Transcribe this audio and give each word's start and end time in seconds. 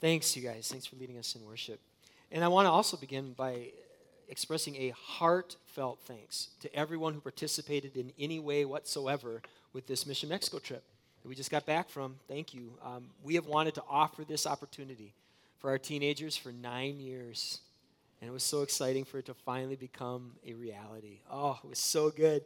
Thanks, 0.00 0.36
you 0.36 0.42
guys. 0.42 0.68
Thanks 0.70 0.86
for 0.86 0.94
leading 0.94 1.18
us 1.18 1.34
in 1.34 1.44
worship. 1.44 1.80
And 2.30 2.44
I 2.44 2.48
want 2.48 2.66
to 2.66 2.70
also 2.70 2.96
begin 2.96 3.32
by 3.32 3.70
expressing 4.28 4.76
a 4.76 4.90
heartfelt 4.90 5.98
thanks 6.04 6.50
to 6.60 6.72
everyone 6.72 7.14
who 7.14 7.20
participated 7.20 7.96
in 7.96 8.12
any 8.16 8.38
way 8.38 8.64
whatsoever 8.64 9.42
with 9.72 9.88
this 9.88 10.06
Mission 10.06 10.28
Mexico 10.28 10.60
trip 10.60 10.84
that 11.20 11.28
we 11.28 11.34
just 11.34 11.50
got 11.50 11.66
back 11.66 11.88
from. 11.88 12.14
Thank 12.28 12.54
you. 12.54 12.74
Um, 12.84 13.06
we 13.24 13.34
have 13.34 13.46
wanted 13.46 13.74
to 13.74 13.82
offer 13.90 14.22
this 14.22 14.46
opportunity 14.46 15.14
for 15.58 15.70
our 15.70 15.78
teenagers 15.78 16.36
for 16.36 16.52
nine 16.52 17.00
years. 17.00 17.58
And 18.20 18.30
it 18.30 18.32
was 18.32 18.44
so 18.44 18.62
exciting 18.62 19.04
for 19.04 19.18
it 19.18 19.26
to 19.26 19.34
finally 19.34 19.74
become 19.74 20.30
a 20.46 20.54
reality. 20.54 21.18
Oh, 21.28 21.58
it 21.64 21.68
was 21.68 21.80
so 21.80 22.10
good. 22.10 22.44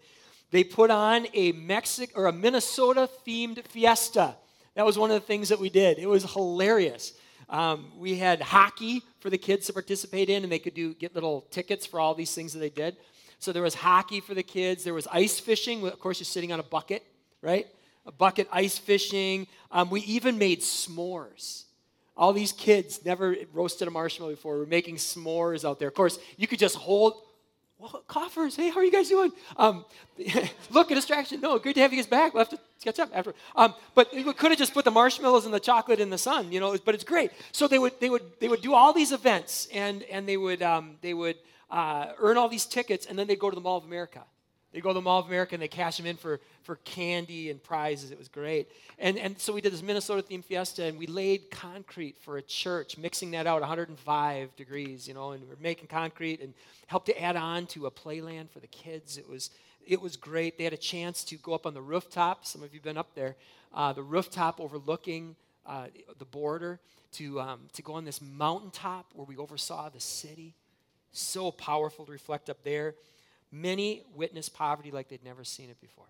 They 0.53 0.65
put 0.65 0.91
on 0.91 1.27
a 1.35 1.53
Mexic 1.53 2.13
or 2.15 2.29
a 2.29 2.33
Minnesota 2.33 3.11
themed 3.27 3.67
fiesta. 3.67 4.37
That 4.75 4.87
was 4.87 4.97
one 4.97 5.11
of 5.11 5.21
the 5.21 5.27
things 5.27 5.51
that 5.51 5.61
we 5.61 5.69
did. 5.69 5.99
It 5.99 6.07
was 6.07 6.33
hilarious. 6.33 7.13
Um, 7.53 7.93
we 7.99 8.17
had 8.17 8.41
hockey 8.41 9.03
for 9.21 9.29
the 9.29 9.37
kids 9.37 9.67
to 9.67 9.75
participate 9.75 10.31
in, 10.31 10.43
and 10.43 10.51
they 10.51 10.59
could 10.59 10.73
do 10.73 10.95
get 10.95 11.15
little 11.15 11.43
tickets 11.51 11.85
for 11.85 12.01
all 12.01 12.15
these 12.15 12.35
things 12.35 12.55
that 12.55 12.61
they 12.61 12.71
did. 12.71 12.97
So 13.39 13.53
there 13.53 13.63
was 13.63 13.75
hockey 13.75 14.21
for 14.21 14.33
the 14.33 14.43
kids. 14.43 14.85
There 14.85 14.95
was 14.95 15.07
ice 15.13 15.39
fishing. 15.39 15.87
Of 15.87 16.01
course, 16.01 16.19
you're 16.19 16.25
sitting 16.25 16.51
on 16.51 16.61
a 16.61 16.65
bucket, 16.65 17.05
right? 17.43 17.67
A 18.07 18.13
bucket 18.13 18.49
ice 18.51 18.79
fishing. 18.79 19.47
Um, 19.71 19.91
we 19.91 20.01
even 20.03 20.39
made 20.39 20.63
s'mores. 20.63 21.65
All 22.17 22.33
these 22.33 22.53
kids 22.53 23.05
never 23.05 23.37
roasted 23.53 23.87
a 23.87 23.91
marshmallow 23.91 24.33
before. 24.33 24.59
We're 24.59 24.67
making 24.67 24.97
s'mores 24.97 25.69
out 25.69 25.79
there. 25.79 25.89
Of 25.89 25.95
course, 25.95 26.19
you 26.39 26.47
could 26.47 26.59
just 26.59 26.77
hold 26.77 27.21
well, 27.83 28.05
coffers. 28.07 28.55
Hey, 28.55 28.71
how 28.71 28.79
are 28.79 28.85
you 28.85 28.93
guys 28.93 29.09
doing? 29.09 29.33
Um, 29.57 29.85
look, 30.71 30.93
a 30.93 30.95
distraction. 30.95 31.41
No, 31.41 31.59
good 31.59 31.75
to 31.75 31.81
have 31.81 31.93
you 31.93 31.99
guys 31.99 32.07
back. 32.07 32.33
We'll 32.33 32.45
have 32.45 32.51
to 32.51 32.59
catch 32.85 33.01
up 33.01 33.11
after. 33.13 33.35
Um, 33.57 33.75
but 33.97 34.13
we 34.15 34.23
could 34.33 34.53
have 34.53 34.59
just 34.59 34.73
put 34.73 34.85
the 34.85 34.93
marshmallows 34.93 35.47
and 35.47 35.53
the 35.53 35.59
chocolate 35.59 35.99
in 35.99 36.09
the 36.09 36.19
sun, 36.19 36.53
you 36.53 36.61
know. 36.61 36.77
But 36.85 36.95
it's 36.95 37.03
great. 37.03 37.33
So 37.51 37.67
they 37.67 37.81
would 37.81 37.99
they 37.99 38.09
would 38.09 38.23
they 38.39 38.47
would 38.47 38.63
do 38.63 38.73
all 38.73 38.93
these 38.93 39.11
events, 39.11 39.67
and 39.73 40.05
and 40.05 40.29
they 40.29 40.37
would 40.37 40.63
um, 40.63 40.97
they 41.01 41.13
would 41.13 41.39
uh, 41.71 42.13
earn 42.21 42.37
all 42.37 42.49
these 42.49 42.67
tickets, 42.67 43.07
and 43.07 43.19
then 43.19 43.27
they'd 43.27 43.41
go 43.41 43.51
to 43.51 43.57
the 43.57 43.61
Mall 43.61 43.79
of 43.79 43.85
America. 43.85 44.23
They 44.73 44.81
go 44.81 44.91
to 44.91 44.95
the 44.95 45.03
Mall 45.03 45.21
of 45.21 45.27
America 45.27 45.55
and 45.55 45.63
they 45.63 45.69
cash 45.69 45.99
them 45.99 46.07
in 46.07 46.17
for, 46.17 46.41
for 46.63 46.77
candy 46.77 47.51
and 47.51 47.63
prizes. 47.63 48.11
It 48.11 48.19
was 48.19 48.29
great. 48.29 48.69
And, 48.99 49.19
and 49.19 49.39
so 49.39 49.53
we 49.53 49.61
did 49.61 49.73
this 49.73 49.83
Minnesota 49.83 50.23
themed 50.23 50.45
fiesta 50.45 50.85
and 50.85 50.99
we 50.99 51.07
laid 51.07 51.51
concrete 51.51 52.17
for 52.19 52.39
a 52.39 52.43
church, 52.43 52.97
mixing 52.97 53.31
that 53.33 53.47
out 53.47 53.61
105 53.61 54.57
degrees, 54.57 55.07
you 55.07 55.13
know, 55.13 55.33
and 55.33 55.47
we're 55.47 55.57
making 55.61 55.89
concrete 55.89 56.41
and 56.41 56.55
helped 56.87 57.07
to 57.07 57.23
add 57.23 57.37
on 57.37 57.67
to 57.67 57.87
a 57.87 57.91
playland 57.91 58.51
for 58.51 58.61
the 58.61 58.67
kids. 58.69 59.19
It 59.19 59.29
was, 59.29 59.51
it 59.87 60.01
was 60.01 60.17
great. 60.17 60.57
They 60.57 60.65
had 60.65 60.73
a 60.73 60.79
chance 60.79 61.23
to 61.25 61.37
go 61.37 61.53
up 61.53 61.67
on 61.67 61.75
the 61.75 61.83
rooftop. 61.83 62.47
Some 62.47 62.63
of 62.63 62.73
you 62.73 62.79
have 62.79 62.85
been 62.85 62.99
up 62.99 63.15
there. 63.15 63.37
Uh, 63.75 63.93
the 63.93 64.03
rooftop 64.03 64.59
overlooking 64.59 65.37
uh, 65.67 65.87
the 66.19 66.25
border 66.25 66.81
to, 67.13 67.41
um, 67.41 67.61
to 67.75 67.83
go 67.83 67.93
on 67.93 68.05
this 68.05 68.23
mountaintop 68.23 69.11
where 69.15 69.27
we 69.27 69.37
oversaw 69.37 69.91
the 69.91 70.01
city. 70.01 70.55
So 71.13 71.51
powerful 71.51 72.07
to 72.07 72.13
reflect 72.13 72.49
up 72.49 72.65
there. 72.65 72.95
Many 73.53 74.03
witnessed 74.15 74.55
poverty 74.55 74.91
like 74.91 75.09
they'd 75.09 75.25
never 75.25 75.45
seen 75.45 75.69
it 75.69 75.79
before. 75.81 76.07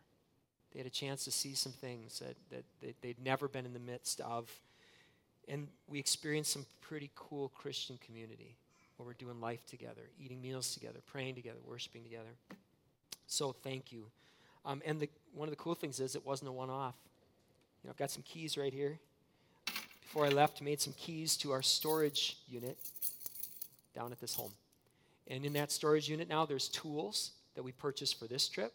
They 0.72 0.78
had 0.78 0.86
a 0.86 0.90
chance 0.90 1.24
to 1.24 1.32
see 1.32 1.54
some 1.54 1.72
things 1.72 2.20
that, 2.20 2.36
that, 2.80 2.94
they'd 3.02 3.22
never 3.22 3.48
been 3.48 3.66
in 3.66 3.72
the 3.72 3.80
midst 3.80 4.20
of. 4.20 4.48
And 5.48 5.66
we 5.88 5.98
experienced 5.98 6.52
some 6.52 6.64
pretty 6.80 7.10
cool 7.16 7.48
Christian 7.48 7.98
community 8.04 8.54
where 8.96 9.06
we're 9.06 9.14
doing 9.14 9.40
life 9.40 9.66
together, 9.66 10.02
eating 10.18 10.40
meals 10.40 10.72
together, 10.72 11.00
praying 11.06 11.34
together, 11.34 11.58
worshiping 11.66 12.04
together. 12.04 12.30
So 13.26 13.52
thank 13.52 13.92
you. 13.92 14.06
Um, 14.64 14.80
and 14.86 15.00
the, 15.00 15.08
one 15.34 15.48
of 15.48 15.50
the 15.50 15.56
cool 15.56 15.74
things 15.74 15.98
is 15.98 16.14
it 16.14 16.24
wasn't 16.24 16.48
a 16.48 16.52
one 16.52 16.70
off. 16.70 16.94
You 17.82 17.88
know, 17.88 17.90
I've 17.90 17.98
got 17.98 18.12
some 18.12 18.22
keys 18.22 18.56
right 18.56 18.72
here. 18.72 19.00
Before 20.02 20.27
I 20.27 20.28
left, 20.28 20.62
made 20.62 20.80
some 20.80 20.92
keys 20.96 21.36
to 21.38 21.50
our 21.52 21.62
storage 21.62 22.36
unit 22.48 22.78
down 23.94 24.12
at 24.12 24.20
this 24.20 24.34
home. 24.34 24.52
And 25.28 25.44
in 25.44 25.52
that 25.54 25.72
storage 25.72 26.08
unit 26.08 26.28
now, 26.28 26.46
there's 26.46 26.68
tools 26.68 27.32
that 27.54 27.62
we 27.62 27.72
purchased 27.72 28.18
for 28.18 28.26
this 28.26 28.48
trip 28.48 28.72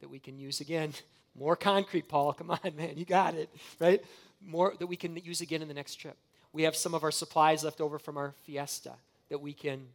that 0.00 0.10
we 0.10 0.18
can 0.18 0.38
use 0.38 0.60
again. 0.60 0.92
More 1.38 1.56
concrete, 1.56 2.08
Paul. 2.08 2.32
Come 2.32 2.50
on, 2.50 2.76
man. 2.76 2.94
You 2.96 3.04
got 3.04 3.34
it, 3.34 3.50
right? 3.78 4.02
More 4.40 4.74
that 4.78 4.86
we 4.86 4.96
can 4.96 5.16
use 5.16 5.40
again 5.40 5.60
in 5.60 5.68
the 5.68 5.74
next 5.74 5.96
trip. 5.96 6.16
We 6.52 6.62
have 6.62 6.74
some 6.74 6.94
of 6.94 7.04
our 7.04 7.10
supplies 7.10 7.62
left 7.62 7.80
over 7.80 7.98
from 7.98 8.16
our 8.16 8.34
fiesta 8.44 8.94
that 9.28 9.40
we 9.40 9.52
can 9.52 9.86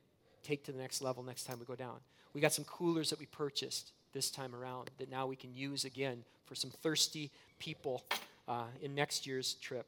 take 0.44 0.64
to 0.66 0.72
the 0.72 0.78
next 0.78 1.02
level 1.02 1.24
next 1.24 1.46
time 1.46 1.60
we 1.60 1.66
go 1.66 1.76
down. 1.76 1.98
We 2.34 2.42
got 2.42 2.54
some 2.54 2.66
coolers 2.66 3.10
that 3.10 3.20
we 3.20 3.26
purchased 3.26 3.92
this 4.14 4.30
time 4.30 4.54
around 4.56 4.92
that 4.98 5.10
now 5.10 5.26
we 5.26 5.36
can 5.36 5.56
use 5.56 5.86
again 5.86 6.24
for 6.46 6.56
some 6.56 6.70
thirsty 6.70 7.32
people 7.60 8.04
uh, 8.48 8.66
in 8.82 8.94
next 8.94 9.26
year's 9.26 9.56
trip. 9.56 9.86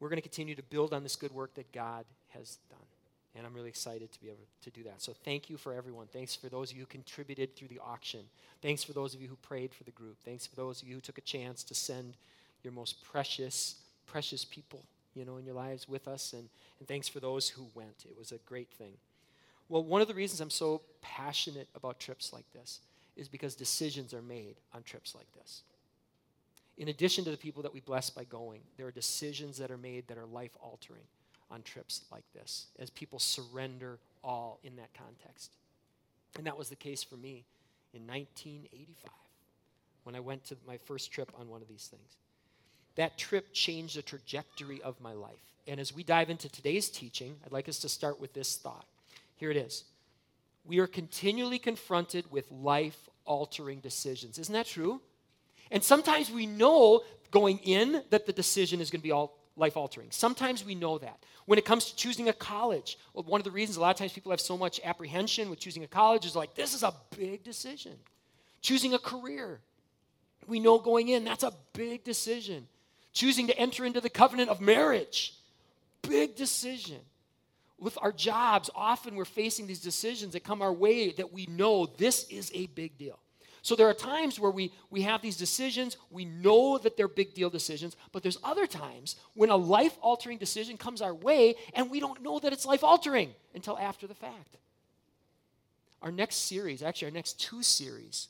We're 0.00 0.08
going 0.08 0.18
to 0.18 0.22
continue 0.22 0.54
to 0.54 0.62
build 0.62 0.92
on 0.92 1.02
this 1.02 1.16
good 1.16 1.32
work 1.32 1.54
that 1.54 1.72
God 1.72 2.04
has 2.28 2.58
done. 2.70 2.87
And 3.36 3.46
I'm 3.46 3.54
really 3.54 3.68
excited 3.68 4.10
to 4.12 4.20
be 4.20 4.28
able 4.28 4.46
to 4.62 4.70
do 4.70 4.82
that. 4.84 5.00
So 5.02 5.12
thank 5.12 5.50
you 5.50 5.56
for 5.56 5.72
everyone. 5.72 6.06
Thanks 6.06 6.34
for 6.34 6.48
those 6.48 6.70
of 6.70 6.76
you 6.76 6.82
who 6.82 6.86
contributed 6.86 7.54
through 7.54 7.68
the 7.68 7.78
auction. 7.78 8.20
Thanks 8.62 8.82
for 8.82 8.92
those 8.92 9.14
of 9.14 9.20
you 9.20 9.28
who 9.28 9.36
prayed 9.36 9.74
for 9.74 9.84
the 9.84 9.90
group. 9.90 10.16
Thanks 10.24 10.46
for 10.46 10.56
those 10.56 10.82
of 10.82 10.88
you 10.88 10.96
who 10.96 11.00
took 11.00 11.18
a 11.18 11.22
chance 11.22 11.62
to 11.64 11.74
send 11.74 12.16
your 12.62 12.72
most 12.72 13.02
precious, 13.04 13.76
precious 14.06 14.44
people, 14.44 14.82
you 15.14 15.24
know, 15.24 15.36
in 15.36 15.44
your 15.44 15.54
lives 15.54 15.88
with 15.88 16.08
us. 16.08 16.32
And, 16.32 16.48
and 16.78 16.88
thanks 16.88 17.06
for 17.06 17.20
those 17.20 17.48
who 17.48 17.66
went. 17.74 18.04
It 18.08 18.18
was 18.18 18.32
a 18.32 18.38
great 18.38 18.70
thing. 18.70 18.94
Well, 19.68 19.84
one 19.84 20.00
of 20.00 20.08
the 20.08 20.14
reasons 20.14 20.40
I'm 20.40 20.50
so 20.50 20.80
passionate 21.02 21.68
about 21.74 22.00
trips 22.00 22.32
like 22.32 22.50
this 22.52 22.80
is 23.16 23.28
because 23.28 23.54
decisions 23.54 24.14
are 24.14 24.22
made 24.22 24.56
on 24.74 24.82
trips 24.82 25.14
like 25.14 25.30
this. 25.34 25.62
In 26.78 26.88
addition 26.88 27.24
to 27.24 27.30
the 27.30 27.36
people 27.36 27.62
that 27.64 27.74
we 27.74 27.80
bless 27.80 28.08
by 28.08 28.24
going, 28.24 28.60
there 28.76 28.86
are 28.86 28.92
decisions 28.92 29.58
that 29.58 29.70
are 29.70 29.76
made 29.76 30.08
that 30.08 30.16
are 30.16 30.26
life 30.26 30.56
altering 30.60 31.02
on 31.50 31.62
trips 31.62 32.02
like 32.12 32.24
this 32.34 32.66
as 32.78 32.90
people 32.90 33.18
surrender 33.18 33.98
all 34.22 34.58
in 34.62 34.76
that 34.76 34.92
context. 34.94 35.52
And 36.36 36.46
that 36.46 36.58
was 36.58 36.68
the 36.68 36.76
case 36.76 37.02
for 37.02 37.16
me 37.16 37.44
in 37.94 38.06
1985 38.06 39.10
when 40.04 40.14
I 40.14 40.20
went 40.20 40.44
to 40.46 40.56
my 40.66 40.78
first 40.78 41.12
trip 41.12 41.32
on 41.38 41.48
one 41.48 41.62
of 41.62 41.68
these 41.68 41.86
things. 41.86 42.16
That 42.96 43.18
trip 43.18 43.52
changed 43.52 43.96
the 43.96 44.02
trajectory 44.02 44.82
of 44.82 45.00
my 45.00 45.12
life. 45.12 45.36
And 45.66 45.78
as 45.78 45.94
we 45.94 46.02
dive 46.02 46.30
into 46.30 46.48
today's 46.48 46.88
teaching, 46.88 47.36
I'd 47.44 47.52
like 47.52 47.68
us 47.68 47.78
to 47.80 47.88
start 47.88 48.20
with 48.20 48.32
this 48.32 48.56
thought. 48.56 48.86
Here 49.36 49.50
it 49.50 49.56
is. 49.56 49.84
We 50.64 50.78
are 50.78 50.86
continually 50.86 51.58
confronted 51.58 52.30
with 52.30 52.50
life 52.50 53.08
altering 53.24 53.80
decisions. 53.80 54.38
Isn't 54.38 54.54
that 54.54 54.66
true? 54.66 55.00
And 55.70 55.84
sometimes 55.84 56.30
we 56.30 56.46
know 56.46 57.02
going 57.30 57.58
in 57.58 58.02
that 58.10 58.26
the 58.26 58.32
decision 58.32 58.80
is 58.80 58.90
going 58.90 59.00
to 59.00 59.04
be 59.04 59.12
all 59.12 59.37
life 59.58 59.76
altering. 59.76 60.08
Sometimes 60.10 60.64
we 60.64 60.74
know 60.74 60.98
that. 60.98 61.22
When 61.46 61.58
it 61.58 61.64
comes 61.64 61.86
to 61.86 61.96
choosing 61.96 62.28
a 62.28 62.32
college, 62.32 62.98
one 63.12 63.40
of 63.40 63.44
the 63.44 63.50
reasons 63.50 63.76
a 63.76 63.80
lot 63.80 63.90
of 63.90 63.96
times 63.96 64.12
people 64.12 64.30
have 64.30 64.40
so 64.40 64.56
much 64.56 64.80
apprehension 64.84 65.50
with 65.50 65.58
choosing 65.58 65.84
a 65.84 65.88
college 65.88 66.24
is 66.24 66.36
like, 66.36 66.54
this 66.54 66.74
is 66.74 66.82
a 66.82 66.94
big 67.16 67.42
decision. 67.42 67.92
Choosing 68.60 68.94
a 68.94 68.98
career, 68.98 69.60
we 70.46 70.60
know 70.60 70.78
going 70.78 71.08
in, 71.08 71.24
that's 71.24 71.44
a 71.44 71.52
big 71.72 72.04
decision. 72.04 72.66
Choosing 73.12 73.46
to 73.46 73.58
enter 73.58 73.84
into 73.84 74.00
the 74.00 74.10
covenant 74.10 74.50
of 74.50 74.60
marriage, 74.60 75.34
big 76.02 76.36
decision. 76.36 77.00
With 77.80 77.96
our 78.02 78.12
jobs, 78.12 78.70
often 78.74 79.14
we're 79.14 79.24
facing 79.24 79.66
these 79.66 79.80
decisions 79.80 80.32
that 80.32 80.44
come 80.44 80.62
our 80.62 80.72
way 80.72 81.12
that 81.12 81.32
we 81.32 81.46
know 81.46 81.86
this 81.86 82.24
is 82.28 82.50
a 82.54 82.66
big 82.66 82.98
deal. 82.98 83.18
So 83.62 83.74
there 83.74 83.88
are 83.88 83.94
times 83.94 84.38
where 84.38 84.50
we, 84.50 84.72
we 84.90 85.02
have 85.02 85.22
these 85.22 85.36
decisions, 85.36 85.96
we 86.10 86.24
know 86.24 86.78
that 86.78 86.96
they're 86.96 87.08
big 87.08 87.34
deal 87.34 87.50
decisions, 87.50 87.96
but 88.12 88.22
there's 88.22 88.38
other 88.44 88.66
times 88.66 89.16
when 89.34 89.50
a 89.50 89.56
life 89.56 89.96
altering 90.00 90.38
decision 90.38 90.76
comes 90.76 91.02
our 91.02 91.14
way 91.14 91.56
and 91.74 91.90
we 91.90 92.00
don't 92.00 92.22
know 92.22 92.38
that 92.38 92.52
it's 92.52 92.66
life 92.66 92.84
altering 92.84 93.34
until 93.54 93.78
after 93.78 94.06
the 94.06 94.14
fact. 94.14 94.56
Our 96.02 96.12
next 96.12 96.36
series, 96.48 96.82
actually, 96.82 97.06
our 97.06 97.14
next 97.14 97.40
two 97.40 97.62
series, 97.62 98.28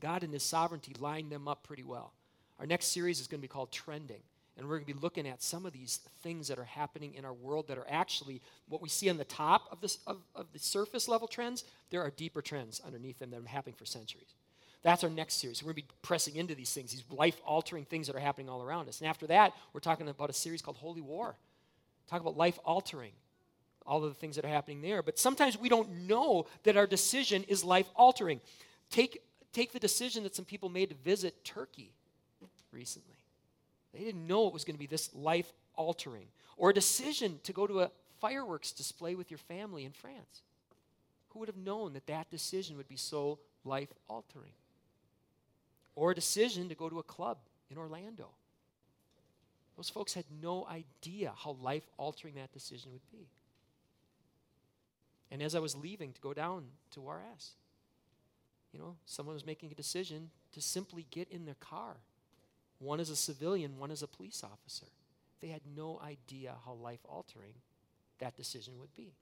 God 0.00 0.24
and 0.24 0.32
His 0.32 0.42
sovereignty 0.42 0.94
line 0.98 1.28
them 1.28 1.46
up 1.46 1.62
pretty 1.62 1.84
well. 1.84 2.12
Our 2.58 2.66
next 2.66 2.86
series 2.86 3.20
is 3.20 3.26
going 3.26 3.40
to 3.40 3.42
be 3.42 3.48
called 3.48 3.70
Trending. 3.70 4.22
And 4.60 4.68
we're 4.68 4.76
going 4.76 4.88
to 4.88 4.94
be 4.94 5.00
looking 5.00 5.26
at 5.26 5.42
some 5.42 5.64
of 5.64 5.72
these 5.72 6.00
things 6.22 6.48
that 6.48 6.58
are 6.58 6.64
happening 6.64 7.14
in 7.14 7.24
our 7.24 7.32
world 7.32 7.66
that 7.68 7.78
are 7.78 7.86
actually 7.88 8.42
what 8.68 8.82
we 8.82 8.90
see 8.90 9.08
on 9.08 9.16
the 9.16 9.24
top 9.24 9.62
of, 9.72 9.80
this, 9.80 10.00
of, 10.06 10.18
of 10.34 10.52
the 10.52 10.58
surface 10.58 11.08
level 11.08 11.26
trends. 11.26 11.64
There 11.88 12.02
are 12.02 12.10
deeper 12.10 12.42
trends 12.42 12.78
underneath 12.84 13.18
them 13.18 13.30
that 13.30 13.36
have 13.36 13.44
been 13.44 13.52
happening 13.54 13.74
for 13.74 13.86
centuries. 13.86 14.34
That's 14.82 15.02
our 15.02 15.08
next 15.08 15.36
series. 15.36 15.62
We're 15.62 15.72
going 15.72 15.76
to 15.76 15.88
be 15.88 15.94
pressing 16.02 16.36
into 16.36 16.54
these 16.54 16.74
things, 16.74 16.90
these 16.90 17.04
life 17.10 17.40
altering 17.46 17.86
things 17.86 18.06
that 18.06 18.14
are 18.14 18.20
happening 18.20 18.50
all 18.50 18.62
around 18.62 18.90
us. 18.90 19.00
And 19.00 19.08
after 19.08 19.26
that, 19.28 19.54
we're 19.72 19.80
talking 19.80 20.10
about 20.10 20.28
a 20.28 20.34
series 20.34 20.60
called 20.60 20.76
Holy 20.76 21.00
War. 21.00 21.36
Talk 22.10 22.20
about 22.20 22.36
life 22.36 22.58
altering, 22.62 23.12
all 23.86 24.04
of 24.04 24.10
the 24.10 24.20
things 24.20 24.36
that 24.36 24.44
are 24.44 24.48
happening 24.48 24.82
there. 24.82 25.02
But 25.02 25.18
sometimes 25.18 25.58
we 25.58 25.70
don't 25.70 26.06
know 26.06 26.44
that 26.64 26.76
our 26.76 26.86
decision 26.86 27.44
is 27.44 27.64
life 27.64 27.88
altering. 27.96 28.42
Take, 28.90 29.22
take 29.54 29.72
the 29.72 29.80
decision 29.80 30.22
that 30.24 30.36
some 30.36 30.44
people 30.44 30.68
made 30.68 30.90
to 30.90 30.96
visit 30.96 31.46
Turkey 31.46 31.94
recently. 32.72 33.19
They 33.92 34.00
didn't 34.00 34.26
know 34.26 34.46
it 34.46 34.52
was 34.52 34.64
going 34.64 34.76
to 34.76 34.80
be 34.80 34.86
this 34.86 35.10
life 35.14 35.52
altering. 35.74 36.26
Or 36.56 36.70
a 36.70 36.74
decision 36.74 37.40
to 37.44 37.52
go 37.52 37.66
to 37.66 37.80
a 37.80 37.90
fireworks 38.20 38.72
display 38.72 39.14
with 39.14 39.30
your 39.30 39.38
family 39.38 39.84
in 39.84 39.92
France. 39.92 40.42
Who 41.30 41.40
would 41.40 41.48
have 41.48 41.56
known 41.56 41.94
that 41.94 42.06
that 42.06 42.30
decision 42.30 42.76
would 42.76 42.88
be 42.88 42.96
so 42.96 43.38
life 43.64 43.92
altering? 44.08 44.52
Or 45.94 46.10
a 46.10 46.14
decision 46.14 46.68
to 46.68 46.74
go 46.74 46.88
to 46.88 46.98
a 46.98 47.04
club 47.04 47.38
in 47.70 47.78
Orlando. 47.78 48.28
Those 49.76 49.88
folks 49.88 50.14
had 50.14 50.24
no 50.42 50.66
idea 50.66 51.32
how 51.36 51.56
life 51.62 51.88
altering 51.96 52.34
that 52.34 52.52
decision 52.52 52.92
would 52.92 53.10
be. 53.10 53.28
And 55.30 55.42
as 55.42 55.54
I 55.54 55.60
was 55.60 55.76
leaving 55.76 56.12
to 56.12 56.20
go 56.20 56.34
down 56.34 56.64
to 56.90 57.00
Juarez, 57.00 57.52
you 58.72 58.78
know, 58.78 58.96
someone 59.06 59.34
was 59.34 59.46
making 59.46 59.72
a 59.72 59.74
decision 59.74 60.30
to 60.52 60.60
simply 60.60 61.06
get 61.10 61.28
in 61.30 61.44
their 61.44 61.54
car. 61.54 61.96
One 62.80 62.98
is 62.98 63.10
a 63.10 63.16
civilian, 63.16 63.78
one 63.78 63.90
is 63.90 64.02
a 64.02 64.08
police 64.08 64.42
officer. 64.42 64.86
They 65.40 65.48
had 65.48 65.60
no 65.76 66.00
idea 66.02 66.54
how 66.64 66.72
life 66.72 67.00
altering 67.04 67.54
that 68.18 68.36
decision 68.36 68.78
would 68.78 68.94
be. 68.96 69.12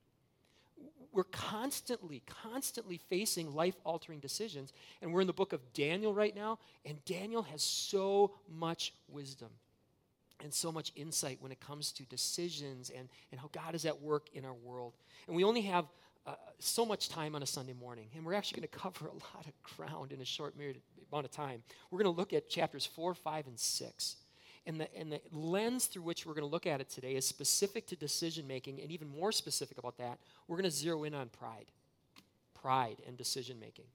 We're 1.12 1.24
constantly, 1.24 2.22
constantly 2.26 3.00
facing 3.08 3.52
life 3.54 3.74
altering 3.84 4.20
decisions. 4.20 4.72
And 5.02 5.12
we're 5.12 5.22
in 5.22 5.26
the 5.26 5.32
book 5.32 5.52
of 5.52 5.72
Daniel 5.72 6.14
right 6.14 6.34
now, 6.34 6.58
and 6.84 7.04
Daniel 7.04 7.42
has 7.42 7.62
so 7.62 8.34
much 8.48 8.94
wisdom 9.08 9.50
and 10.40 10.54
so 10.54 10.70
much 10.70 10.92
insight 10.94 11.38
when 11.40 11.50
it 11.50 11.58
comes 11.58 11.90
to 11.92 12.04
decisions 12.04 12.90
and, 12.96 13.08
and 13.32 13.40
how 13.40 13.50
God 13.50 13.74
is 13.74 13.84
at 13.84 14.00
work 14.00 14.28
in 14.34 14.44
our 14.44 14.54
world. 14.54 14.92
And 15.26 15.34
we 15.34 15.42
only 15.42 15.62
have 15.62 15.86
uh, 16.26 16.34
so 16.60 16.86
much 16.86 17.08
time 17.08 17.34
on 17.34 17.42
a 17.42 17.46
Sunday 17.46 17.72
morning, 17.72 18.08
and 18.14 18.24
we're 18.24 18.34
actually 18.34 18.60
going 18.60 18.68
to 18.72 18.78
cover 18.78 19.06
a 19.06 19.12
lot 19.12 19.46
of 19.46 19.76
ground 19.76 20.12
in 20.12 20.20
a 20.20 20.24
short 20.24 20.56
amount 21.12 21.24
of 21.24 21.30
time. 21.30 21.62
We're 21.90 22.02
going 22.02 22.14
to 22.14 22.18
look 22.18 22.32
at 22.32 22.48
chapters 22.48 22.86
4, 22.86 23.14
5, 23.14 23.46
and 23.46 23.58
6. 23.58 24.16
And 24.66 24.80
the, 24.80 24.94
and 24.94 25.10
the 25.10 25.20
lens 25.32 25.86
through 25.86 26.02
which 26.02 26.26
we're 26.26 26.34
going 26.34 26.46
to 26.46 26.50
look 26.50 26.66
at 26.66 26.80
it 26.80 26.90
today 26.90 27.14
is 27.14 27.26
specific 27.26 27.86
to 27.86 27.96
decision 27.96 28.46
making, 28.46 28.80
and 28.80 28.90
even 28.90 29.08
more 29.08 29.32
specific 29.32 29.78
about 29.78 29.96
that, 29.98 30.18
we're 30.46 30.56
going 30.56 30.70
to 30.70 30.70
zero 30.70 31.04
in 31.04 31.14
on 31.14 31.28
pride. 31.28 31.66
Pride 32.54 32.96
and 33.06 33.16
decision 33.16 33.58
making. 33.58 33.86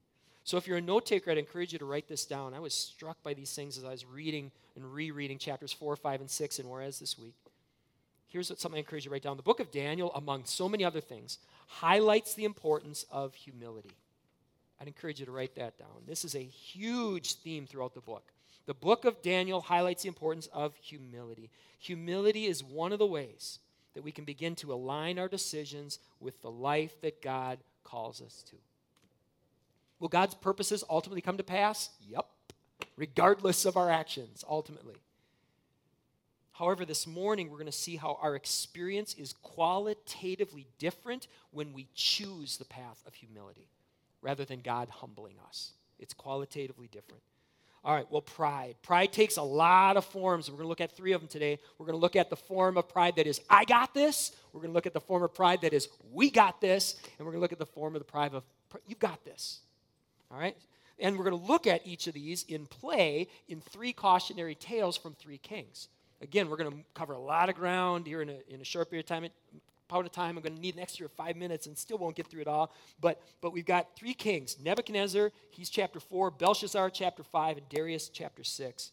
So 0.46 0.58
if 0.58 0.68
you're 0.68 0.78
a 0.78 0.82
note 0.82 1.06
taker, 1.06 1.32
I'd 1.32 1.38
encourage 1.38 1.74
you 1.74 1.80
to 1.80 1.86
write 1.86 2.08
this 2.08 2.26
down. 2.26 2.54
I 2.54 2.60
was 2.60 2.74
struck 2.74 3.22
by 3.24 3.34
these 3.34 3.54
things 3.54 3.78
as 3.78 3.84
I 3.84 3.92
was 3.92 4.06
reading 4.06 4.52
and 4.76 4.94
rereading 4.94 5.38
chapters 5.38 5.72
4, 5.72 5.96
5, 5.96 6.22
and 6.22 6.30
6 6.30 6.60
in 6.60 6.68
Juarez 6.68 7.00
this 7.00 7.18
week. 7.18 7.36
Here's 8.28 8.50
what 8.50 8.60
something 8.60 8.78
I 8.78 8.80
encourage 8.80 9.06
you 9.06 9.10
to 9.10 9.14
write 9.14 9.22
down. 9.22 9.38
The 9.38 9.44
book 9.44 9.60
of 9.60 9.72
Daniel, 9.72 10.12
among 10.16 10.46
so 10.46 10.68
many 10.68 10.84
other 10.84 11.02
things, 11.02 11.38
highlights 11.68 12.34
the 12.34 12.46
importance 12.46 13.06
of 13.12 13.36
humility. 13.36 13.92
I'd 14.84 14.88
encourage 14.88 15.22
you 15.22 15.26
to 15.26 15.32
write 15.32 15.56
that 15.56 15.78
down. 15.78 16.04
This 16.06 16.26
is 16.26 16.36
a 16.36 16.40
huge 16.40 17.36
theme 17.36 17.66
throughout 17.66 17.94
the 17.94 18.02
book. 18.02 18.34
The 18.66 18.74
book 18.74 19.06
of 19.06 19.22
Daniel 19.22 19.62
highlights 19.62 20.04
the 20.04 20.10
importance 20.10 20.48
of 20.48 20.76
humility. 20.76 21.50
Humility 21.80 22.48
is 22.48 22.66
one 22.66 22.92
of 22.92 23.00
the 23.00 23.06
ways 23.06 23.60
that 23.94 24.04
we 24.04 24.12
can 24.12 24.26
begin 24.26 24.56
to 24.56 24.74
align 24.74 25.20
our 25.20 25.30
decisions 25.30 26.00
with 26.20 26.42
the 26.42 26.52
life 26.52 27.00
that 27.00 27.22
God 27.22 27.60
calls 27.86 28.22
us 28.22 28.44
to. 28.50 28.58
Will 30.02 30.10
God's 30.10 30.36
purposes 30.36 30.84
ultimately 30.90 31.22
come 31.22 31.38
to 31.38 31.44
pass? 31.44 31.90
Yep. 32.10 32.26
Regardless 32.98 33.64
of 33.64 33.78
our 33.78 33.90
actions, 33.90 34.44
ultimately. 34.50 34.98
However, 36.52 36.84
this 36.84 37.08
morning 37.08 37.50
we're 37.50 37.56
going 37.56 37.68
to 37.68 37.72
see 37.72 37.96
how 37.96 38.20
our 38.22 38.36
experience 38.36 39.14
is 39.14 39.32
qualitatively 39.32 40.68
different 40.78 41.30
when 41.52 41.72
we 41.72 41.88
choose 41.96 42.58
the 42.58 42.66
path 42.66 43.02
of 43.08 43.14
humility 43.14 43.70
rather 44.24 44.46
than 44.46 44.62
God 44.62 44.90
humbling 44.90 45.36
us. 45.48 45.74
It's 46.00 46.14
qualitatively 46.14 46.88
different. 46.88 47.22
All 47.86 47.94
right, 47.94 48.10
well, 48.10 48.22
pride. 48.22 48.76
Pride 48.82 49.12
takes 49.12 49.36
a 49.36 49.44
lot 49.44 49.98
of 49.98 50.06
forms. 50.06 50.50
We're 50.50 50.56
going 50.56 50.66
to 50.66 50.70
look 50.70 50.80
at 50.82 50.96
three 50.96 51.12
of 51.12 51.20
them 51.20 51.28
today. 51.28 51.60
We're 51.78 51.86
going 51.86 51.98
to 51.98 52.02
look 52.02 52.16
at 52.16 52.30
the 52.30 52.38
form 52.38 52.78
of 52.78 52.88
pride 52.88 53.18
that 53.18 53.28
is, 53.28 53.42
I 53.50 53.66
got 53.66 53.94
this. 53.94 54.32
We're 54.54 54.62
going 54.62 54.72
to 54.72 54.74
look 54.74 54.86
at 54.86 54.94
the 54.94 55.02
form 55.02 55.22
of 55.22 55.34
pride 55.34 55.60
that 55.62 55.74
is, 55.74 55.90
we 56.12 56.32
got 56.32 56.62
this. 56.62 56.96
And 57.18 57.26
we're 57.26 57.34
going 57.34 57.42
to 57.42 57.42
look 57.42 57.52
at 57.52 57.60
the 57.60 57.66
form 57.66 57.96
of 57.96 58.00
the 58.00 58.06
pride 58.06 58.34
of, 58.34 58.44
you've 58.88 59.00
got 59.00 59.26
this. 59.26 59.60
All 60.32 60.40
right? 60.40 60.56
And 60.98 61.18
we're 61.18 61.26
going 61.26 61.38
to 61.38 61.46
look 61.46 61.68
at 61.68 61.86
each 61.86 62.08
of 62.08 62.14
these 62.14 62.44
in 62.44 62.68
play 62.68 63.28
in 63.50 63.60
three 63.60 63.92
cautionary 63.92 64.56
tales 64.56 64.96
from 64.96 65.14
three 65.16 65.38
kings. 65.38 65.90
Again, 66.22 66.50
we're 66.50 66.56
going 66.56 66.72
to 66.72 66.78
cover 66.94 67.12
a 67.12 67.20
lot 67.20 67.50
of 67.50 67.56
ground 67.56 68.08
here 68.08 68.22
in 68.22 68.30
a, 68.30 68.38
in 68.48 68.62
a 68.62 68.64
short 68.64 68.90
period 68.90 69.04
of 69.04 69.10
time. 69.10 69.28
Pound 69.88 70.06
of 70.06 70.12
time, 70.12 70.38
I'm 70.38 70.44
going 70.44 70.56
to 70.56 70.62
need 70.62 70.76
an 70.76 70.82
extra 70.82 71.08
five 71.10 71.36
minutes 71.36 71.68
and 71.68 71.78
still 71.78 71.98
won't 71.98 72.16
get 72.16 72.28
through 72.28 72.42
it 72.42 72.48
all. 72.48 72.74
But, 73.00 73.22
but 73.42 73.54
we've 73.54 73.66
got 73.66 73.96
three 73.96 74.14
kings 74.14 74.58
Nebuchadnezzar, 74.64 75.32
he's 75.52 75.70
chapter 75.70 76.00
4, 76.00 76.32
Belshazzar, 76.32 76.90
chapter 76.90 77.24
5, 77.24 77.58
and 77.58 77.70
Darius, 77.70 78.10
chapter 78.10 78.44
6. 78.44 78.92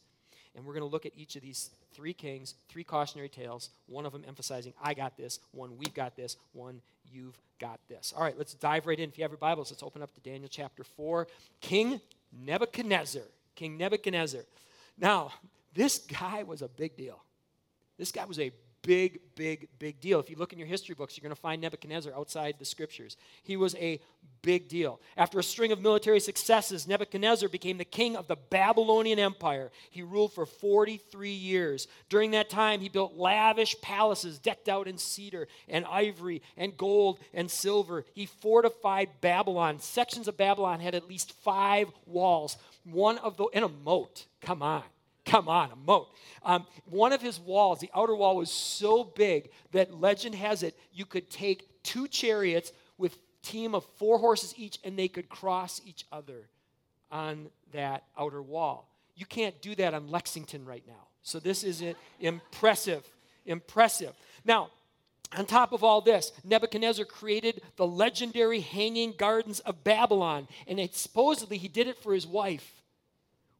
And 0.54 0.64
we're 0.64 0.74
going 0.74 0.82
to 0.82 0.90
look 0.90 1.06
at 1.06 1.12
each 1.16 1.36
of 1.36 1.42
these 1.42 1.70
three 1.92 2.12
kings, 2.12 2.54
three 2.68 2.84
cautionary 2.84 3.28
tales, 3.28 3.70
one 3.86 4.06
of 4.06 4.12
them 4.12 4.24
emphasizing, 4.26 4.72
I 4.82 4.94
got 4.94 5.16
this, 5.16 5.38
one, 5.52 5.76
we've 5.76 5.94
got 5.94 6.16
this, 6.16 6.36
one, 6.52 6.80
you've 7.10 7.38
got 7.60 7.80
this. 7.88 8.12
All 8.16 8.22
right, 8.22 8.36
let's 8.36 8.54
dive 8.54 8.86
right 8.86 8.98
in. 8.98 9.08
If 9.08 9.18
you 9.18 9.24
have 9.24 9.30
your 9.30 9.38
Bibles, 9.38 9.70
let's 9.70 9.82
open 9.82 10.02
up 10.02 10.12
to 10.14 10.20
Daniel 10.20 10.48
chapter 10.50 10.84
4. 10.84 11.28
King 11.60 12.00
Nebuchadnezzar. 12.44 13.22
King 13.54 13.76
Nebuchadnezzar. 13.76 14.42
Now, 14.98 15.32
this 15.74 15.98
guy 15.98 16.42
was 16.42 16.62
a 16.62 16.68
big 16.68 16.96
deal. 16.96 17.22
This 17.98 18.12
guy 18.12 18.24
was 18.24 18.38
a 18.38 18.50
big, 18.82 19.20
big, 19.34 19.68
big 19.78 20.00
deal. 20.00 20.20
If 20.20 20.30
you 20.30 20.36
look 20.36 20.52
in 20.52 20.58
your 20.58 20.68
history 20.68 20.94
books, 20.94 21.16
you're 21.16 21.22
going 21.22 21.34
to 21.34 21.40
find 21.40 21.60
Nebuchadnezzar 21.60 22.12
outside 22.14 22.56
the 22.58 22.64
scriptures. 22.64 23.16
He 23.42 23.56
was 23.56 23.74
a 23.76 24.00
big 24.42 24.68
deal. 24.68 25.00
After 25.16 25.38
a 25.38 25.42
string 25.42 25.72
of 25.72 25.80
military 25.80 26.20
successes, 26.20 26.88
Nebuchadnezzar 26.88 27.48
became 27.48 27.78
the 27.78 27.84
king 27.84 28.16
of 28.16 28.26
the 28.26 28.36
Babylonian 28.36 29.18
Empire. 29.18 29.70
He 29.90 30.02
ruled 30.02 30.32
for 30.32 30.46
43 30.46 31.30
years. 31.30 31.88
During 32.08 32.30
that 32.32 32.50
time, 32.50 32.80
he 32.80 32.88
built 32.88 33.16
lavish 33.16 33.80
palaces 33.82 34.38
decked 34.38 34.68
out 34.68 34.88
in 34.88 34.98
cedar 34.98 35.48
and 35.68 35.84
ivory 35.86 36.42
and 36.56 36.76
gold 36.76 37.18
and 37.34 37.50
silver. 37.50 38.04
He 38.14 38.26
fortified 38.26 39.20
Babylon. 39.20 39.78
Sections 39.78 40.28
of 40.28 40.36
Babylon 40.36 40.80
had 40.80 40.94
at 40.94 41.08
least 41.08 41.32
five 41.42 41.88
walls, 42.06 42.56
one 42.84 43.18
of 43.18 43.36
the, 43.36 43.44
in 43.52 43.62
a 43.62 43.68
moat. 43.68 44.26
Come 44.40 44.62
on. 44.62 44.84
Come 45.24 45.48
on, 45.48 45.70
a 45.70 45.76
moat. 45.76 46.08
Um, 46.42 46.66
one 46.86 47.12
of 47.12 47.20
his 47.20 47.38
walls, 47.38 47.80
the 47.80 47.90
outer 47.94 48.14
wall, 48.14 48.36
was 48.36 48.50
so 48.50 49.04
big 49.04 49.50
that 49.72 49.94
legend 49.94 50.34
has 50.34 50.62
it 50.62 50.78
you 50.92 51.04
could 51.04 51.30
take 51.30 51.82
two 51.82 52.08
chariots 52.08 52.72
with 52.98 53.18
team 53.42 53.74
of 53.74 53.84
four 53.96 54.18
horses 54.18 54.54
each 54.56 54.78
and 54.84 54.98
they 54.98 55.08
could 55.08 55.28
cross 55.28 55.80
each 55.84 56.04
other 56.12 56.48
on 57.10 57.48
that 57.72 58.04
outer 58.18 58.42
wall. 58.42 58.88
You 59.14 59.26
can't 59.26 59.60
do 59.60 59.74
that 59.76 59.94
on 59.94 60.08
Lexington 60.08 60.64
right 60.64 60.84
now. 60.86 61.08
So 61.22 61.38
this 61.38 61.64
is 61.64 61.82
impressive, 62.20 63.06
impressive. 63.44 64.14
Now, 64.44 64.70
on 65.36 65.46
top 65.46 65.72
of 65.72 65.84
all 65.84 66.00
this, 66.00 66.32
Nebuchadnezzar 66.44 67.04
created 67.04 67.62
the 67.76 67.86
legendary 67.86 68.60
hanging 68.60 69.14
gardens 69.16 69.60
of 69.60 69.84
Babylon, 69.84 70.48
and 70.66 70.80
it, 70.80 70.96
supposedly 70.96 71.56
he 71.56 71.68
did 71.68 71.86
it 71.86 71.98
for 71.98 72.14
his 72.14 72.26
wife 72.26 72.79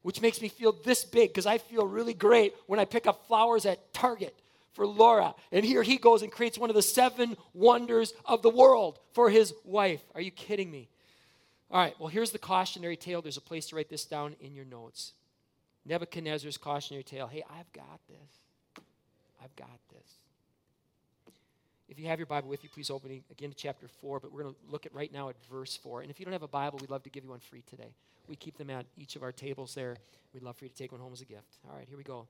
which 0.03 0.21
makes 0.21 0.41
me 0.41 0.49
feel 0.49 0.73
this 0.73 1.05
big 1.05 1.31
because 1.31 1.47
I 1.47 1.59
feel 1.59 1.87
really 1.87 2.15
great 2.15 2.55
when 2.67 2.81
I 2.81 2.85
pick 2.85 3.07
up 3.07 3.27
flowers 3.27 3.67
at 3.67 3.93
Target 3.93 4.35
for 4.73 4.87
Laura. 4.87 5.35
And 5.53 5.65
here 5.65 5.83
he 5.83 5.97
goes 5.97 6.23
and 6.23 6.33
creates 6.33 6.59
one 6.59 6.71
of 6.71 6.77
the 6.77 6.83
seven 6.83 7.37
wonders 7.53 8.15
of 8.25 8.43
the 8.43 8.51
world 8.51 8.99
for 9.13 9.31
his 9.31 9.53
wife. 9.65 10.03
Are 10.15 10.21
you 10.21 10.31
kidding 10.31 10.71
me? 10.71 10.89
All 11.71 11.81
right, 11.81 11.95
well, 11.99 12.09
here's 12.09 12.31
the 12.31 12.39
cautionary 12.39 12.97
tale. 12.97 13.23
There's 13.23 13.37
a 13.37 13.43
place 13.43 13.67
to 13.67 13.77
write 13.77 13.89
this 13.89 14.05
down 14.05 14.35
in 14.41 14.55
your 14.55 14.65
notes. 14.65 15.13
Nebuchadnezzar's 15.87 16.57
cautionary 16.57 17.05
tale. 17.05 17.27
Hey, 17.27 17.45
I've 17.49 17.73
got 17.73 18.01
this. 18.09 18.85
I've 19.43 19.55
got 19.57 19.79
this. 19.93 20.20
If 21.91 21.99
you 21.99 22.07
have 22.07 22.21
your 22.21 22.27
Bible 22.27 22.49
with 22.49 22.63
you, 22.63 22.71
please 22.71 22.89
open 22.89 23.11
it 23.11 23.23
again 23.33 23.51
to 23.51 23.57
chapter 23.57 23.89
4, 23.89 24.21
but 24.21 24.33
we're 24.33 24.45
going 24.45 24.55
to 24.55 24.61
look 24.71 24.87
at 24.87 24.95
right 24.95 25.13
now 25.13 25.29
at 25.29 25.35
verse 25.51 25.77
4. 25.77 26.03
And 26.03 26.11
if 26.11 26.21
you 26.21 26.25
don't 26.25 26.33
have 26.33 26.45
a 26.45 26.49
Bible, 26.49 26.79
we'd 26.81 26.89
love 26.89 27.03
to 27.03 27.11
give 27.11 27.25
you 27.25 27.31
one 27.31 27.41
free 27.41 27.65
today. 27.69 27.93
We 28.29 28.37
keep 28.37 28.57
them 28.57 28.71
at 28.71 28.87
each 28.97 29.17
of 29.17 29.25
our 29.25 29.33
tables 29.33 29.75
there. 29.75 29.97
We'd 30.33 30.45
love 30.45 30.57
for 30.57 30.67
you 30.67 30.69
to 30.71 30.77
take 30.77 30.93
one 30.93 31.01
home 31.01 31.13
as 31.13 31.21
a 31.21 31.25
gift. 31.25 31.59
All 31.69 31.77
right, 31.77 31.87
here 31.89 31.99
we 31.99 32.05
go. 32.05 32.29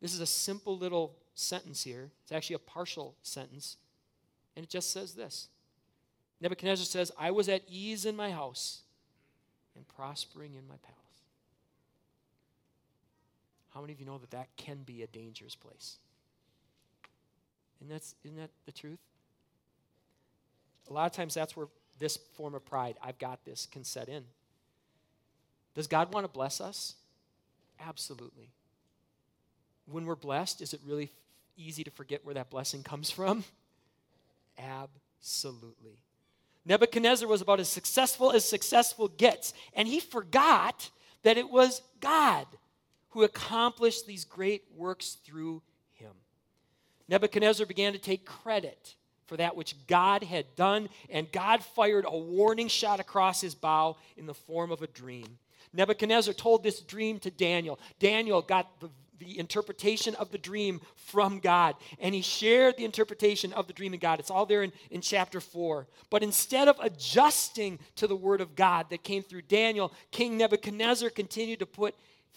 This 0.00 0.14
is 0.14 0.20
a 0.20 0.26
simple 0.26 0.78
little 0.78 1.16
sentence 1.34 1.82
here. 1.82 2.08
It's 2.22 2.30
actually 2.30 2.54
a 2.54 2.60
partial 2.60 3.16
sentence. 3.24 3.78
And 4.54 4.64
it 4.64 4.70
just 4.70 4.92
says 4.92 5.12
this 5.14 5.48
Nebuchadnezzar 6.40 6.86
says, 6.86 7.10
I 7.18 7.32
was 7.32 7.48
at 7.48 7.62
ease 7.68 8.06
in 8.06 8.14
my 8.14 8.30
house 8.30 8.82
and 9.74 9.86
prospering 9.88 10.54
in 10.54 10.68
my 10.68 10.76
palace. 10.76 10.98
How 13.74 13.80
many 13.80 13.92
of 13.92 13.98
you 13.98 14.06
know 14.06 14.18
that 14.18 14.30
that 14.30 14.48
can 14.56 14.78
be 14.86 15.02
a 15.02 15.08
dangerous 15.08 15.56
place? 15.56 15.96
And 17.80 17.90
that's, 17.90 18.14
isn't 18.24 18.36
that 18.36 18.50
the 18.66 18.72
truth? 18.72 18.98
A 20.88 20.92
lot 20.92 21.06
of 21.06 21.12
times 21.12 21.34
that's 21.34 21.56
where 21.56 21.66
this 21.98 22.16
form 22.34 22.54
of 22.54 22.64
pride, 22.64 22.96
I've 23.02 23.18
got 23.18 23.44
this, 23.44 23.66
can 23.66 23.84
set 23.84 24.08
in. 24.08 24.24
Does 25.74 25.86
God 25.86 26.12
want 26.12 26.24
to 26.24 26.28
bless 26.28 26.60
us? 26.60 26.94
Absolutely. 27.80 28.50
When 29.86 30.04
we're 30.06 30.16
blessed, 30.16 30.60
is 30.60 30.74
it 30.74 30.80
really 30.84 31.12
easy 31.56 31.84
to 31.84 31.90
forget 31.90 32.24
where 32.24 32.34
that 32.34 32.50
blessing 32.50 32.82
comes 32.82 33.10
from? 33.10 33.44
Absolutely. 34.58 35.98
Nebuchadnezzar 36.64 37.28
was 37.28 37.40
about 37.40 37.60
as 37.60 37.68
successful 37.68 38.32
as 38.32 38.44
successful 38.44 39.08
gets, 39.08 39.54
and 39.72 39.88
he 39.88 40.00
forgot 40.00 40.90
that 41.22 41.38
it 41.38 41.50
was 41.50 41.82
God 42.00 42.46
who 43.10 43.22
accomplished 43.22 44.06
these 44.06 44.24
great 44.24 44.64
works 44.76 45.16
through. 45.24 45.62
Nebuchadnezzar 47.08 47.66
began 47.66 47.92
to 47.92 47.98
take 47.98 48.24
credit 48.24 48.94
for 49.26 49.36
that 49.36 49.56
which 49.56 49.74
God 49.86 50.22
had 50.22 50.46
done, 50.56 50.88
and 51.10 51.30
God 51.30 51.62
fired 51.62 52.06
a 52.08 52.16
warning 52.16 52.68
shot 52.68 52.98
across 52.98 53.40
his 53.40 53.54
bow 53.54 53.96
in 54.16 54.26
the 54.26 54.34
form 54.34 54.72
of 54.72 54.82
a 54.82 54.86
dream. 54.86 55.38
Nebuchadnezzar 55.72 56.34
told 56.34 56.62
this 56.62 56.80
dream 56.80 57.18
to 57.20 57.30
Daniel. 57.30 57.78
Daniel 57.98 58.40
got 58.40 58.80
the, 58.80 58.88
the 59.18 59.38
interpretation 59.38 60.14
of 60.14 60.30
the 60.30 60.38
dream 60.38 60.80
from 60.96 61.40
God. 61.40 61.74
And 62.00 62.14
he 62.14 62.22
shared 62.22 62.76
the 62.76 62.84
interpretation 62.84 63.52
of 63.52 63.66
the 63.66 63.72
dream 63.72 63.92
in 63.92 64.00
God. 64.00 64.18
It's 64.18 64.30
all 64.30 64.46
there 64.46 64.62
in, 64.62 64.72
in 64.90 65.00
chapter 65.00 65.40
4. 65.40 65.86
But 66.10 66.22
instead 66.22 66.68
of 66.68 66.78
adjusting 66.80 67.78
to 67.96 68.06
the 68.06 68.16
word 68.16 68.40
of 68.40 68.56
God 68.56 68.86
that 68.90 69.02
came 69.02 69.22
through 69.22 69.42
Daniel, 69.42 69.92
King 70.10 70.38
Nebuchadnezzar 70.38 71.10
continued 71.10 71.58
to 71.58 71.66
put 71.66 71.94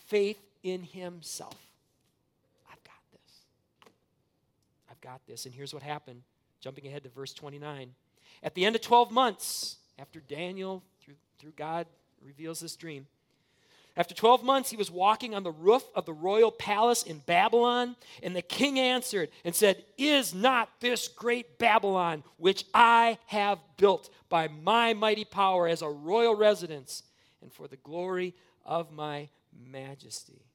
faith 0.07 0.39
in 0.63 0.83
himself. 0.83 1.55
I've 2.69 2.83
got 2.83 2.93
this. 3.11 3.45
I've 5.01 5.09
got 5.09 5.21
this. 5.27 5.45
And 5.45 5.55
here's 5.55 5.73
what 5.73 5.83
happened. 5.83 6.21
Jumping 6.59 6.87
ahead 6.87 7.03
to 7.03 7.09
verse 7.09 7.33
29. 7.33 7.93
At 8.43 8.55
the 8.55 8.65
end 8.65 8.75
of 8.75 8.81
12 8.81 9.11
months, 9.11 9.77
after 9.99 10.19
Daniel, 10.19 10.83
through, 11.03 11.15
through 11.39 11.53
God, 11.55 11.87
reveals 12.23 12.59
this 12.59 12.75
dream, 12.75 13.07
after 13.97 14.15
12 14.15 14.43
months, 14.43 14.69
he 14.69 14.77
was 14.77 14.89
walking 14.89 15.35
on 15.35 15.43
the 15.43 15.51
roof 15.51 15.83
of 15.95 16.05
the 16.05 16.13
royal 16.13 16.51
palace 16.51 17.03
in 17.03 17.19
Babylon, 17.19 17.97
and 18.23 18.33
the 18.33 18.41
king 18.41 18.79
answered 18.79 19.29
and 19.43 19.53
said, 19.53 19.83
Is 19.97 20.33
not 20.33 20.69
this 20.79 21.09
great 21.09 21.57
Babylon, 21.57 22.23
which 22.37 22.63
I 22.73 23.17
have 23.25 23.59
built 23.75 24.09
by 24.29 24.47
my 24.47 24.93
mighty 24.93 25.25
power 25.25 25.67
as 25.67 25.81
a 25.81 25.89
royal 25.89 26.35
residence 26.35 27.03
and 27.41 27.51
for 27.51 27.67
the 27.67 27.75
glory 27.75 28.33
of 28.65 28.93
my 28.93 29.27
majesty? 29.69 30.45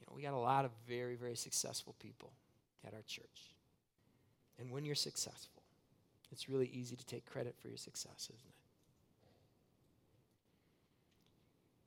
You 0.00 0.06
know, 0.07 0.07
we 0.18 0.24
got 0.24 0.34
a 0.34 0.36
lot 0.36 0.64
of 0.64 0.72
very, 0.86 1.14
very 1.14 1.36
successful 1.36 1.94
people 1.98 2.32
at 2.86 2.92
our 2.92 3.02
church. 3.06 3.54
And 4.58 4.70
when 4.70 4.84
you're 4.84 4.94
successful, 4.94 5.62
it's 6.32 6.48
really 6.48 6.68
easy 6.74 6.96
to 6.96 7.06
take 7.06 7.24
credit 7.24 7.54
for 7.62 7.68
your 7.68 7.78
success, 7.78 8.24
isn't 8.24 8.46
it? 8.46 8.58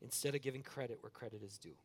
instead 0.02 0.36
of 0.36 0.42
giving 0.42 0.64
credit 0.64 0.98
where 1.02 1.10
credit 1.10 1.42
is 1.44 1.58
due. 1.58 1.76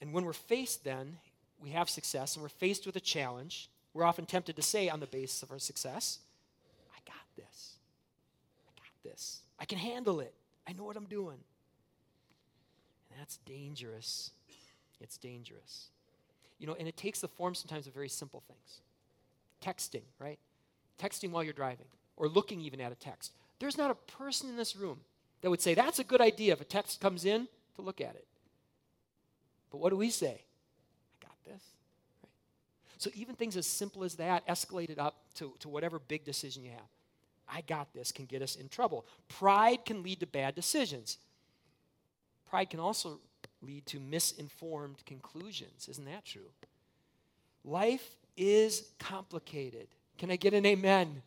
And 0.00 0.12
when 0.12 0.24
we're 0.24 0.32
faced 0.32 0.84
then, 0.84 1.18
we 1.60 1.70
have 1.70 1.90
success 1.90 2.36
and 2.36 2.42
we're 2.42 2.48
faced 2.48 2.86
with 2.86 2.96
a 2.96 3.00
challenge, 3.00 3.68
we're 3.92 4.04
often 4.04 4.24
tempted 4.24 4.56
to 4.56 4.62
say 4.62 4.88
on 4.88 5.00
the 5.00 5.06
basis 5.06 5.42
of 5.42 5.50
our 5.50 5.58
success, 5.58 6.20
I 6.94 6.98
got 7.06 7.26
this. 7.36 7.74
I 8.66 8.80
got 8.80 9.12
this. 9.12 9.40
I 9.58 9.64
can 9.64 9.78
handle 9.78 10.20
it. 10.20 10.32
I 10.66 10.72
know 10.72 10.84
what 10.84 10.96
I'm 10.96 11.06
doing. 11.06 11.38
And 13.10 13.20
that's 13.20 13.38
dangerous. 13.38 14.30
It's 15.00 15.16
dangerous. 15.16 15.88
You 16.58 16.66
know, 16.66 16.76
and 16.78 16.86
it 16.86 16.96
takes 16.96 17.20
the 17.20 17.28
form 17.28 17.54
sometimes 17.54 17.86
of 17.86 17.94
very 17.94 18.08
simple 18.08 18.42
things. 18.46 18.80
Texting, 19.64 20.02
right? 20.18 20.38
Texting 21.00 21.30
while 21.30 21.42
you're 21.42 21.52
driving, 21.52 21.86
or 22.16 22.28
looking 22.28 22.60
even 22.60 22.80
at 22.80 22.92
a 22.92 22.96
text. 22.96 23.32
There's 23.58 23.78
not 23.78 23.90
a 23.90 23.94
person 23.94 24.48
in 24.48 24.56
this 24.56 24.76
room 24.76 25.00
that 25.40 25.50
would 25.50 25.62
say, 25.62 25.74
that's 25.74 25.98
a 25.98 26.04
good 26.04 26.20
idea 26.20 26.52
if 26.52 26.60
a 26.60 26.64
text 26.64 27.00
comes 27.00 27.24
in 27.24 27.48
to 27.76 27.82
look 27.82 28.00
at 28.00 28.14
it. 28.14 28.26
But 29.70 29.78
what 29.78 29.90
do 29.90 29.96
we 29.96 30.10
say? 30.10 30.42
I 30.42 31.24
got 31.24 31.36
this. 31.44 31.62
Right? 32.22 32.30
So 32.98 33.10
even 33.14 33.36
things 33.36 33.56
as 33.56 33.66
simple 33.66 34.04
as 34.04 34.16
that 34.16 34.46
escalated 34.46 34.98
up 34.98 35.16
to, 35.36 35.54
to 35.60 35.68
whatever 35.68 35.98
big 35.98 36.24
decision 36.24 36.64
you 36.64 36.70
have. 36.70 36.88
I 37.52 37.62
got 37.62 37.92
this 37.92 38.12
can 38.12 38.26
get 38.26 38.42
us 38.42 38.54
in 38.54 38.68
trouble. 38.68 39.06
Pride 39.28 39.84
can 39.84 40.02
lead 40.02 40.20
to 40.20 40.26
bad 40.26 40.54
decisions. 40.54 41.18
Pride 42.48 42.70
can 42.70 42.80
also 42.80 43.18
lead 43.62 43.86
to 43.86 44.00
misinformed 44.00 45.04
conclusions. 45.06 45.88
Isn't 45.88 46.06
that 46.06 46.24
true? 46.24 46.50
Life 47.64 48.16
is 48.36 48.84
complicated. 48.98 49.88
Can 50.18 50.30
I 50.30 50.36
get 50.36 50.54
an 50.54 50.66
amen? 50.66 51.22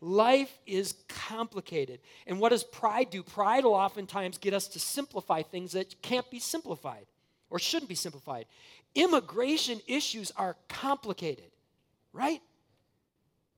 Life 0.00 0.56
is 0.66 0.94
complicated. 1.08 2.00
And 2.26 2.38
what 2.38 2.50
does 2.50 2.62
pride 2.62 3.10
do? 3.10 3.22
Pride 3.22 3.64
will 3.64 3.74
oftentimes 3.74 4.38
get 4.38 4.54
us 4.54 4.68
to 4.68 4.78
simplify 4.78 5.42
things 5.42 5.72
that 5.72 6.00
can't 6.02 6.30
be 6.30 6.38
simplified 6.38 7.06
or 7.50 7.58
shouldn't 7.58 7.88
be 7.88 7.94
simplified. 7.94 8.46
Immigration 8.94 9.80
issues 9.86 10.30
are 10.36 10.56
complicated, 10.68 11.50
right? 12.12 12.40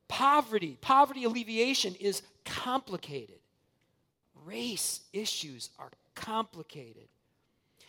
Poverty, 0.08 0.78
poverty 0.80 1.24
alleviation 1.24 1.94
is 1.96 2.22
complicated. 2.44 3.38
Race 4.44 5.00
issues 5.12 5.70
are 5.78 5.90
complicated. 6.14 7.08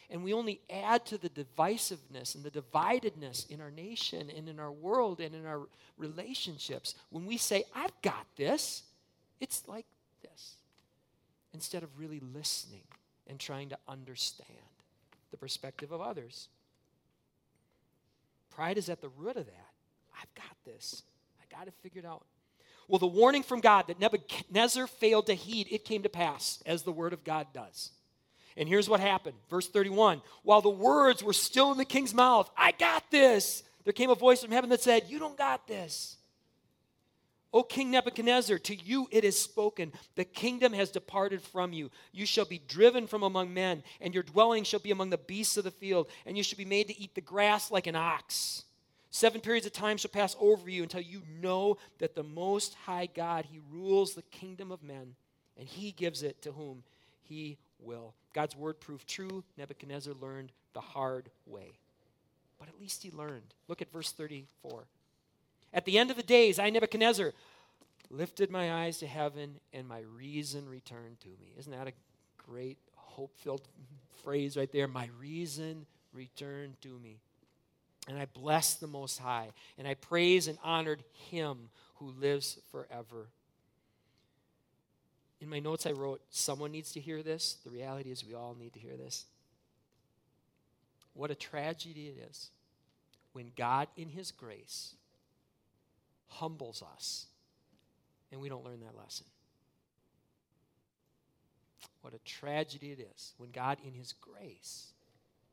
And 0.09 0.23
we 0.23 0.33
only 0.33 0.61
add 0.69 1.05
to 1.07 1.17
the 1.17 1.29
divisiveness 1.29 2.33
and 2.35 2.43
the 2.43 2.51
dividedness 2.51 3.49
in 3.49 3.59
our 3.59 3.71
nation 3.71 4.31
and 4.35 4.47
in 4.47 4.59
our 4.59 4.71
world 4.71 5.19
and 5.19 5.35
in 5.35 5.45
our 5.45 5.67
relationships 5.97 6.95
when 7.09 7.25
we 7.25 7.37
say, 7.37 7.65
I've 7.75 8.01
got 8.01 8.25
this. 8.37 8.83
It's 9.41 9.67
like 9.67 9.85
this. 10.21 10.55
Instead 11.53 11.83
of 11.83 11.89
really 11.99 12.21
listening 12.33 12.83
and 13.27 13.37
trying 13.37 13.69
to 13.69 13.77
understand 13.87 14.47
the 15.31 15.37
perspective 15.37 15.91
of 15.91 15.99
others. 15.99 16.47
Pride 18.49 18.77
is 18.77 18.89
at 18.89 19.01
the 19.01 19.09
root 19.09 19.35
of 19.35 19.45
that. 19.45 19.69
I've 20.19 20.33
got 20.35 20.55
this. 20.65 21.03
I 21.41 21.55
got 21.55 21.67
it 21.67 21.73
figured 21.81 22.05
out. 22.05 22.23
Well, 22.87 22.99
the 22.99 23.07
warning 23.07 23.43
from 23.43 23.59
God 23.59 23.87
that 23.87 23.99
Nebuchadnezzar 23.99 24.87
failed 24.87 25.27
to 25.27 25.33
heed, 25.33 25.67
it 25.69 25.83
came 25.83 26.03
to 26.03 26.09
pass, 26.09 26.63
as 26.65 26.83
the 26.83 26.91
word 26.91 27.11
of 27.11 27.25
God 27.25 27.47
does. 27.53 27.91
And 28.57 28.67
here's 28.67 28.89
what 28.89 28.99
happened. 28.99 29.37
Verse 29.49 29.67
31 29.67 30.21
While 30.43 30.61
the 30.61 30.69
words 30.69 31.23
were 31.23 31.33
still 31.33 31.71
in 31.71 31.77
the 31.77 31.85
king's 31.85 32.13
mouth, 32.13 32.49
I 32.57 32.71
got 32.71 33.09
this, 33.11 33.63
there 33.83 33.93
came 33.93 34.09
a 34.09 34.15
voice 34.15 34.41
from 34.41 34.51
heaven 34.51 34.69
that 34.71 34.81
said, 34.81 35.05
You 35.07 35.19
don't 35.19 35.37
got 35.37 35.67
this. 35.67 36.17
O 37.53 37.63
King 37.63 37.91
Nebuchadnezzar, 37.91 38.57
to 38.59 38.75
you 38.75 39.07
it 39.09 39.23
is 39.23 39.39
spoken, 39.39 39.93
the 40.15 40.25
kingdom 40.25 40.73
has 40.73 40.91
departed 40.91 41.41
from 41.41 41.71
you. 41.71 41.89
You 42.11 42.25
shall 42.25 42.43
be 42.43 42.61
driven 42.67 43.07
from 43.07 43.23
among 43.23 43.53
men, 43.53 43.83
and 44.01 44.13
your 44.13 44.23
dwelling 44.23 44.65
shall 44.65 44.81
be 44.81 44.91
among 44.91 45.11
the 45.11 45.17
beasts 45.17 45.55
of 45.55 45.63
the 45.63 45.71
field, 45.71 46.09
and 46.25 46.35
you 46.35 46.43
shall 46.43 46.57
be 46.57 46.65
made 46.65 46.87
to 46.89 46.99
eat 46.99 47.15
the 47.15 47.21
grass 47.21 47.71
like 47.71 47.87
an 47.87 47.95
ox. 47.95 48.65
Seven 49.11 49.39
periods 49.39 49.65
of 49.65 49.71
time 49.71 49.95
shall 49.95 50.11
pass 50.11 50.35
over 50.39 50.69
you 50.69 50.83
until 50.83 51.01
you 51.01 51.21
know 51.41 51.77
that 51.99 52.15
the 52.15 52.23
Most 52.23 52.75
High 52.85 53.07
God, 53.07 53.45
He 53.45 53.61
rules 53.71 54.13
the 54.13 54.23
kingdom 54.23 54.71
of 54.71 54.83
men, 54.83 55.15
and 55.57 55.67
He 55.67 55.91
gives 55.91 56.23
it 56.23 56.41
to 56.41 56.51
whom 56.51 56.83
He 57.23 57.57
will. 57.79 58.13
God's 58.34 58.55
word 58.55 58.79
proved 58.79 59.07
true. 59.07 59.43
Nebuchadnezzar 59.57 60.13
learned 60.13 60.51
the 60.74 60.81
hard 60.81 61.29
way. 61.46 61.79
But 62.60 62.69
at 62.69 62.79
least 62.79 63.03
he 63.03 63.12
learned. 63.12 63.53
Look 63.67 63.81
at 63.81 63.91
verse 63.91 64.12
34. 64.12 64.86
At 65.74 65.86
the 65.86 65.98
end 65.98 66.10
of 66.10 66.17
the 66.17 66.24
days, 66.24 66.60
I, 66.60 66.69
Nebuchadnezzar, 66.69 67.34
lifted 68.10 68.50
my 68.50 68.86
eyes 68.86 69.00
to 69.00 69.07
heaven 69.07 69.60
and 69.74 69.88
my 69.88 70.01
reason 70.15 70.67
returned 70.67 71.19
to 71.22 71.29
me. 71.29 71.53
Isn't 71.57 71.72
that 71.72 71.88
a 71.88 71.93
great, 72.38 72.77
hope 72.96 73.31
filled 73.38 73.67
phrase 74.24 74.57
right 74.57 74.72
there? 74.72 74.88
My 74.88 75.10
reason 75.19 75.86
returned 76.13 76.81
to 76.81 77.00
me. 77.00 77.19
And 78.07 78.17
I 78.17 78.25
blessed 78.25 78.79
the 78.79 78.88
Most 78.88 79.19
High, 79.19 79.50
and 79.77 79.86
I 79.86 79.93
praised 79.93 80.48
and 80.48 80.57
honored 80.63 81.03
him 81.29 81.69
who 81.96 82.12
lives 82.12 82.57
forever 82.72 83.27
in 85.39 85.50
my 85.50 85.60
notes, 85.60 85.86
I 85.86 85.91
wrote, 85.91 86.22
Someone 86.29 86.72
needs 86.72 86.91
to 86.94 87.00
hear 87.00 87.22
this. 87.22 87.58
The 87.63 87.70
reality 87.70 88.12
is, 88.12 88.25
we 88.25 88.34
all 88.34 88.56
need 88.60 88.74
to 88.74 88.79
hear 88.79 88.98
this. 88.98 89.25
What 91.13 91.32
a 91.32 91.36
tragedy 91.36 92.08
it 92.08 92.27
is 92.29 92.50
when 93.34 93.51
God, 93.56 93.88
in 93.98 94.10
His 94.10 94.32
grace, 94.32 94.94
humbles 96.27 96.84
us 96.96 97.27
and 98.32 98.41
we 98.41 98.50
don't 98.50 98.65
learn 98.65 98.82
that 98.82 98.98
lesson. 98.98 99.25
What 102.01 102.13
a 102.13 102.20
tragedy 102.20 102.91
it 102.91 103.08
is 103.15 103.34
when 103.38 103.51
God, 103.51 103.77
in 103.86 103.94
His 103.94 104.13
grace, 104.13 104.94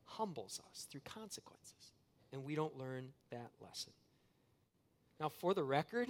humbles 0.05 0.61
us 0.71 0.87
through 0.89 1.01
consequences 1.01 1.91
and 2.31 2.43
we 2.43 2.55
don't 2.55 2.77
learn 2.77 3.09
that 3.31 3.49
lesson. 3.61 3.93
Now, 5.19 5.29
for 5.29 5.53
the 5.53 5.63
record, 5.63 6.09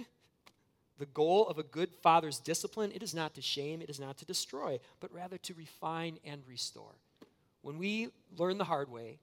the 0.98 1.06
goal 1.06 1.46
of 1.48 1.58
a 1.58 1.62
good 1.62 1.90
father's 2.02 2.38
discipline, 2.38 2.92
it 2.94 3.02
is 3.02 3.14
not 3.14 3.34
to 3.34 3.42
shame, 3.42 3.82
it 3.82 3.90
is 3.90 4.00
not 4.00 4.16
to 4.18 4.24
destroy, 4.24 4.80
but 5.00 5.12
rather 5.12 5.38
to 5.38 5.54
refine 5.54 6.18
and 6.24 6.42
restore. 6.48 6.94
When 7.62 7.78
we 7.78 8.08
learn 8.36 8.58
the 8.58 8.64
hard 8.64 8.90
way, 8.90 9.18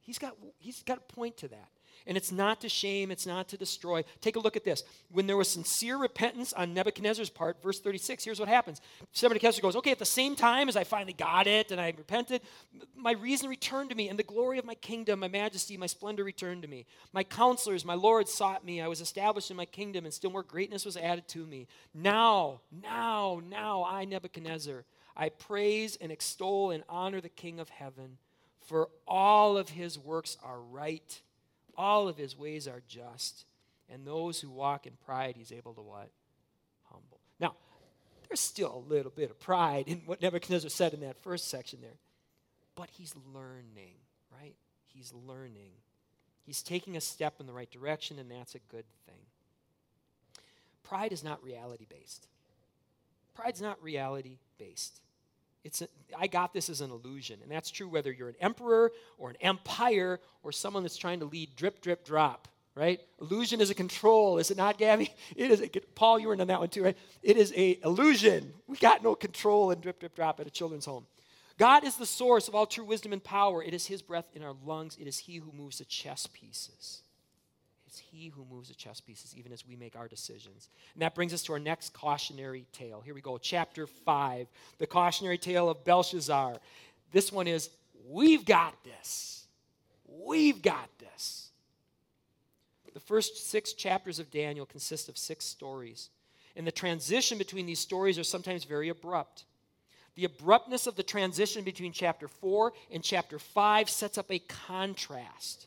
he's 0.00 0.18
got, 0.18 0.36
he's 0.58 0.82
got 0.82 0.98
a 0.98 1.12
point 1.12 1.36
to 1.38 1.48
that. 1.48 1.68
And 2.06 2.16
it's 2.16 2.32
not 2.32 2.60
to 2.62 2.68
shame, 2.68 3.10
it's 3.10 3.26
not 3.26 3.48
to 3.48 3.56
destroy. 3.56 4.04
Take 4.20 4.36
a 4.36 4.40
look 4.40 4.56
at 4.56 4.64
this. 4.64 4.82
When 5.10 5.26
there 5.26 5.36
was 5.36 5.48
sincere 5.48 5.96
repentance 5.96 6.52
on 6.52 6.74
Nebuchadnezzar's 6.74 7.30
part, 7.30 7.62
verse 7.62 7.80
36, 7.80 8.24
here's 8.24 8.40
what 8.40 8.48
happens. 8.48 8.80
Nebuchadnezzar 9.22 9.62
goes, 9.62 9.76
Okay, 9.76 9.90
at 9.92 9.98
the 9.98 10.04
same 10.04 10.36
time 10.36 10.68
as 10.68 10.76
I 10.76 10.84
finally 10.84 11.12
got 11.12 11.46
it 11.46 11.70
and 11.70 11.80
I 11.80 11.94
repented, 11.96 12.42
my 12.94 13.12
reason 13.12 13.48
returned 13.48 13.90
to 13.90 13.96
me, 13.96 14.08
and 14.08 14.18
the 14.18 14.24
glory 14.24 14.58
of 14.58 14.64
my 14.64 14.74
kingdom, 14.74 15.20
my 15.20 15.28
majesty, 15.28 15.76
my 15.76 15.86
splendor 15.86 16.24
returned 16.24 16.62
to 16.62 16.68
me. 16.68 16.86
My 17.12 17.22
counselors, 17.22 17.84
my 17.84 17.94
lords 17.94 18.32
sought 18.32 18.64
me. 18.64 18.80
I 18.80 18.88
was 18.88 19.00
established 19.00 19.50
in 19.50 19.56
my 19.56 19.64
kingdom, 19.64 20.04
and 20.04 20.12
still 20.14 20.30
more 20.30 20.42
greatness 20.42 20.84
was 20.84 20.96
added 20.96 21.28
to 21.28 21.46
me. 21.46 21.68
Now, 21.94 22.60
now, 22.82 23.40
now, 23.48 23.84
I, 23.84 24.04
Nebuchadnezzar, 24.04 24.84
I 25.16 25.28
praise 25.30 25.96
and 26.00 26.12
extol 26.12 26.70
and 26.70 26.84
honor 26.88 27.20
the 27.20 27.28
King 27.28 27.60
of 27.60 27.68
heaven, 27.68 28.18
for 28.60 28.88
all 29.06 29.56
of 29.56 29.70
his 29.70 29.98
works 29.98 30.36
are 30.42 30.60
right 30.60 31.20
all 31.76 32.08
of 32.08 32.16
his 32.16 32.36
ways 32.36 32.66
are 32.66 32.82
just. 32.88 33.44
And 33.88 34.06
those 34.06 34.40
who 34.40 34.50
walk 34.50 34.86
in 34.86 34.94
pride, 35.04 35.34
he's 35.36 35.52
able 35.52 35.74
to 35.74 35.80
what? 35.80 36.10
Humble. 36.90 37.20
Now, 37.38 37.54
there's 38.28 38.40
still 38.40 38.84
a 38.84 38.92
little 38.92 39.12
bit 39.14 39.30
of 39.30 39.38
pride 39.38 39.84
in 39.86 40.02
what 40.06 40.20
Nebuchadnezzar 40.20 40.70
said 40.70 40.92
in 40.94 41.00
that 41.00 41.22
first 41.22 41.48
section 41.48 41.80
there. 41.80 41.98
but 42.74 42.90
he's 42.90 43.14
learning, 43.32 43.94
right? 44.40 44.54
He's 44.84 45.12
learning. 45.26 45.72
He's 46.44 46.62
taking 46.62 46.96
a 46.96 47.00
step 47.00 47.34
in 47.40 47.46
the 47.46 47.52
right 47.52 47.70
direction, 47.70 48.18
and 48.18 48.30
that's 48.30 48.54
a 48.54 48.60
good 48.70 48.84
thing. 49.06 49.24
Pride 50.82 51.12
is 51.12 51.24
not 51.24 51.42
reality 51.42 51.86
based. 51.88 52.28
Pride's 53.34 53.60
not 53.60 53.82
reality 53.82 54.38
based. 54.58 55.00
It's 55.66 55.82
a, 55.82 55.88
I 56.16 56.28
got 56.28 56.54
this 56.54 56.70
as 56.70 56.80
an 56.80 56.92
illusion, 56.92 57.40
and 57.42 57.50
that's 57.50 57.72
true 57.72 57.88
whether 57.88 58.12
you're 58.12 58.28
an 58.28 58.36
emperor 58.40 58.92
or 59.18 59.30
an 59.30 59.36
empire 59.40 60.20
or 60.44 60.52
someone 60.52 60.84
that's 60.84 60.96
trying 60.96 61.18
to 61.20 61.26
lead 61.26 61.56
drip, 61.56 61.80
drip, 61.80 62.04
drop, 62.04 62.46
right? 62.76 63.00
Illusion 63.20 63.60
is 63.60 63.68
a 63.68 63.74
control, 63.74 64.38
is 64.38 64.52
it 64.52 64.56
not, 64.56 64.78
Gabby? 64.78 65.12
It 65.36 65.50
is. 65.50 65.60
A, 65.60 65.68
Paul, 65.96 66.20
you 66.20 66.28
were 66.28 66.34
in 66.34 66.40
on 66.40 66.46
that 66.46 66.60
one 66.60 66.68
too, 66.68 66.84
right? 66.84 66.96
It 67.20 67.36
is 67.36 67.52
a 67.56 67.80
illusion. 67.82 68.52
We 68.68 68.76
got 68.76 69.02
no 69.02 69.16
control 69.16 69.72
in 69.72 69.80
drip, 69.80 69.98
drip, 69.98 70.14
drop 70.14 70.38
at 70.38 70.46
a 70.46 70.50
children's 70.50 70.86
home. 70.86 71.06
God 71.58 71.82
is 71.84 71.96
the 71.96 72.06
source 72.06 72.46
of 72.46 72.54
all 72.54 72.66
true 72.66 72.84
wisdom 72.84 73.12
and 73.12 73.24
power. 73.24 73.60
It 73.60 73.74
is 73.74 73.86
His 73.86 74.02
breath 74.02 74.28
in 74.34 74.44
our 74.44 74.54
lungs. 74.64 74.96
It 75.00 75.08
is 75.08 75.18
He 75.18 75.38
who 75.38 75.50
moves 75.50 75.78
the 75.78 75.84
chess 75.84 76.28
pieces. 76.32 77.02
It's 77.86 77.98
He 77.98 78.28
who 78.28 78.44
moves 78.50 78.68
the 78.68 78.74
chess 78.74 79.00
pieces, 79.00 79.34
even 79.36 79.52
as 79.52 79.66
we 79.66 79.76
make 79.76 79.96
our 79.96 80.08
decisions. 80.08 80.68
And 80.94 81.02
that 81.02 81.14
brings 81.14 81.32
us 81.32 81.42
to 81.44 81.52
our 81.52 81.58
next 81.58 81.92
cautionary 81.92 82.66
tale. 82.72 83.00
Here 83.00 83.14
we 83.14 83.20
go, 83.20 83.38
chapter 83.38 83.86
5, 83.86 84.46
the 84.78 84.86
cautionary 84.86 85.38
tale 85.38 85.68
of 85.68 85.84
Belshazzar. 85.84 86.58
This 87.12 87.32
one 87.32 87.46
is 87.46 87.70
We've 88.08 88.44
got 88.44 88.84
this. 88.84 89.46
We've 90.06 90.62
got 90.62 90.88
this. 90.98 91.50
The 92.94 93.00
first 93.00 93.50
six 93.50 93.72
chapters 93.74 94.18
of 94.18 94.30
Daniel 94.30 94.64
consist 94.64 95.08
of 95.08 95.18
six 95.18 95.44
stories. 95.44 96.08
And 96.56 96.66
the 96.66 96.72
transition 96.72 97.36
between 97.36 97.66
these 97.66 97.78
stories 97.78 98.18
are 98.18 98.24
sometimes 98.24 98.64
very 98.64 98.88
abrupt. 98.88 99.44
The 100.14 100.24
abruptness 100.24 100.86
of 100.86 100.96
the 100.96 101.02
transition 101.02 101.62
between 101.62 101.92
chapter 101.92 102.26
4 102.26 102.72
and 102.90 103.02
chapter 103.02 103.38
5 103.38 103.90
sets 103.90 104.16
up 104.16 104.30
a 104.30 104.38
contrast. 104.38 105.66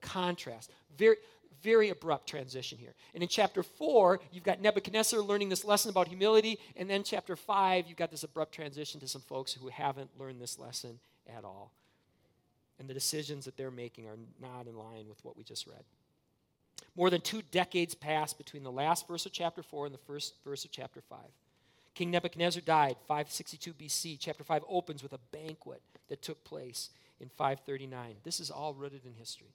Contrast. 0.00 0.72
Very, 0.98 1.16
very 1.64 1.88
abrupt 1.88 2.28
transition 2.28 2.78
here. 2.78 2.94
And 3.14 3.22
in 3.22 3.28
chapter 3.28 3.62
4, 3.62 4.20
you've 4.30 4.44
got 4.44 4.60
Nebuchadnezzar 4.60 5.20
learning 5.20 5.48
this 5.48 5.64
lesson 5.64 5.90
about 5.90 6.06
humility. 6.06 6.58
And 6.76 6.88
then 6.88 7.02
chapter 7.02 7.34
5, 7.34 7.86
you've 7.88 7.96
got 7.96 8.10
this 8.10 8.22
abrupt 8.22 8.52
transition 8.52 9.00
to 9.00 9.08
some 9.08 9.22
folks 9.22 9.52
who 9.54 9.68
haven't 9.68 10.10
learned 10.20 10.40
this 10.40 10.58
lesson 10.58 11.00
at 11.34 11.44
all. 11.44 11.72
And 12.78 12.88
the 12.88 12.94
decisions 12.94 13.46
that 13.46 13.56
they're 13.56 13.70
making 13.70 14.06
are 14.06 14.18
not 14.40 14.66
in 14.66 14.76
line 14.76 15.08
with 15.08 15.24
what 15.24 15.36
we 15.36 15.42
just 15.42 15.66
read. 15.66 15.82
More 16.96 17.10
than 17.10 17.22
two 17.22 17.42
decades 17.50 17.94
passed 17.94 18.36
between 18.36 18.62
the 18.62 18.70
last 18.70 19.08
verse 19.08 19.26
of 19.26 19.32
chapter 19.32 19.62
4 19.62 19.86
and 19.86 19.94
the 19.94 19.98
first 20.06 20.34
verse 20.44 20.64
of 20.64 20.70
chapter 20.70 21.00
5. 21.00 21.18
King 21.94 22.10
Nebuchadnezzar 22.10 22.62
died 22.62 22.96
562 23.08 23.72
BC. 23.72 24.16
Chapter 24.20 24.44
5 24.44 24.64
opens 24.68 25.02
with 25.02 25.12
a 25.12 25.20
banquet 25.32 25.80
that 26.08 26.22
took 26.22 26.44
place 26.44 26.90
in 27.20 27.28
539. 27.28 28.16
This 28.22 28.40
is 28.40 28.50
all 28.50 28.74
rooted 28.74 29.06
in 29.06 29.14
history. 29.14 29.54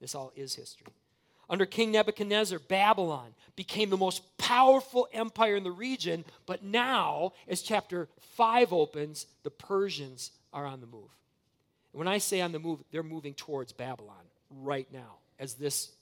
This 0.00 0.14
all 0.14 0.32
is 0.34 0.54
history. 0.54 0.92
Under 1.48 1.66
King 1.66 1.92
Nebuchadnezzar, 1.92 2.58
Babylon 2.58 3.34
became 3.56 3.90
the 3.90 3.96
most 3.96 4.22
powerful 4.38 5.08
empire 5.12 5.56
in 5.56 5.64
the 5.64 5.70
region, 5.70 6.24
but 6.46 6.62
now, 6.62 7.32
as 7.48 7.62
chapter 7.62 8.08
5 8.36 8.72
opens, 8.72 9.26
the 9.42 9.50
Persians 9.50 10.30
are 10.52 10.66
on 10.66 10.80
the 10.80 10.86
move. 10.86 11.10
when 11.92 12.08
I 12.08 12.18
say 12.18 12.40
on 12.40 12.50
the 12.50 12.58
move, 12.58 12.80
they're 12.90 13.04
moving 13.04 13.34
towards 13.34 13.72
Babylon 13.72 14.16
right 14.50 14.88
now 14.92 15.18
as 15.38 15.54
this, 15.54 15.92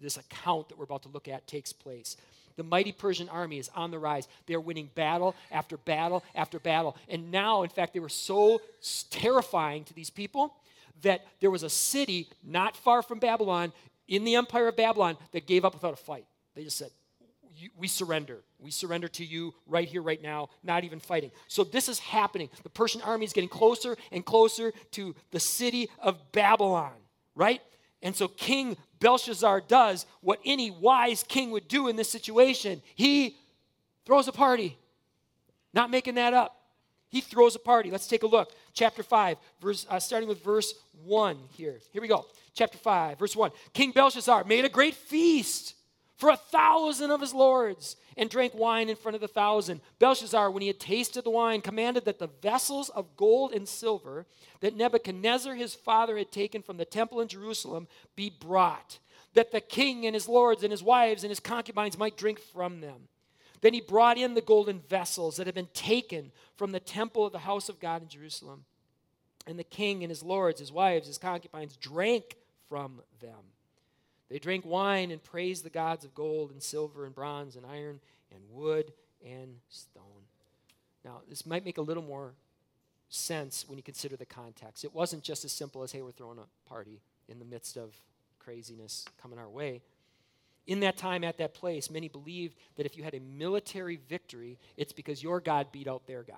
this 0.00 0.16
account 0.16 0.68
that 0.68 0.78
we're 0.78 0.84
about 0.84 1.02
to 1.02 1.08
look 1.08 1.28
at 1.28 1.46
takes 1.46 1.72
place. 1.72 2.16
The 2.56 2.62
mighty 2.62 2.92
Persian 2.92 3.28
army 3.28 3.58
is 3.58 3.70
on 3.74 3.90
the 3.90 3.98
rise. 3.98 4.28
They 4.46 4.54
are 4.54 4.60
winning 4.60 4.90
battle 4.94 5.34
after 5.50 5.76
battle 5.76 6.24
after 6.34 6.58
battle. 6.58 6.96
And 7.08 7.30
now, 7.30 7.62
in 7.62 7.68
fact, 7.68 7.92
they 7.92 8.00
were 8.00 8.08
so 8.08 8.62
terrifying 9.10 9.84
to 9.84 9.94
these 9.94 10.08
people 10.08 10.54
that 11.02 11.26
there 11.40 11.50
was 11.50 11.62
a 11.62 11.68
city 11.68 12.28
not 12.42 12.74
far 12.74 13.02
from 13.02 13.18
Babylon 13.18 13.72
in 14.08 14.24
the 14.24 14.34
empire 14.36 14.68
of 14.68 14.76
Babylon 14.76 15.16
that 15.32 15.46
gave 15.46 15.64
up 15.64 15.74
without 15.74 15.94
a 15.94 15.96
fight. 15.96 16.26
They 16.54 16.64
just 16.64 16.78
said, 16.78 16.90
we 17.76 17.88
surrender. 17.88 18.42
We 18.58 18.70
surrender 18.70 19.08
to 19.08 19.24
you 19.24 19.54
right 19.66 19.88
here, 19.88 20.02
right 20.02 20.20
now, 20.20 20.48
not 20.62 20.84
even 20.84 21.00
fighting. 21.00 21.30
So 21.48 21.64
this 21.64 21.88
is 21.88 21.98
happening. 21.98 22.50
The 22.62 22.68
Persian 22.68 23.00
army 23.02 23.24
is 23.24 23.32
getting 23.32 23.48
closer 23.48 23.96
and 24.12 24.24
closer 24.24 24.72
to 24.92 25.14
the 25.30 25.40
city 25.40 25.88
of 25.98 26.32
Babylon, 26.32 26.92
right? 27.34 27.62
And 28.02 28.14
so 28.14 28.28
King 28.28 28.76
Belshazzar 29.00 29.62
does 29.62 30.06
what 30.20 30.38
any 30.44 30.70
wise 30.70 31.22
king 31.22 31.50
would 31.50 31.68
do 31.68 31.88
in 31.88 31.96
this 31.96 32.10
situation. 32.10 32.82
He 32.94 33.36
throws 34.04 34.28
a 34.28 34.32
party. 34.32 34.76
Not 35.72 35.90
making 35.90 36.14
that 36.16 36.34
up. 36.34 36.56
He 37.08 37.20
throws 37.20 37.54
a 37.54 37.58
party. 37.58 37.90
Let's 37.90 38.06
take 38.06 38.22
a 38.22 38.26
look. 38.26 38.52
Chapter 38.76 39.02
5, 39.02 39.38
verse, 39.60 39.86
uh, 39.88 39.98
starting 39.98 40.28
with 40.28 40.44
verse 40.44 40.74
1 41.02 41.38
here. 41.52 41.80
Here 41.92 42.02
we 42.02 42.08
go. 42.08 42.26
Chapter 42.52 42.76
5, 42.76 43.18
verse 43.18 43.34
1. 43.34 43.50
King 43.72 43.90
Belshazzar 43.90 44.44
made 44.44 44.66
a 44.66 44.68
great 44.68 44.94
feast 44.94 45.74
for 46.18 46.28
a 46.28 46.36
thousand 46.36 47.10
of 47.10 47.22
his 47.22 47.32
lords 47.32 47.96
and 48.18 48.28
drank 48.28 48.54
wine 48.54 48.90
in 48.90 48.96
front 48.96 49.14
of 49.14 49.22
the 49.22 49.28
thousand. 49.28 49.80
Belshazzar, 49.98 50.50
when 50.50 50.60
he 50.60 50.68
had 50.68 50.78
tasted 50.78 51.24
the 51.24 51.30
wine, 51.30 51.62
commanded 51.62 52.04
that 52.04 52.18
the 52.18 52.30
vessels 52.42 52.90
of 52.90 53.16
gold 53.16 53.54
and 53.54 53.66
silver 53.66 54.26
that 54.60 54.76
Nebuchadnezzar 54.76 55.54
his 55.54 55.74
father 55.74 56.18
had 56.18 56.30
taken 56.30 56.60
from 56.60 56.76
the 56.76 56.84
temple 56.84 57.22
in 57.22 57.28
Jerusalem 57.28 57.88
be 58.14 58.28
brought, 58.28 58.98
that 59.32 59.52
the 59.52 59.60
king 59.62 60.04
and 60.04 60.14
his 60.14 60.28
lords 60.28 60.62
and 60.62 60.70
his 60.70 60.82
wives 60.82 61.24
and 61.24 61.30
his 61.30 61.40
concubines 61.40 61.96
might 61.96 62.18
drink 62.18 62.40
from 62.40 62.82
them. 62.82 63.08
Then 63.60 63.74
he 63.74 63.80
brought 63.80 64.18
in 64.18 64.34
the 64.34 64.40
golden 64.40 64.80
vessels 64.80 65.36
that 65.36 65.46
had 65.46 65.54
been 65.54 65.68
taken 65.72 66.32
from 66.56 66.72
the 66.72 66.80
temple 66.80 67.26
of 67.26 67.32
the 67.32 67.40
house 67.40 67.68
of 67.68 67.80
God 67.80 68.02
in 68.02 68.08
Jerusalem. 68.08 68.64
And 69.46 69.58
the 69.58 69.64
king 69.64 70.02
and 70.02 70.10
his 70.10 70.22
lords, 70.22 70.60
his 70.60 70.72
wives, 70.72 71.06
his 71.06 71.18
concubines 71.18 71.76
drank 71.76 72.36
from 72.68 73.00
them. 73.20 73.52
They 74.28 74.38
drank 74.38 74.66
wine 74.66 75.10
and 75.10 75.22
praised 75.22 75.64
the 75.64 75.70
gods 75.70 76.04
of 76.04 76.14
gold 76.14 76.50
and 76.50 76.62
silver 76.62 77.06
and 77.06 77.14
bronze 77.14 77.54
and 77.56 77.64
iron 77.64 78.00
and 78.34 78.42
wood 78.50 78.92
and 79.24 79.56
stone. 79.68 80.02
Now, 81.04 81.20
this 81.28 81.46
might 81.46 81.64
make 81.64 81.78
a 81.78 81.82
little 81.82 82.02
more 82.02 82.32
sense 83.08 83.64
when 83.68 83.78
you 83.78 83.84
consider 83.84 84.16
the 84.16 84.26
context. 84.26 84.84
It 84.84 84.92
wasn't 84.92 85.22
just 85.22 85.44
as 85.44 85.52
simple 85.52 85.84
as, 85.84 85.92
hey, 85.92 86.02
we're 86.02 86.10
throwing 86.10 86.38
a 86.38 86.68
party 86.68 87.00
in 87.28 87.38
the 87.38 87.44
midst 87.44 87.76
of 87.76 87.94
craziness 88.40 89.04
coming 89.20 89.38
our 89.38 89.48
way. 89.48 89.82
In 90.66 90.80
that 90.80 90.96
time, 90.96 91.22
at 91.22 91.38
that 91.38 91.54
place, 91.54 91.90
many 91.90 92.08
believed 92.08 92.56
that 92.76 92.86
if 92.86 92.96
you 92.96 93.04
had 93.04 93.14
a 93.14 93.20
military 93.20 94.00
victory, 94.08 94.58
it's 94.76 94.92
because 94.92 95.22
your 95.22 95.40
God 95.40 95.68
beat 95.70 95.86
out 95.86 96.06
their 96.06 96.22
God. 96.22 96.36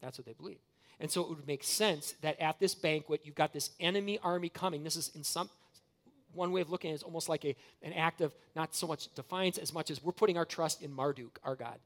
That's 0.00 0.18
what 0.18 0.26
they 0.26 0.32
believed. 0.34 0.60
And 1.00 1.10
so 1.10 1.22
it 1.22 1.28
would 1.30 1.46
make 1.46 1.64
sense 1.64 2.14
that 2.20 2.38
at 2.40 2.60
this 2.60 2.74
banquet, 2.74 3.22
you've 3.24 3.34
got 3.34 3.52
this 3.52 3.70
enemy 3.80 4.18
army 4.22 4.50
coming. 4.50 4.84
This 4.84 4.96
is 4.96 5.10
in 5.14 5.24
some 5.24 5.48
one 6.32 6.52
way 6.52 6.60
of 6.60 6.70
looking 6.70 6.90
at 6.90 6.92
it 6.92 6.96
is 6.96 7.02
almost 7.02 7.28
like 7.28 7.44
a, 7.44 7.56
an 7.82 7.92
act 7.92 8.20
of 8.20 8.32
not 8.54 8.74
so 8.74 8.86
much 8.86 9.12
defiance 9.14 9.58
as 9.58 9.72
much 9.72 9.90
as 9.90 10.02
we're 10.02 10.12
putting 10.12 10.36
our 10.36 10.44
trust 10.44 10.82
in 10.82 10.92
Marduk, 10.92 11.40
our 11.42 11.56
God. 11.56 11.78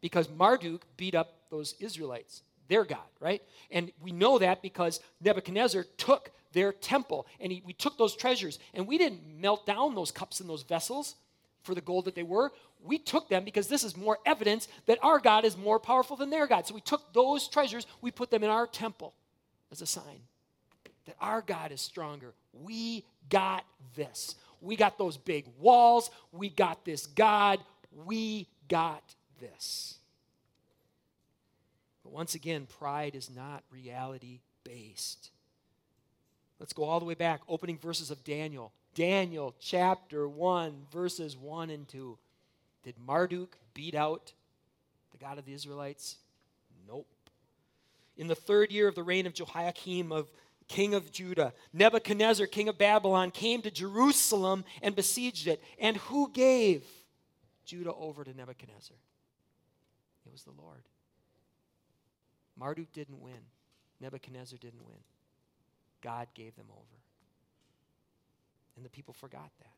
Because 0.00 0.28
Marduk 0.30 0.86
beat 0.96 1.14
up 1.14 1.34
those 1.50 1.74
Israelites, 1.80 2.42
their 2.68 2.84
God, 2.84 2.98
right? 3.18 3.42
And 3.70 3.92
we 4.02 4.12
know 4.12 4.38
that 4.38 4.62
because 4.62 5.00
Nebuchadnezzar 5.20 5.84
took 5.98 6.30
their 6.52 6.72
temple 6.72 7.26
and 7.40 7.52
he, 7.52 7.62
we 7.64 7.72
took 7.72 7.96
those 7.98 8.16
treasures 8.16 8.58
and 8.74 8.86
we 8.86 8.98
didn't 8.98 9.22
melt 9.40 9.66
down 9.66 9.94
those 9.94 10.10
cups 10.10 10.40
and 10.40 10.48
those 10.48 10.62
vessels 10.62 11.14
for 11.62 11.74
the 11.74 11.80
gold 11.80 12.06
that 12.06 12.14
they 12.14 12.22
were. 12.22 12.52
We 12.82 12.98
took 12.98 13.28
them 13.28 13.44
because 13.44 13.68
this 13.68 13.84
is 13.84 13.96
more 13.96 14.18
evidence 14.24 14.68
that 14.86 14.98
our 15.02 15.18
God 15.18 15.44
is 15.44 15.56
more 15.56 15.78
powerful 15.78 16.16
than 16.16 16.30
their 16.30 16.46
God. 16.46 16.66
So 16.66 16.74
we 16.74 16.80
took 16.80 17.12
those 17.12 17.48
treasures, 17.48 17.86
we 18.00 18.10
put 18.10 18.30
them 18.30 18.42
in 18.42 18.50
our 18.50 18.66
temple 18.66 19.14
as 19.70 19.82
a 19.82 19.86
sign 19.86 20.20
that 21.06 21.16
our 21.20 21.42
God 21.42 21.72
is 21.72 21.80
stronger. 21.80 22.34
We 22.52 23.04
got 23.28 23.64
this. 23.96 24.36
We 24.60 24.76
got 24.76 24.98
those 24.98 25.16
big 25.16 25.46
walls. 25.58 26.10
We 26.32 26.48
got 26.50 26.84
this 26.84 27.06
God. 27.06 27.58
We 28.06 28.48
got 28.68 29.02
this. 29.40 29.96
But 32.04 32.12
once 32.12 32.34
again, 32.34 32.66
pride 32.66 33.14
is 33.14 33.30
not 33.30 33.64
reality 33.70 34.40
based. 34.64 35.30
Let's 36.60 36.74
go 36.74 36.84
all 36.84 37.00
the 37.00 37.06
way 37.06 37.14
back, 37.14 37.40
opening 37.48 37.78
verses 37.78 38.10
of 38.10 38.22
Daniel. 38.22 38.70
Daniel 38.94 39.54
chapter 39.58 40.28
1, 40.28 40.86
verses 40.92 41.34
1 41.34 41.70
and 41.70 41.88
2. 41.88 42.18
Did 42.84 42.94
Marduk 42.98 43.56
beat 43.72 43.94
out 43.94 44.34
the 45.10 45.18
God 45.18 45.38
of 45.38 45.46
the 45.46 45.54
Israelites? 45.54 46.16
Nope. 46.86 47.06
In 48.18 48.26
the 48.26 48.34
third 48.34 48.70
year 48.70 48.88
of 48.88 48.94
the 48.94 49.02
reign 49.02 49.26
of 49.26 49.32
Jehoiakim, 49.32 50.12
of 50.12 50.30
king 50.68 50.92
of 50.92 51.10
Judah, 51.10 51.54
Nebuchadnezzar, 51.72 52.46
king 52.46 52.68
of 52.68 52.76
Babylon, 52.76 53.30
came 53.30 53.62
to 53.62 53.70
Jerusalem 53.70 54.64
and 54.82 54.94
besieged 54.94 55.46
it. 55.46 55.62
And 55.78 55.96
who 55.96 56.30
gave 56.30 56.84
Judah 57.64 57.94
over 57.94 58.22
to 58.22 58.36
Nebuchadnezzar? 58.36 58.96
It 60.26 60.32
was 60.32 60.42
the 60.42 60.52
Lord. 60.62 60.82
Marduk 62.58 62.92
didn't 62.92 63.20
win, 63.20 63.40
Nebuchadnezzar 63.98 64.58
didn't 64.58 64.84
win. 64.86 64.98
God 66.02 66.28
gave 66.34 66.56
them 66.56 66.66
over. 66.70 67.00
And 68.76 68.84
the 68.84 68.90
people 68.90 69.14
forgot 69.14 69.50
that. 69.58 69.72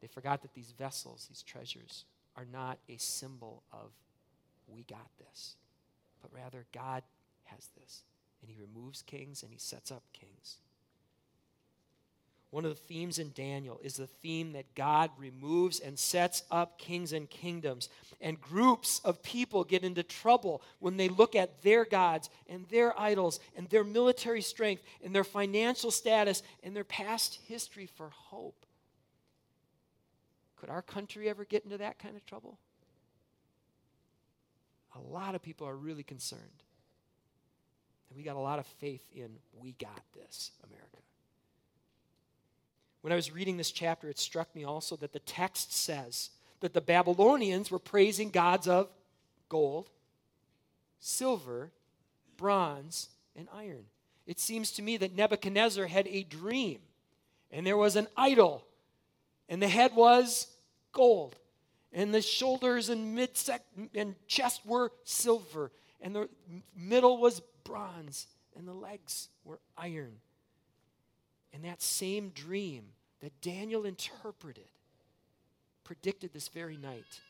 They 0.00 0.06
forgot 0.06 0.42
that 0.42 0.54
these 0.54 0.72
vessels, 0.72 1.26
these 1.28 1.42
treasures, 1.42 2.04
are 2.36 2.46
not 2.50 2.78
a 2.88 2.96
symbol 2.96 3.62
of 3.72 3.90
we 4.66 4.82
got 4.84 5.08
this, 5.18 5.56
but 6.20 6.30
rather 6.32 6.66
God 6.72 7.02
has 7.44 7.68
this. 7.78 8.04
and 8.40 8.50
he 8.50 8.56
removes 8.60 9.02
kings 9.02 9.42
and 9.42 9.52
he 9.52 9.58
sets 9.58 9.92
up 9.92 10.02
kings. 10.12 10.56
One 12.52 12.66
of 12.66 12.70
the 12.70 12.94
themes 12.94 13.18
in 13.18 13.32
Daniel 13.34 13.80
is 13.82 13.94
the 13.94 14.06
theme 14.06 14.52
that 14.52 14.74
God 14.74 15.10
removes 15.18 15.80
and 15.80 15.98
sets 15.98 16.42
up 16.50 16.78
kings 16.78 17.14
and 17.14 17.28
kingdoms. 17.28 17.88
And 18.20 18.38
groups 18.38 19.00
of 19.06 19.22
people 19.22 19.64
get 19.64 19.84
into 19.84 20.02
trouble 20.02 20.60
when 20.78 20.98
they 20.98 21.08
look 21.08 21.34
at 21.34 21.62
their 21.62 21.86
gods 21.86 22.28
and 22.46 22.66
their 22.68 22.98
idols 23.00 23.40
and 23.56 23.70
their 23.70 23.84
military 23.84 24.42
strength 24.42 24.82
and 25.02 25.14
their 25.14 25.24
financial 25.24 25.90
status 25.90 26.42
and 26.62 26.76
their 26.76 26.84
past 26.84 27.38
history 27.48 27.86
for 27.86 28.10
hope. 28.10 28.66
Could 30.60 30.68
our 30.68 30.82
country 30.82 31.30
ever 31.30 31.46
get 31.46 31.64
into 31.64 31.78
that 31.78 31.98
kind 31.98 32.16
of 32.16 32.26
trouble? 32.26 32.58
A 34.94 35.00
lot 35.00 35.34
of 35.34 35.42
people 35.42 35.66
are 35.66 35.74
really 35.74 36.02
concerned. 36.02 36.42
And 38.10 38.18
we 38.18 38.22
got 38.22 38.36
a 38.36 38.40
lot 38.40 38.58
of 38.58 38.66
faith 38.66 39.06
in 39.14 39.30
we 39.58 39.72
got 39.72 40.02
this, 40.12 40.50
America. 40.68 40.98
When 43.02 43.12
I 43.12 43.16
was 43.16 43.32
reading 43.32 43.56
this 43.56 43.72
chapter, 43.72 44.08
it 44.08 44.18
struck 44.18 44.54
me 44.54 44.64
also 44.64 44.96
that 44.96 45.12
the 45.12 45.18
text 45.18 45.74
says 45.74 46.30
that 46.60 46.72
the 46.72 46.80
Babylonians 46.80 47.70
were 47.70 47.80
praising 47.80 48.30
gods 48.30 48.68
of 48.68 48.88
gold, 49.48 49.90
silver, 51.00 51.72
bronze, 52.36 53.08
and 53.36 53.48
iron. 53.52 53.84
It 54.24 54.38
seems 54.38 54.70
to 54.72 54.82
me 54.82 54.96
that 54.98 55.16
Nebuchadnezzar 55.16 55.86
had 55.86 56.06
a 56.06 56.22
dream, 56.22 56.78
and 57.50 57.66
there 57.66 57.76
was 57.76 57.96
an 57.96 58.06
idol, 58.16 58.64
and 59.48 59.60
the 59.60 59.68
head 59.68 59.96
was 59.96 60.46
gold, 60.92 61.34
and 61.92 62.14
the 62.14 62.22
shoulders 62.22 62.88
and 62.88 63.16
mid 63.16 63.30
and 63.96 64.14
chest 64.28 64.64
were 64.64 64.92
silver, 65.02 65.72
and 66.00 66.14
the 66.14 66.28
middle 66.76 67.18
was 67.18 67.42
bronze, 67.64 68.28
and 68.56 68.66
the 68.66 68.72
legs 68.72 69.28
were 69.44 69.58
iron. 69.76 70.20
And 71.52 71.64
that 71.64 71.82
same 71.82 72.30
dream 72.30 72.84
that 73.20 73.40
Daniel 73.40 73.84
interpreted 73.84 74.64
predicted 75.84 76.32
this 76.32 76.48
very 76.48 76.76
night. 76.76 77.20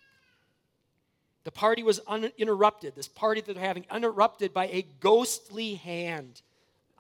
The 1.45 1.51
party 1.51 1.83
was 1.83 2.01
uninterrupted, 2.07 2.95
this 2.95 3.09
party 3.09 3.41
that 3.41 3.55
they're 3.55 3.65
having, 3.65 3.85
uninterrupted 3.91 4.55
by 4.55 4.67
a 4.67 4.87
ghostly 5.01 5.75
hand. 5.75 6.41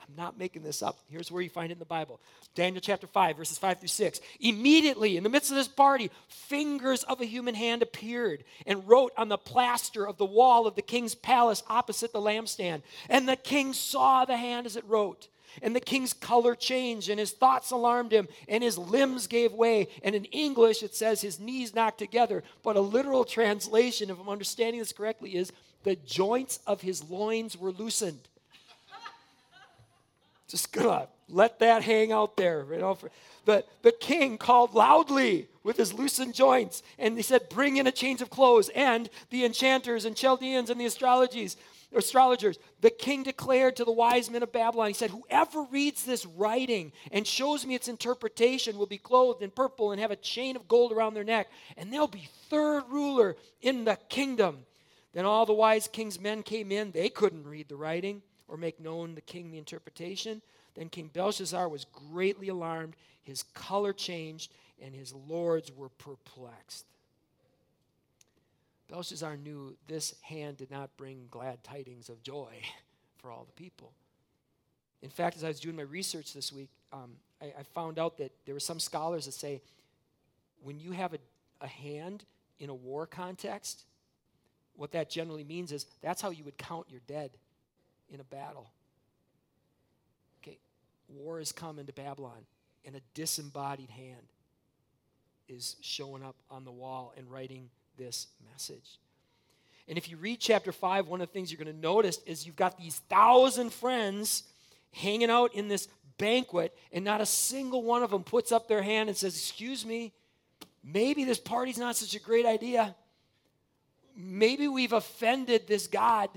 I'm 0.00 0.16
not 0.16 0.37
making 0.37 0.62
this 0.62 0.82
up. 0.82 0.98
Here's 1.08 1.30
where 1.30 1.42
you 1.42 1.48
find 1.48 1.70
it 1.70 1.74
in 1.74 1.78
the 1.78 1.85
Bible 1.85 2.20
Daniel 2.54 2.80
chapter 2.80 3.06
5, 3.06 3.37
verses 3.37 3.58
5 3.58 3.78
through 3.78 3.88
6. 3.88 4.20
Immediately, 4.40 5.16
in 5.16 5.22
the 5.22 5.28
midst 5.28 5.50
of 5.50 5.56
this 5.56 5.68
party, 5.68 6.11
fingers 6.28 7.04
of 7.04 7.20
a 7.20 7.24
human 7.24 7.54
hand 7.54 7.82
appeared 7.82 8.44
and 8.66 8.87
wrote 8.88 9.12
on 9.16 9.28
the 9.28 9.38
plaster 9.38 10.06
of 10.06 10.18
the 10.18 10.24
wall 10.24 10.66
of 10.66 10.74
the 10.74 10.82
king's 10.82 11.14
palace 11.14 11.62
opposite 11.68 12.12
the 12.12 12.20
lampstand. 12.20 12.82
And 13.08 13.28
the 13.28 13.37
king 13.37 13.72
saw 13.72 14.24
the 14.24 14.37
hand 14.37 14.66
as 14.66 14.76
it 14.76 14.85
wrote. 14.87 15.28
And 15.60 15.76
the 15.76 15.80
king's 15.80 16.12
color 16.12 16.54
changed, 16.54 17.10
and 17.10 17.18
his 17.18 17.32
thoughts 17.32 17.70
alarmed 17.70 18.12
him, 18.12 18.28
and 18.48 18.62
his 18.62 18.78
limbs 18.78 19.26
gave 19.26 19.52
way. 19.52 19.88
And 20.02 20.14
in 20.14 20.24
English, 20.26 20.82
it 20.82 20.94
says 20.94 21.20
his 21.20 21.38
knees 21.38 21.74
knocked 21.74 21.98
together. 21.98 22.42
But 22.62 22.76
a 22.76 22.80
literal 22.80 23.24
translation, 23.24 24.10
if 24.10 24.18
I'm 24.18 24.28
understanding 24.28 24.80
this 24.80 24.92
correctly, 24.92 25.36
is 25.36 25.52
the 25.82 25.96
joints 25.96 26.60
of 26.66 26.80
his 26.80 27.04
loins 27.04 27.56
were 27.56 27.72
loosened. 27.72 28.20
Just 30.48 30.72
gonna 30.72 31.08
let 31.28 31.58
that 31.60 31.82
hang 31.82 32.12
out 32.12 32.36
there. 32.36 32.66
You 32.70 32.78
know, 32.78 32.94
for, 32.94 33.10
the, 33.44 33.64
the 33.82 33.92
king 33.92 34.38
called 34.38 34.74
loudly 34.74 35.48
with 35.64 35.76
his 35.76 35.92
loosened 35.92 36.34
joints, 36.34 36.82
and 36.98 37.16
he 37.16 37.22
said, 37.22 37.48
Bring 37.48 37.76
in 37.76 37.86
a 37.86 37.92
change 37.92 38.20
of 38.20 38.30
clothes. 38.30 38.68
And 38.74 39.08
the 39.30 39.44
enchanters 39.44 40.04
and 40.04 40.16
Chaldeans 40.16 40.70
and 40.70 40.80
the 40.80 40.84
astrologies 40.84 41.56
astrologers, 41.98 42.59
the 42.81 42.90
king 42.90 43.22
declared 43.22 43.76
to 43.76 43.85
the 43.85 43.92
wise 43.92 44.31
men 44.31 44.42
of 44.42 44.52
Babylon, 44.52 44.88
he 44.88 44.94
said, 44.94 45.11
Whoever 45.11 45.62
reads 45.64 46.05
this 46.05 46.24
writing 46.24 46.92
and 47.11 47.26
shows 47.26 47.66
me 47.66 47.74
its 47.74 47.88
interpretation 47.88 48.78
will 48.78 48.87
be 48.87 48.98
clothed 48.98 49.42
in 49.42 49.50
purple 49.50 49.92
and 49.92 50.00
have 50.00 50.11
a 50.11 50.16
chain 50.16 50.57
of 50.57 50.68
gold 50.68 50.92
around 50.92 51.14
their 51.14 51.24
neck, 51.24 51.48
and 51.76 51.92
they'll 51.92 52.07
be 52.07 52.28
third 52.48 52.85
ruler 52.88 53.37
in 53.61 53.85
the 53.85 53.98
kingdom. 54.09 54.64
Then 55.12 55.24
all 55.24 55.44
the 55.44 55.52
wise 55.52 55.88
king's 55.88 56.18
men 56.18 56.42
came 56.42 56.72
in. 56.72 56.90
They 56.90 57.09
couldn't 57.09 57.46
read 57.46 57.68
the 57.68 57.76
writing 57.76 58.22
or 58.48 58.57
make 58.57 58.81
known 58.81 59.14
the 59.14 59.20
king 59.20 59.50
the 59.50 59.59
interpretation. 59.59 60.42
Then 60.74 60.88
King 60.88 61.11
Belshazzar 61.12 61.68
was 61.68 61.85
greatly 61.85 62.48
alarmed. 62.48 62.96
His 63.22 63.42
color 63.55 63.92
changed, 63.92 64.52
and 64.81 64.94
his 64.94 65.12
lords 65.12 65.70
were 65.70 65.90
perplexed. 65.90 66.87
Belshazzar 68.92 69.38
knew 69.38 69.74
this 69.88 70.14
hand 70.20 70.59
did 70.59 70.70
not 70.70 70.94
bring 70.98 71.26
glad 71.31 71.64
tidings 71.64 72.11
of 72.11 72.22
joy 72.22 72.61
for 73.16 73.31
all 73.31 73.44
the 73.46 73.52
people. 73.52 73.94
In 75.00 75.09
fact, 75.09 75.35
as 75.35 75.44
I 75.44 75.48
was 75.48 75.61
doing 75.61 75.76
my 75.76 75.83
research 75.83 76.35
this 76.35 76.52
week, 76.52 76.68
um, 76.92 77.12
I, 77.40 77.46
I, 77.46 77.62
found 77.74 77.98
out 77.98 78.18
that 78.18 78.33
there 78.44 78.55
were 78.55 78.61
some 78.61 78.78
scholars 78.78 79.24
that 79.24 79.33
say 79.33 79.62
when 80.62 80.78
you 80.78 80.92
have 80.92 81.14
a, 81.14 81.18
a 81.62 81.66
hand 81.66 82.24
in 82.61 82.68
a 82.68 82.74
war 82.74 83.07
context, 83.07 83.85
what 84.76 84.92
that 84.92 85.09
generally 85.09 85.42
means 85.42 85.72
is 85.72 85.87
that's 86.02 86.20
how 86.20 86.28
you 86.28 86.44
would 86.44 86.59
count 86.59 86.87
your 86.90 87.00
dead 87.07 87.31
in 88.11 88.20
a 88.20 88.24
battle. 88.24 88.70
Okay, 90.42 90.59
war 91.09 91.38
has 91.38 91.50
come 91.50 91.78
into 91.78 91.94
Babylon, 91.94 92.44
and 92.85 92.94
a 92.94 93.00
disembodied 93.14 93.88
hand 93.88 94.26
is 95.48 95.76
showing 95.81 96.22
up 96.22 96.37
on 96.50 96.66
the 96.66 96.70
wall 96.70 97.14
and 97.16 97.31
writing 97.31 97.70
this 97.98 98.28
message. 98.50 98.98
And 99.88 99.98
if 99.98 100.09
you 100.09 100.16
read 100.16 100.40
chapter 100.40 100.72
5, 100.72 101.09
one 101.09 101.20
of 101.20 101.28
the 101.28 101.33
things 101.33 101.50
you're 101.50 101.62
going 101.62 101.74
to 101.74 101.81
notice 101.81 102.18
is 102.26 102.46
you've 102.46 102.57
got 102.57 102.78
these 102.78 102.98
thousand 103.09 103.72
friends 103.72 104.44
hanging 104.92 105.31
out 105.31 105.55
in 105.55 105.68
this 105.68 105.88
banquet, 106.18 106.76
and 106.92 107.05
not 107.05 107.20
a 107.20 107.26
single 107.26 107.83
one 107.83 108.02
of 108.02 108.11
them 108.11 108.22
puts 108.22 108.52
up 108.52 108.68
their 108.68 108.83
hand 108.83 109.09
and 109.09 109.16
says, 109.16 109.35
Excuse 109.35 109.85
me, 109.85 110.12
maybe 110.85 111.24
this 111.24 111.38
party's 111.38 111.78
not 111.78 111.96
such 111.96 112.14
a 112.14 112.20
great 112.20 112.46
idea. 112.46 112.94
Maybe 114.14 114.68
we've 114.68 114.92
offended 114.92 115.66
this 115.66 115.87
God 115.87 116.28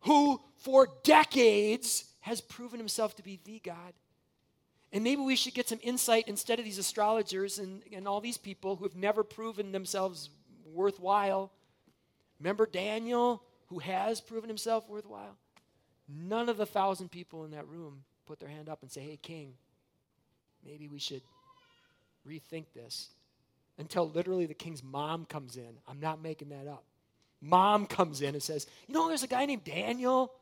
who, 0.00 0.40
for 0.58 0.88
decades, 1.02 2.04
has 2.20 2.40
proven 2.40 2.78
himself 2.78 3.16
to 3.16 3.22
be 3.22 3.40
the 3.44 3.60
God. 3.60 3.92
And 4.92 5.04
maybe 5.04 5.22
we 5.22 5.36
should 5.36 5.54
get 5.54 5.68
some 5.68 5.78
insight 5.82 6.24
instead 6.26 6.58
of 6.58 6.64
these 6.64 6.78
astrologers 6.78 7.58
and, 7.58 7.82
and 7.92 8.08
all 8.08 8.20
these 8.20 8.38
people 8.38 8.76
who 8.76 8.84
have 8.84 8.96
never 8.96 9.22
proven 9.22 9.72
themselves 9.72 10.30
worthwhile. 10.74 11.50
Remember 12.38 12.66
Daniel, 12.66 13.42
who 13.68 13.78
has 13.78 14.20
proven 14.20 14.48
himself 14.48 14.88
worthwhile? 14.88 15.36
None 16.08 16.48
of 16.48 16.56
the 16.56 16.66
thousand 16.66 17.10
people 17.10 17.44
in 17.44 17.52
that 17.52 17.68
room 17.68 18.02
put 18.26 18.40
their 18.40 18.48
hand 18.48 18.68
up 18.68 18.82
and 18.82 18.90
say, 18.90 19.00
Hey, 19.00 19.18
king, 19.20 19.54
maybe 20.64 20.88
we 20.88 20.98
should 20.98 21.22
rethink 22.28 22.66
this. 22.74 23.08
Until 23.78 24.08
literally 24.10 24.46
the 24.46 24.54
king's 24.54 24.82
mom 24.82 25.24
comes 25.24 25.56
in. 25.56 25.78
I'm 25.88 26.00
not 26.00 26.22
making 26.22 26.50
that 26.50 26.66
up. 26.66 26.84
Mom 27.40 27.86
comes 27.86 28.20
in 28.20 28.34
and 28.34 28.42
says, 28.42 28.66
You 28.86 28.94
know, 28.94 29.08
there's 29.08 29.22
a 29.22 29.28
guy 29.28 29.46
named 29.46 29.64
Daniel 29.64 30.32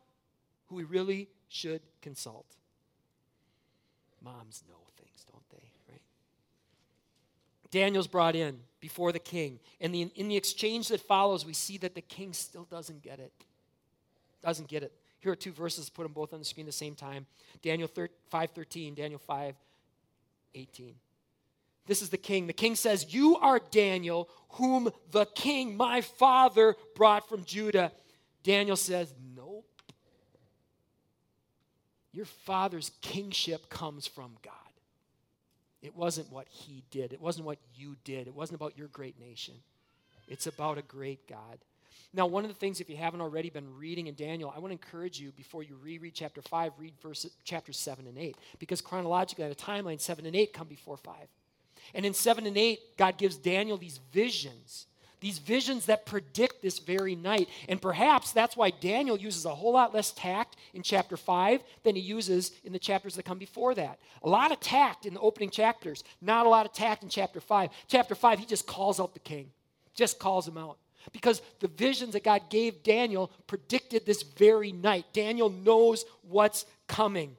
who 0.67 0.75
we 0.75 0.83
really 0.83 1.29
should 1.47 1.81
consult. 2.01 2.45
Moms 4.21 4.63
know 4.67 4.75
things, 4.97 5.25
don't? 5.31 5.38
Daniel's 7.71 8.07
brought 8.07 8.35
in 8.35 8.59
before 8.79 9.11
the 9.11 9.19
king. 9.19 9.59
And 9.79 9.93
the, 9.93 10.03
in 10.15 10.27
the 10.27 10.37
exchange 10.37 10.87
that 10.89 11.01
follows, 11.01 11.45
we 11.45 11.53
see 11.53 11.77
that 11.79 11.95
the 11.95 12.01
king 12.01 12.33
still 12.33 12.65
doesn't 12.65 13.01
get 13.01 13.19
it. 13.19 13.31
Doesn't 14.41 14.67
get 14.67 14.83
it. 14.83 14.93
Here 15.19 15.31
are 15.31 15.35
two 15.35 15.51
verses, 15.51 15.89
put 15.89 16.03
them 16.03 16.13
both 16.13 16.33
on 16.33 16.39
the 16.39 16.45
screen 16.45 16.65
at 16.65 16.67
the 16.67 16.73
same 16.73 16.95
time. 16.95 17.25
Daniel 17.61 17.89
5 18.29 18.51
13, 18.51 18.95
Daniel 18.95 19.19
5:18. 19.27 19.53
This 21.85 22.01
is 22.01 22.09
the 22.09 22.17
king. 22.17 22.47
The 22.47 22.53
king 22.53 22.75
says, 22.75 23.13
You 23.13 23.37
are 23.37 23.59
Daniel, 23.71 24.29
whom 24.51 24.91
the 25.11 25.25
king, 25.25 25.75
my 25.75 26.01
father, 26.01 26.75
brought 26.95 27.27
from 27.27 27.43
Judah. 27.43 27.91
Daniel 28.43 28.75
says, 28.75 29.13
Nope. 29.35 29.65
Your 32.11 32.25
father's 32.25 32.91
kingship 33.01 33.69
comes 33.69 34.07
from 34.07 34.37
God. 34.41 34.53
It 35.81 35.95
wasn't 35.95 36.31
what 36.31 36.47
he 36.49 36.83
did. 36.91 37.13
It 37.13 37.21
wasn't 37.21 37.45
what 37.45 37.57
you 37.75 37.95
did. 38.03 38.27
It 38.27 38.35
wasn't 38.35 38.59
about 38.59 38.77
your 38.77 38.87
great 38.87 39.19
nation. 39.19 39.55
It's 40.27 40.47
about 40.47 40.77
a 40.77 40.81
great 40.81 41.27
God. 41.27 41.59
Now, 42.13 42.25
one 42.25 42.43
of 42.43 42.49
the 42.49 42.55
things, 42.55 42.81
if 42.81 42.89
you 42.89 42.97
haven't 42.97 43.21
already 43.21 43.49
been 43.49 43.77
reading 43.77 44.07
in 44.07 44.15
Daniel, 44.15 44.51
I 44.55 44.59
want 44.59 44.71
to 44.71 44.83
encourage 44.83 45.19
you 45.19 45.31
before 45.31 45.61
you 45.61 45.77
reread 45.81 46.15
chapter 46.15 46.41
5, 46.41 46.73
read 46.77 46.93
verse, 47.01 47.27
chapters 47.43 47.77
7 47.77 48.07
and 48.07 48.17
8. 48.17 48.35
Because 48.57 48.81
chronologically, 48.81 49.45
on 49.45 49.51
a 49.51 49.55
timeline, 49.55 50.01
7 50.01 50.25
and 50.25 50.35
8 50.35 50.51
come 50.51 50.67
before 50.67 50.97
5. 50.97 51.15
And 51.93 52.05
in 52.05 52.13
7 52.13 52.47
and 52.47 52.57
8, 52.57 52.97
God 52.97 53.17
gives 53.17 53.37
Daniel 53.37 53.77
these 53.77 53.99
visions 54.11 54.87
these 55.21 55.39
visions 55.39 55.85
that 55.87 56.05
predict 56.05 56.61
this 56.61 56.79
very 56.79 57.15
night. 57.15 57.49
And 57.67 57.81
perhaps 57.81 58.31
that's 58.31 58.55
why 58.55 58.69
Daniel 58.69 59.17
uses 59.17 59.45
a 59.45 59.55
whole 59.55 59.73
lot 59.73 59.93
less 59.93 60.11
tact 60.11 60.55
in 60.73 60.81
chapter 60.81 61.17
5 61.17 61.61
than 61.83 61.95
he 61.95 62.01
uses 62.01 62.51
in 62.63 62.73
the 62.73 62.79
chapters 62.79 63.15
that 63.15 63.25
come 63.25 63.37
before 63.37 63.75
that. 63.75 63.99
A 64.23 64.29
lot 64.29 64.51
of 64.51 64.59
tact 64.59 65.05
in 65.05 65.13
the 65.13 65.19
opening 65.19 65.49
chapters, 65.49 66.03
not 66.21 66.45
a 66.45 66.49
lot 66.49 66.65
of 66.65 66.73
tact 66.73 67.03
in 67.03 67.09
chapter 67.09 67.41
5. 67.41 67.69
Chapter 67.87 68.15
5, 68.15 68.39
he 68.39 68.45
just 68.45 68.65
calls 68.65 68.99
out 68.99 69.13
the 69.13 69.19
king, 69.19 69.49
just 69.93 70.19
calls 70.19 70.47
him 70.47 70.57
out. 70.57 70.77
because 71.11 71.41
the 71.59 71.67
visions 71.67 72.13
that 72.13 72.23
God 72.23 72.43
gave 72.49 72.83
Daniel 72.83 73.31
predicted 73.47 74.05
this 74.05 74.23
very 74.23 74.71
night. 74.71 75.05
Daniel 75.13 75.49
knows 75.49 76.05
what's 76.21 76.65
coming. 76.87 77.35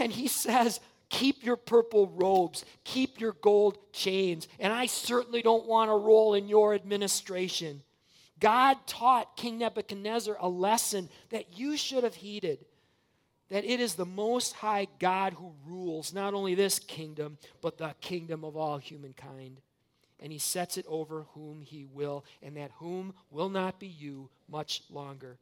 And 0.00 0.12
he 0.12 0.28
says, 0.28 0.80
Keep 1.12 1.44
your 1.44 1.56
purple 1.56 2.08
robes, 2.08 2.64
keep 2.84 3.20
your 3.20 3.34
gold 3.34 3.76
chains, 3.92 4.48
and 4.58 4.72
I 4.72 4.86
certainly 4.86 5.42
don't 5.42 5.66
want 5.66 5.90
to 5.90 5.94
role 5.94 6.32
in 6.32 6.48
your 6.48 6.74
administration. 6.74 7.82
God 8.40 8.78
taught 8.86 9.36
King 9.36 9.58
Nebuchadnezzar 9.58 10.38
a 10.40 10.48
lesson 10.48 11.10
that 11.28 11.58
you 11.58 11.76
should 11.76 12.02
have 12.02 12.14
heeded 12.14 12.64
that 13.50 13.66
it 13.66 13.78
is 13.78 13.94
the 13.94 14.06
Most 14.06 14.54
High 14.54 14.86
God 14.98 15.34
who 15.34 15.52
rules 15.66 16.14
not 16.14 16.32
only 16.32 16.54
this 16.54 16.78
kingdom, 16.78 17.36
but 17.60 17.76
the 17.76 17.94
kingdom 18.00 18.42
of 18.42 18.56
all 18.56 18.78
humankind. 18.78 19.60
And 20.18 20.32
he 20.32 20.38
sets 20.38 20.78
it 20.78 20.86
over 20.88 21.26
whom 21.34 21.60
he 21.60 21.84
will, 21.84 22.24
and 22.42 22.56
that 22.56 22.70
whom 22.76 23.12
will 23.30 23.50
not 23.50 23.78
be 23.78 23.86
you 23.86 24.30
much 24.48 24.82
longer. 24.88 25.36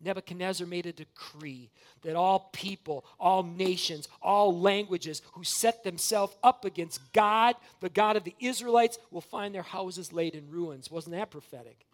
Nebuchadnezzar 0.00 0.66
made 0.66 0.86
a 0.86 0.92
decree 0.92 1.70
that 2.02 2.14
all 2.14 2.50
people, 2.52 3.04
all 3.18 3.42
nations, 3.42 4.08
all 4.22 4.58
languages 4.58 5.22
who 5.32 5.42
set 5.42 5.82
themselves 5.82 6.36
up 6.42 6.64
against 6.64 7.12
God, 7.12 7.56
the 7.80 7.88
God 7.88 8.16
of 8.16 8.24
the 8.24 8.34
Israelites, 8.38 8.98
will 9.10 9.20
find 9.20 9.54
their 9.54 9.62
houses 9.62 10.12
laid 10.12 10.34
in 10.34 10.50
ruins. 10.50 10.90
Wasn't 10.90 11.16
that 11.16 11.30
prophetic? 11.30 11.84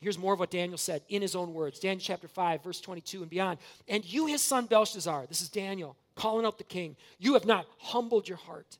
Here's 0.00 0.18
more 0.18 0.32
of 0.32 0.40
what 0.40 0.50
Daniel 0.50 0.78
said 0.78 1.02
in 1.10 1.20
his 1.20 1.36
own 1.36 1.52
words 1.52 1.78
Daniel 1.78 2.00
chapter 2.00 2.28
5, 2.28 2.64
verse 2.64 2.80
22 2.80 3.20
and 3.20 3.30
beyond. 3.30 3.58
And 3.86 4.02
you, 4.10 4.26
his 4.26 4.40
son 4.40 4.64
Belshazzar, 4.64 5.26
this 5.26 5.42
is 5.42 5.50
Daniel 5.50 5.96
calling 6.14 6.46
out 6.46 6.58
the 6.58 6.64
king, 6.64 6.96
you 7.18 7.34
have 7.34 7.44
not 7.44 7.66
humbled 7.78 8.28
your 8.28 8.38
heart, 8.38 8.78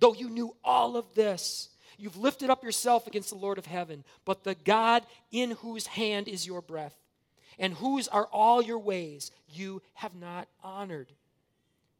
though 0.00 0.14
you 0.14 0.28
knew 0.28 0.54
all 0.64 0.96
of 0.96 1.04
this. 1.14 1.68
You've 1.98 2.16
lifted 2.16 2.50
up 2.50 2.62
yourself 2.62 3.06
against 3.06 3.30
the 3.30 3.36
Lord 3.36 3.58
of 3.58 3.66
heaven, 3.66 4.04
but 4.24 4.44
the 4.44 4.54
God 4.54 5.04
in 5.30 5.52
whose 5.52 5.86
hand 5.86 6.28
is 6.28 6.46
your 6.46 6.60
breath 6.60 6.94
and 7.58 7.74
whose 7.74 8.08
are 8.08 8.26
all 8.32 8.62
your 8.62 8.78
ways 8.78 9.30
you 9.48 9.82
have 9.94 10.14
not 10.14 10.48
honored. 10.62 11.12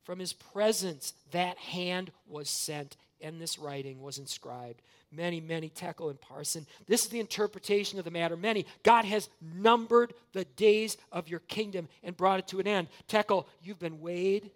From 0.05 0.19
his 0.19 0.33
presence, 0.33 1.15
that 1.33 1.59
hand 1.59 2.13
was 2.29 2.49
sent, 2.49 2.97
and 3.21 3.41
this 3.41 3.59
writing 3.59 4.03
was 4.03 4.19
inscribed. 4.19 4.81
Mene, 5.11 5.47
mene, 5.47 5.71
Tekel 5.71 6.11
and 6.11 6.21
Parsin. 6.21 6.67
This 6.87 7.05
is 7.05 7.09
the 7.09 7.21
interpretation 7.21 7.99
of 7.99 8.05
the 8.05 8.11
matter. 8.11 8.37
Mene. 8.37 8.65
God 8.83 9.05
has 9.05 9.29
numbered 9.41 10.13
the 10.33 10.45
days 10.45 10.97
of 11.11 11.29
your 11.29 11.41
kingdom 11.41 11.89
and 12.03 12.17
brought 12.17 12.39
it 12.39 12.49
to 12.49 12.61
an 12.61 12.67
end. 12.67 12.89
Tekel, 13.09 13.47
you've 13.63 13.79
been 13.79 14.01
weighed 14.01 14.51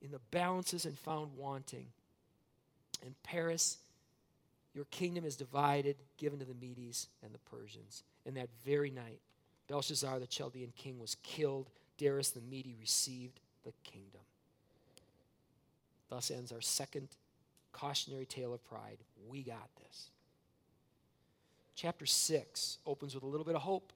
in 0.00 0.10
the 0.10 0.20
balances 0.30 0.84
and 0.84 0.98
found 0.98 1.36
wanting. 1.36 1.86
And 3.04 3.14
Peres, 3.22 3.78
your 4.74 4.86
kingdom 4.86 5.24
is 5.24 5.36
divided, 5.36 5.96
given 6.16 6.38
to 6.38 6.44
the 6.44 6.54
Medes 6.54 7.08
and 7.22 7.34
the 7.34 7.38
Persians. 7.38 8.02
In 8.24 8.34
that 8.34 8.48
very 8.64 8.90
night, 8.90 9.20
Belshazzar, 9.72 10.18
the 10.18 10.26
Chaldean 10.26 10.70
king, 10.76 10.98
was 10.98 11.16
killed. 11.22 11.70
Darius 11.96 12.28
the 12.28 12.42
Mede 12.42 12.74
received 12.78 13.40
the 13.64 13.72
kingdom. 13.84 14.20
Thus 16.10 16.30
ends 16.30 16.52
our 16.52 16.60
second 16.60 17.08
cautionary 17.72 18.26
tale 18.26 18.52
of 18.52 18.62
pride. 18.66 18.98
We 19.26 19.42
got 19.42 19.70
this. 19.82 20.10
Chapter 21.74 22.04
6 22.04 22.78
opens 22.84 23.14
with 23.14 23.24
a 23.24 23.26
little 23.26 23.46
bit 23.46 23.54
of 23.54 23.62
hope. 23.62 23.94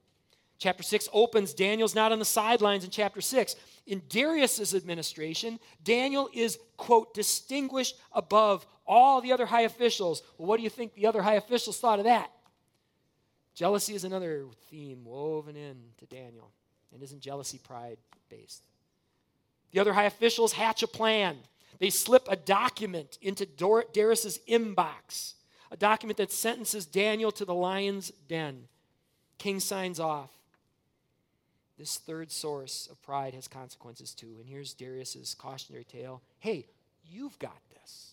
Chapter 0.56 0.82
6 0.82 1.10
opens, 1.12 1.52
Daniel's 1.52 1.94
not 1.94 2.10
on 2.10 2.20
the 2.20 2.24
sidelines 2.24 2.82
in 2.82 2.88
chapter 2.88 3.20
6. 3.20 3.54
In 3.86 4.00
Darius's 4.08 4.74
administration, 4.74 5.60
Daniel 5.84 6.30
is, 6.32 6.58
quote, 6.78 7.12
distinguished 7.12 7.98
above 8.12 8.66
all 8.86 9.20
the 9.20 9.30
other 9.30 9.44
high 9.44 9.62
officials. 9.62 10.22
Well, 10.38 10.48
what 10.48 10.56
do 10.56 10.62
you 10.62 10.70
think 10.70 10.94
the 10.94 11.06
other 11.06 11.20
high 11.20 11.34
officials 11.34 11.78
thought 11.78 11.98
of 11.98 12.06
that? 12.06 12.30
Jealousy 13.56 13.94
is 13.94 14.04
another 14.04 14.44
theme 14.70 15.02
woven 15.02 15.56
into 15.56 16.04
Daniel. 16.10 16.50
And 16.92 17.02
isn't 17.02 17.22
jealousy 17.22 17.58
pride 17.58 17.96
based? 18.28 18.62
The 19.72 19.80
other 19.80 19.94
high 19.94 20.04
officials 20.04 20.52
hatch 20.52 20.82
a 20.82 20.86
plan. 20.86 21.38
They 21.78 21.90
slip 21.90 22.26
a 22.28 22.36
document 22.36 23.18
into 23.22 23.46
Darius's 23.46 24.38
inbox, 24.48 25.32
a 25.70 25.76
document 25.76 26.18
that 26.18 26.32
sentences 26.32 26.84
Daniel 26.84 27.32
to 27.32 27.44
the 27.44 27.54
lion's 27.54 28.10
den. 28.28 28.64
King 29.38 29.58
signs 29.58 29.98
off. 29.98 30.30
This 31.78 31.96
third 31.96 32.30
source 32.30 32.88
of 32.90 33.02
pride 33.02 33.34
has 33.34 33.48
consequences 33.48 34.12
too. 34.12 34.36
And 34.38 34.48
here's 34.48 34.74
Darius's 34.74 35.34
cautionary 35.34 35.84
tale. 35.84 36.22
Hey, 36.40 36.66
you've 37.10 37.38
got 37.38 37.58
this. 37.74 38.12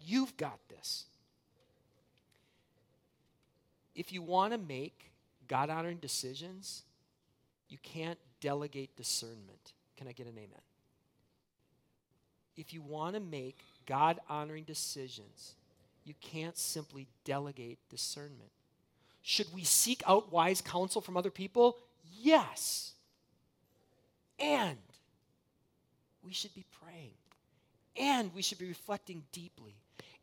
You've 0.00 0.36
got 0.36 0.58
this 0.68 1.06
if 3.96 4.12
you 4.12 4.22
want 4.22 4.52
to 4.52 4.58
make 4.58 5.10
God 5.48 5.70
honoring 5.70 5.96
decisions, 5.96 6.82
you 7.68 7.78
can't 7.82 8.18
delegate 8.40 8.94
discernment. 8.96 9.72
Can 9.96 10.06
I 10.06 10.12
get 10.12 10.26
an 10.26 10.34
amen? 10.36 10.60
If 12.56 12.72
you 12.72 12.82
want 12.82 13.14
to 13.14 13.20
make 13.20 13.58
God 13.86 14.20
honoring 14.28 14.64
decisions, 14.64 15.54
you 16.04 16.14
can't 16.20 16.56
simply 16.56 17.08
delegate 17.24 17.78
discernment. 17.90 18.50
Should 19.22 19.52
we 19.52 19.64
seek 19.64 20.02
out 20.06 20.30
wise 20.30 20.60
counsel 20.60 21.00
from 21.00 21.16
other 21.16 21.30
people? 21.30 21.78
Yes. 22.20 22.92
And 24.38 24.78
we 26.22 26.32
should 26.32 26.54
be 26.54 26.64
praying. 26.82 27.14
And 27.96 28.32
we 28.34 28.42
should 28.42 28.58
be 28.58 28.68
reflecting 28.68 29.24
deeply. 29.32 29.74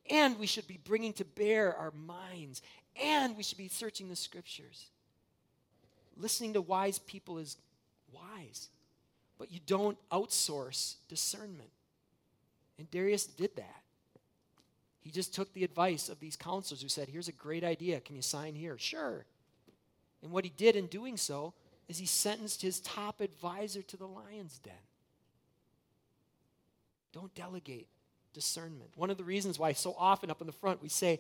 And 0.10 0.38
we 0.38 0.48
should 0.48 0.68
be 0.68 0.80
bringing 0.84 1.14
to 1.14 1.26
bear 1.26 1.76
our 1.76 1.92
minds 1.92 2.62
and 3.02 3.36
we 3.36 3.44
should 3.44 3.58
be 3.58 3.68
searching 3.68 4.10
the 4.10 4.16
scriptures. 4.16 4.88
Listening 6.18 6.54
to 6.54 6.62
wise 6.62 7.00
people 7.00 7.38
is 7.38 7.58
wise, 8.12 8.70
but 9.38 9.52
you 9.52 9.60
don't 9.66 9.98
outsource 10.12 10.96
discernment. 11.08 11.72
And 12.78 12.90
Darius 12.92 13.26
did 13.26 13.56
that. 13.56 13.82
He 15.02 15.12
just 15.12 15.34
took 15.34 15.54
the 15.54 15.64
advice 15.64 16.08
of 16.08 16.20
these 16.20 16.36
counselors 16.36 16.82
who 16.82 16.88
said, 16.88 17.10
Here's 17.10 17.28
a 17.28 17.34
great 17.34 17.64
idea. 17.64 18.00
Can 18.00 18.16
you 18.16 18.22
sign 18.22 18.56
here? 18.56 18.78
Sure. 18.78 19.26
And 20.22 20.32
what 20.32 20.46
he 20.46 20.52
did 20.56 20.76
in 20.76 20.88
doing 20.88 21.18
so 21.18 21.54
is 21.90 21.98
he 21.98 22.06
sentenced 22.06 22.62
his 22.62 22.80
top 22.80 23.20
advisor 23.20 23.82
to 23.82 23.98
the 23.98 24.08
lion's 24.08 24.60
den. 24.60 24.74
Don't 27.12 27.36
delegate 27.36 27.88
discernment. 28.34 28.90
One 28.96 29.10
of 29.10 29.18
the 29.18 29.24
reasons 29.24 29.60
why 29.60 29.74
so 29.74 29.96
often 30.00 30.32
up 30.32 30.42
in 30.42 30.48
the 30.48 30.54
front 30.54 30.82
we 30.82 30.90
say, 30.90 31.20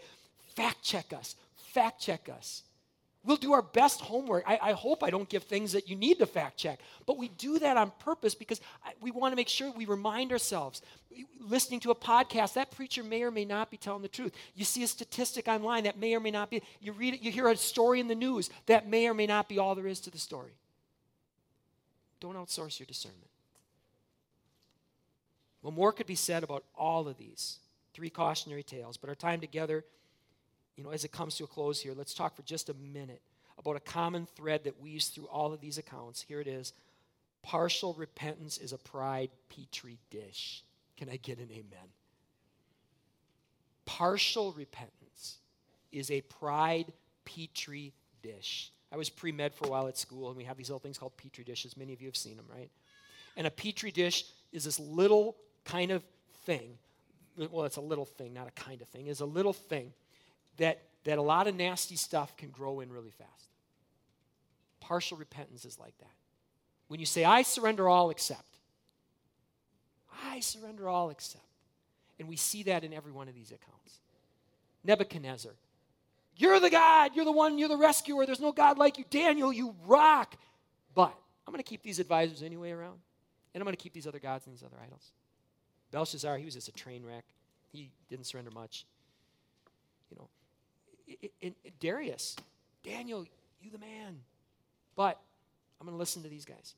fact 0.55 0.83
check 0.83 1.13
us, 1.13 1.35
fact 1.55 2.01
check 2.01 2.29
us. 2.29 2.63
We'll 3.25 3.37
do 3.37 3.53
our 3.53 3.61
best 3.61 4.01
homework. 4.01 4.43
I, 4.45 4.59
I, 4.61 4.71
hope 4.73 5.01
I 5.01 5.09
don't 5.09 5.29
give 5.29 5.43
things 5.43 5.71
that 5.71 5.87
you 5.87 5.95
need 5.95 6.19
to 6.19 6.25
fact 6.25 6.57
check. 6.57 6.79
But 7.05 7.17
we 7.17 7.29
do 7.29 7.57
that 7.59 7.77
on 7.77 7.93
purpose 7.99 8.35
because 8.35 8.59
I, 8.85 8.91
we 8.99 9.11
want 9.11 9.31
to 9.31 9.37
make 9.37 9.47
sure 9.47 9.71
we 9.71 9.85
remind 9.85 10.33
ourselves. 10.33 10.81
Listening 11.39 11.79
to 11.81 11.91
a 11.91 11.95
podcast, 11.95 12.53
that 12.55 12.71
preacher 12.71 13.01
may 13.01 13.23
or 13.23 13.31
may 13.31 13.45
not 13.45 13.71
be 13.71 13.77
telling 13.77 14.01
the 14.01 14.09
truth. 14.09 14.33
You 14.55 14.65
see 14.65 14.83
a 14.83 14.87
statistic 14.87 15.47
online 15.47 15.85
that 15.85 15.97
may 15.97 16.13
or 16.15 16.19
may 16.19 16.31
not 16.31 16.49
be. 16.49 16.61
You 16.81 16.91
read 16.91 17.13
it, 17.13 17.21
you 17.21 17.31
hear 17.31 17.47
a 17.47 17.55
story 17.55 18.01
in 18.01 18.09
the 18.09 18.15
news 18.15 18.49
that 18.65 18.89
may 18.89 19.07
or 19.07 19.13
may 19.13 19.27
not 19.27 19.47
be 19.47 19.57
all 19.57 19.73
there 19.73 19.87
is 19.87 20.01
to 20.01 20.11
the 20.11 20.17
story. 20.17 20.51
Don't 22.19 22.35
outsource 22.35 22.77
your 22.77 22.87
discernment. 22.87 23.29
Well, 25.61 25.71
more 25.71 25.93
could 25.93 26.07
be 26.07 26.15
said 26.15 26.43
about 26.43 26.65
all 26.75 27.07
of 27.07 27.17
these 27.17 27.59
three 27.93 28.09
cautionary 28.09 28.63
tales, 28.63 28.97
but 28.97 29.07
our 29.07 29.15
time 29.15 29.39
together 29.39 29.85
you 30.75 30.83
know, 30.83 30.91
as 30.91 31.03
it 31.03 31.11
comes 31.11 31.35
to 31.35 31.43
a 31.43 31.47
close 31.47 31.81
here, 31.81 31.93
let's 31.95 32.13
talk 32.13 32.35
for 32.35 32.41
just 32.43 32.69
a 32.69 32.73
minute 32.73 33.21
about 33.57 33.75
a 33.75 33.79
common 33.79 34.25
thread 34.25 34.63
that 34.63 34.81
weaves 34.81 35.07
through 35.07 35.27
all 35.27 35.53
of 35.53 35.61
these 35.61 35.77
accounts. 35.77 36.21
Here 36.21 36.41
it 36.41 36.47
is 36.47 36.73
partial 37.43 37.93
repentance 37.93 38.57
is 38.57 38.73
a 38.73 38.77
pride 38.77 39.29
petri 39.49 39.99
dish. 40.09 40.63
Can 40.97 41.09
I 41.09 41.17
get 41.17 41.37
an 41.39 41.49
amen? 41.51 41.89
Partial 43.85 44.53
repentance 44.53 45.37
is 45.91 46.09
a 46.09 46.21
pride 46.21 46.91
petri 47.25 47.93
dish. 48.21 48.71
I 48.91 48.97
was 48.97 49.09
pre 49.09 49.31
med 49.31 49.53
for 49.53 49.67
a 49.67 49.69
while 49.69 49.87
at 49.87 49.97
school, 49.97 50.29
and 50.29 50.37
we 50.37 50.45
have 50.45 50.57
these 50.57 50.69
little 50.69 50.79
things 50.79 50.97
called 50.97 51.17
petri 51.17 51.43
dishes. 51.43 51.75
Many 51.75 51.93
of 51.93 52.01
you 52.01 52.07
have 52.07 52.15
seen 52.15 52.37
them, 52.37 52.45
right? 52.49 52.69
And 53.35 53.45
a 53.45 53.51
petri 53.51 53.91
dish 53.91 54.25
is 54.51 54.63
this 54.63 54.79
little 54.79 55.35
kind 55.65 55.91
of 55.91 56.03
thing. 56.45 56.77
Well, 57.37 57.65
it's 57.65 57.77
a 57.77 57.81
little 57.81 58.05
thing, 58.05 58.33
not 58.33 58.47
a 58.47 58.51
kind 58.51 58.81
of 58.81 58.87
thing. 58.87 59.07
It's 59.07 59.19
a 59.19 59.25
little 59.25 59.53
thing 59.53 59.91
that, 60.57 60.81
that 61.03 61.17
a 61.17 61.21
lot 61.21 61.47
of 61.47 61.55
nasty 61.55 61.95
stuff 61.95 62.35
can 62.37 62.49
grow 62.49 62.79
in 62.79 62.91
really 62.91 63.11
fast. 63.11 63.29
Partial 64.79 65.17
repentance 65.17 65.65
is 65.65 65.79
like 65.79 65.97
that. 65.99 66.11
When 66.87 66.99
you 66.99 67.05
say, 67.05 67.23
I 67.23 67.41
surrender 67.41 67.87
all 67.87 68.09
except, 68.09 68.57
I 70.25 70.39
surrender 70.41 70.87
all 70.87 71.09
except. 71.09 71.43
And 72.19 72.29
we 72.29 72.35
see 72.35 72.63
that 72.63 72.83
in 72.83 72.93
every 72.93 73.11
one 73.11 73.27
of 73.27 73.33
these 73.33 73.51
accounts. 73.51 73.99
Nebuchadnezzar, 74.83 75.53
you're 76.35 76.59
the 76.59 76.69
God, 76.69 77.11
you're 77.15 77.25
the 77.25 77.31
one, 77.31 77.57
you're 77.57 77.69
the 77.69 77.77
rescuer, 77.77 78.25
there's 78.25 78.39
no 78.39 78.51
God 78.51 78.77
like 78.77 78.97
you. 78.97 79.05
Daniel, 79.09 79.51
you 79.51 79.75
rock. 79.85 80.35
But 80.93 81.13
I'm 81.47 81.51
going 81.51 81.63
to 81.63 81.69
keep 81.69 81.81
these 81.83 81.99
advisors 81.99 82.43
anyway 82.43 82.71
around, 82.71 82.99
and 83.53 83.61
I'm 83.61 83.65
going 83.65 83.75
to 83.75 83.81
keep 83.81 83.93
these 83.93 84.07
other 84.07 84.19
gods 84.19 84.45
and 84.45 84.55
these 84.55 84.63
other 84.63 84.77
idols. 84.83 85.11
Belshazzar, 85.91 86.37
he 86.37 86.45
was 86.45 86.53
just 86.53 86.67
a 86.67 86.71
train 86.71 87.03
wreck. 87.03 87.25
He 87.71 87.91
didn't 88.09 88.25
surrender 88.25 88.51
much. 88.51 88.85
You 91.07 91.29
know, 91.43 91.51
Darius, 91.79 92.35
Daniel, 92.83 93.25
you 93.61 93.71
the 93.71 93.77
man. 93.77 94.19
But 94.95 95.19
I'm 95.79 95.87
going 95.87 95.95
to 95.95 95.99
listen 95.99 96.23
to 96.23 96.29
these 96.29 96.45
guys. 96.45 96.75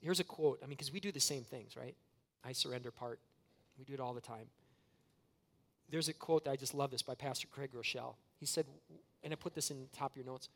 Here's 0.00 0.20
a 0.20 0.24
quote. 0.24 0.60
I 0.62 0.66
mean, 0.66 0.70
because 0.70 0.92
we 0.92 1.00
do 1.00 1.10
the 1.10 1.20
same 1.20 1.42
things, 1.42 1.76
right? 1.76 1.94
I 2.44 2.52
surrender 2.52 2.90
part. 2.90 3.18
We 3.78 3.84
do 3.84 3.94
it 3.94 4.00
all 4.00 4.14
the 4.14 4.20
time. 4.20 4.46
There's 5.90 6.08
a 6.08 6.12
quote 6.12 6.44
that 6.44 6.50
I 6.50 6.56
just 6.56 6.74
love 6.74 6.90
this 6.90 7.02
by 7.02 7.14
Pastor 7.14 7.48
Craig 7.48 7.70
Groeschel. 7.74 8.14
He 8.38 8.46
said, 8.46 8.66
and 9.24 9.32
I 9.32 9.36
put 9.36 9.54
this 9.54 9.70
in 9.70 9.80
the 9.80 9.96
top 9.96 10.12
of 10.12 10.16
your 10.16 10.26
notes 10.26 10.48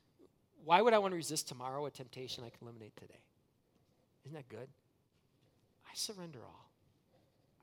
why 0.64 0.80
would 0.80 0.94
I 0.94 0.98
want 0.98 1.12
to 1.12 1.16
resist 1.16 1.48
tomorrow 1.48 1.86
a 1.86 1.90
temptation 1.90 2.44
I 2.44 2.50
can 2.50 2.58
eliminate 2.62 2.96
today? 2.96 3.20
Isn't 4.24 4.34
that 4.34 4.48
good? 4.48 4.68
I 5.86 5.94
surrender 5.94 6.38
all. 6.44 6.70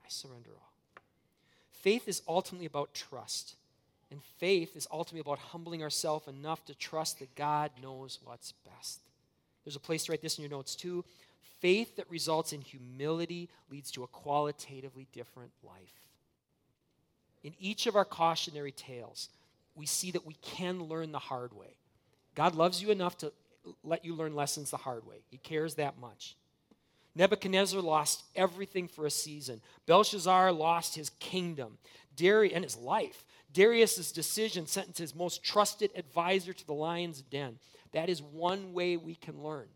I 0.04 0.08
surrender 0.08 0.50
all. 0.50 0.72
Faith 1.72 2.06
is 2.06 2.22
ultimately 2.28 2.66
about 2.66 2.92
trust. 2.92 3.54
And 4.10 4.22
faith 4.38 4.76
is 4.76 4.88
ultimately 4.90 5.20
about 5.20 5.38
humbling 5.38 5.82
ourselves 5.82 6.26
enough 6.26 6.64
to 6.66 6.74
trust 6.74 7.20
that 7.20 7.34
God 7.36 7.70
knows 7.82 8.18
what's 8.24 8.52
best. 8.52 9.00
There's 9.64 9.76
a 9.76 9.80
place 9.80 10.04
to 10.04 10.12
write 10.12 10.22
this 10.22 10.38
in 10.38 10.42
your 10.42 10.50
notes 10.50 10.74
too. 10.74 11.04
Faith 11.60 11.96
that 11.96 12.10
results 12.10 12.52
in 12.52 12.60
humility 12.60 13.48
leads 13.70 13.90
to 13.92 14.02
a 14.02 14.08
qualitatively 14.08 15.06
different 15.12 15.52
life. 15.62 16.08
In 17.44 17.52
each 17.60 17.86
of 17.86 17.96
our 17.96 18.04
cautionary 18.04 18.72
tales, 18.72 19.28
we 19.74 19.86
see 19.86 20.10
that 20.10 20.26
we 20.26 20.34
can 20.42 20.84
learn 20.84 21.12
the 21.12 21.18
hard 21.18 21.52
way. 21.52 21.74
God 22.34 22.54
loves 22.54 22.82
you 22.82 22.90
enough 22.90 23.16
to 23.18 23.32
let 23.84 24.04
you 24.04 24.14
learn 24.14 24.34
lessons 24.34 24.70
the 24.70 24.78
hard 24.78 25.06
way, 25.06 25.16
He 25.30 25.36
cares 25.36 25.74
that 25.74 25.98
much. 26.00 26.34
Nebuchadnezzar 27.14 27.80
lost 27.80 28.22
everything 28.36 28.88
for 28.88 29.04
a 29.04 29.10
season. 29.10 29.60
Belshazzar 29.86 30.52
lost 30.52 30.94
his 30.94 31.10
kingdom 31.18 31.76
Darius, 32.16 32.54
and 32.54 32.64
his 32.64 32.76
life. 32.76 33.24
Darius' 33.52 34.12
decision 34.12 34.66
sent 34.66 34.98
his 34.98 35.14
most 35.14 35.42
trusted 35.42 35.90
advisor 35.94 36.52
to 36.52 36.66
the 36.66 36.74
lion's 36.74 37.22
den. 37.22 37.58
That 37.92 38.08
is 38.08 38.22
one 38.22 38.72
way 38.72 38.96
we 38.96 39.14
can 39.14 39.42
learn. 39.42 39.68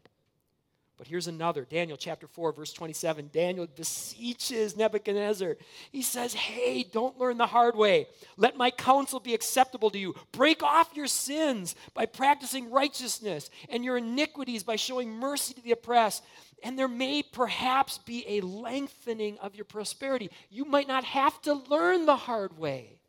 But 0.96 1.08
here's 1.08 1.26
another 1.26 1.64
Daniel 1.64 1.96
chapter 1.96 2.28
4, 2.28 2.52
verse 2.52 2.72
27. 2.72 3.30
Daniel 3.32 3.66
beseeches 3.66 4.76
Nebuchadnezzar. 4.76 5.56
He 5.90 6.02
says, 6.02 6.34
Hey, 6.34 6.84
don't 6.84 7.18
learn 7.18 7.36
the 7.36 7.48
hard 7.48 7.74
way. 7.74 8.06
Let 8.36 8.56
my 8.56 8.70
counsel 8.70 9.18
be 9.18 9.34
acceptable 9.34 9.90
to 9.90 9.98
you. 9.98 10.14
Break 10.30 10.62
off 10.62 10.94
your 10.94 11.08
sins 11.08 11.74
by 11.94 12.06
practicing 12.06 12.70
righteousness 12.70 13.50
and 13.70 13.84
your 13.84 13.96
iniquities 13.96 14.62
by 14.62 14.76
showing 14.76 15.10
mercy 15.10 15.54
to 15.54 15.62
the 15.62 15.72
oppressed. 15.72 16.22
And 16.62 16.78
there 16.78 16.88
may 16.88 17.24
perhaps 17.24 17.98
be 17.98 18.24
a 18.28 18.40
lengthening 18.42 19.36
of 19.38 19.56
your 19.56 19.64
prosperity. 19.64 20.30
You 20.48 20.64
might 20.64 20.86
not 20.86 21.02
have 21.02 21.42
to 21.42 21.54
learn 21.54 22.06
the 22.06 22.16
hard 22.16 22.56
way 22.56 23.00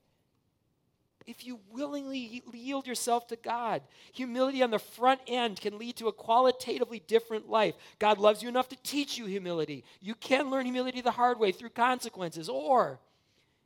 if 1.28 1.46
you 1.46 1.60
willingly 1.72 2.44
yield 2.54 2.88
yourself 2.88 3.28
to 3.28 3.36
God. 3.36 3.82
Humility 4.14 4.62
on 4.62 4.72
the 4.72 4.80
front 4.80 5.22
end 5.28 5.60
can 5.60 5.78
lead 5.78 5.96
to 5.98 6.08
a 6.08 6.14
qualitatively 6.14 7.02
different 7.08 7.50
life. 7.50 7.76
God 8.00 8.18
loves 8.18 8.44
you 8.44 8.50
enough 8.50 8.70
to 8.70 8.78
teach 8.84 9.18
you 9.18 9.26
humility. 9.26 9.84
You 10.02 10.16
can 10.16 10.50
learn 10.50 10.66
humility 10.66 11.02
the 11.02 11.12
hard 11.12 11.40
way 11.40 11.52
through 11.52 11.70
consequences, 11.70 12.50
or 12.50 13.00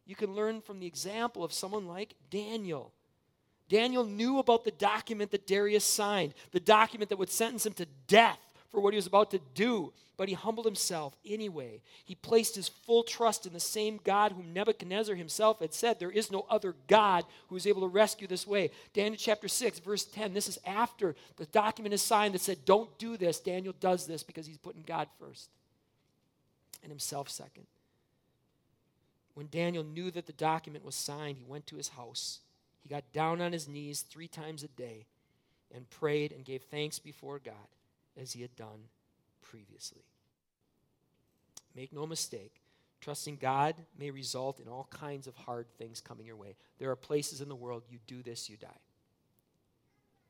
you 0.06 0.16
can 0.16 0.34
learn 0.34 0.62
from 0.62 0.80
the 0.80 0.88
example 0.88 1.44
of 1.44 1.54
someone 1.54 1.88
like 1.88 2.16
Daniel. 2.30 2.94
Daniel 3.68 4.04
knew 4.04 4.40
about 4.40 4.64
the 4.64 4.72
document 4.72 5.30
that 5.32 5.46
Darius 5.46 5.86
signed, 5.86 6.34
the 6.52 6.60
document 6.60 7.10
that 7.10 7.20
would 7.20 7.30
sentence 7.30 7.66
him 7.66 7.74
to 7.74 7.86
death 8.08 8.40
for 8.70 8.80
what 8.80 8.94
he 8.94 8.98
was 8.98 9.08
about 9.08 9.32
to 9.32 9.40
do, 9.56 9.92
but 10.18 10.30
he 10.30 10.36
humbled 10.36 10.66
himself 10.66 11.16
anyway. 11.26 11.82
He 12.06 12.16
placed 12.16 12.56
his 12.56 12.68
full 12.68 13.04
trust 13.04 13.46
in 13.46 13.54
the 13.54 13.60
same 13.60 14.00
God 14.04 14.32
whom 14.32 14.54
Nebuchadnezzar 14.54 15.16
himself 15.16 15.60
had 15.60 15.74
said, 15.74 16.00
There 16.00 16.12
is 16.12 16.32
no 16.32 16.46
other 16.50 16.76
God 16.88 17.26
who 17.48 17.56
is 17.56 17.66
able 17.66 17.82
to 17.82 17.88
rescue 17.88 18.28
this 18.28 18.46
way. 18.46 18.72
Daniel 18.94 19.16
chapter 19.18 19.48
6, 19.48 19.80
verse 19.80 20.06
10, 20.06 20.34
this 20.34 20.48
is 20.48 20.60
after 20.66 21.16
the 21.38 21.46
document 21.48 21.94
is 21.94 22.02
signed 22.02 22.34
that 22.34 22.42
said, 22.42 22.66
Don't 22.66 22.96
do 23.00 23.18
this. 23.18 23.40
Daniel 23.40 23.74
does 23.80 24.06
this 24.06 24.24
because 24.24 24.46
he's 24.46 24.58
putting 24.58 24.84
God 24.84 25.08
first 25.20 25.50
and 26.84 26.92
himself 26.92 27.30
second. 27.30 27.66
When 29.34 29.48
Daniel 29.48 29.84
knew 29.84 30.12
that 30.12 30.28
the 30.28 30.34
document 30.34 30.84
was 30.84 30.96
signed, 30.96 31.38
he 31.38 31.46
went 31.46 31.66
to 31.68 31.78
his 31.78 31.90
house. 31.90 32.40
He 32.82 32.90
got 32.90 33.12
down 33.14 33.42
on 33.42 33.54
his 33.54 33.68
knees 33.68 34.02
three 34.02 34.28
times 34.28 34.64
a 34.64 34.68
day 34.68 35.06
and 35.74 35.90
prayed 35.90 36.34
and 36.34 36.44
gave 36.44 36.64
thanks 36.64 37.00
before 37.00 37.40
God 37.40 37.56
as 38.20 38.34
he 38.34 38.42
had 38.42 38.56
done 38.56 38.88
previously. 39.42 40.04
Make 41.76 41.94
no 41.94 42.06
mistake, 42.06 42.62
trusting 43.00 43.38
God 43.38 43.76
may 43.98 44.12
result 44.12 44.60
in 44.60 44.68
all 44.68 44.88
kinds 44.92 45.28
of 45.28 45.36
hard 45.36 45.68
things 45.78 46.02
coming 46.02 46.26
your 46.26 46.36
way. 46.36 46.56
There 46.78 46.92
are 46.92 46.96
places 46.96 47.42
in 47.42 47.50
the 47.50 47.56
world 47.56 47.84
you 47.90 48.00
do 48.08 48.22
this, 48.22 48.50
you 48.50 48.58
die. 48.58 48.68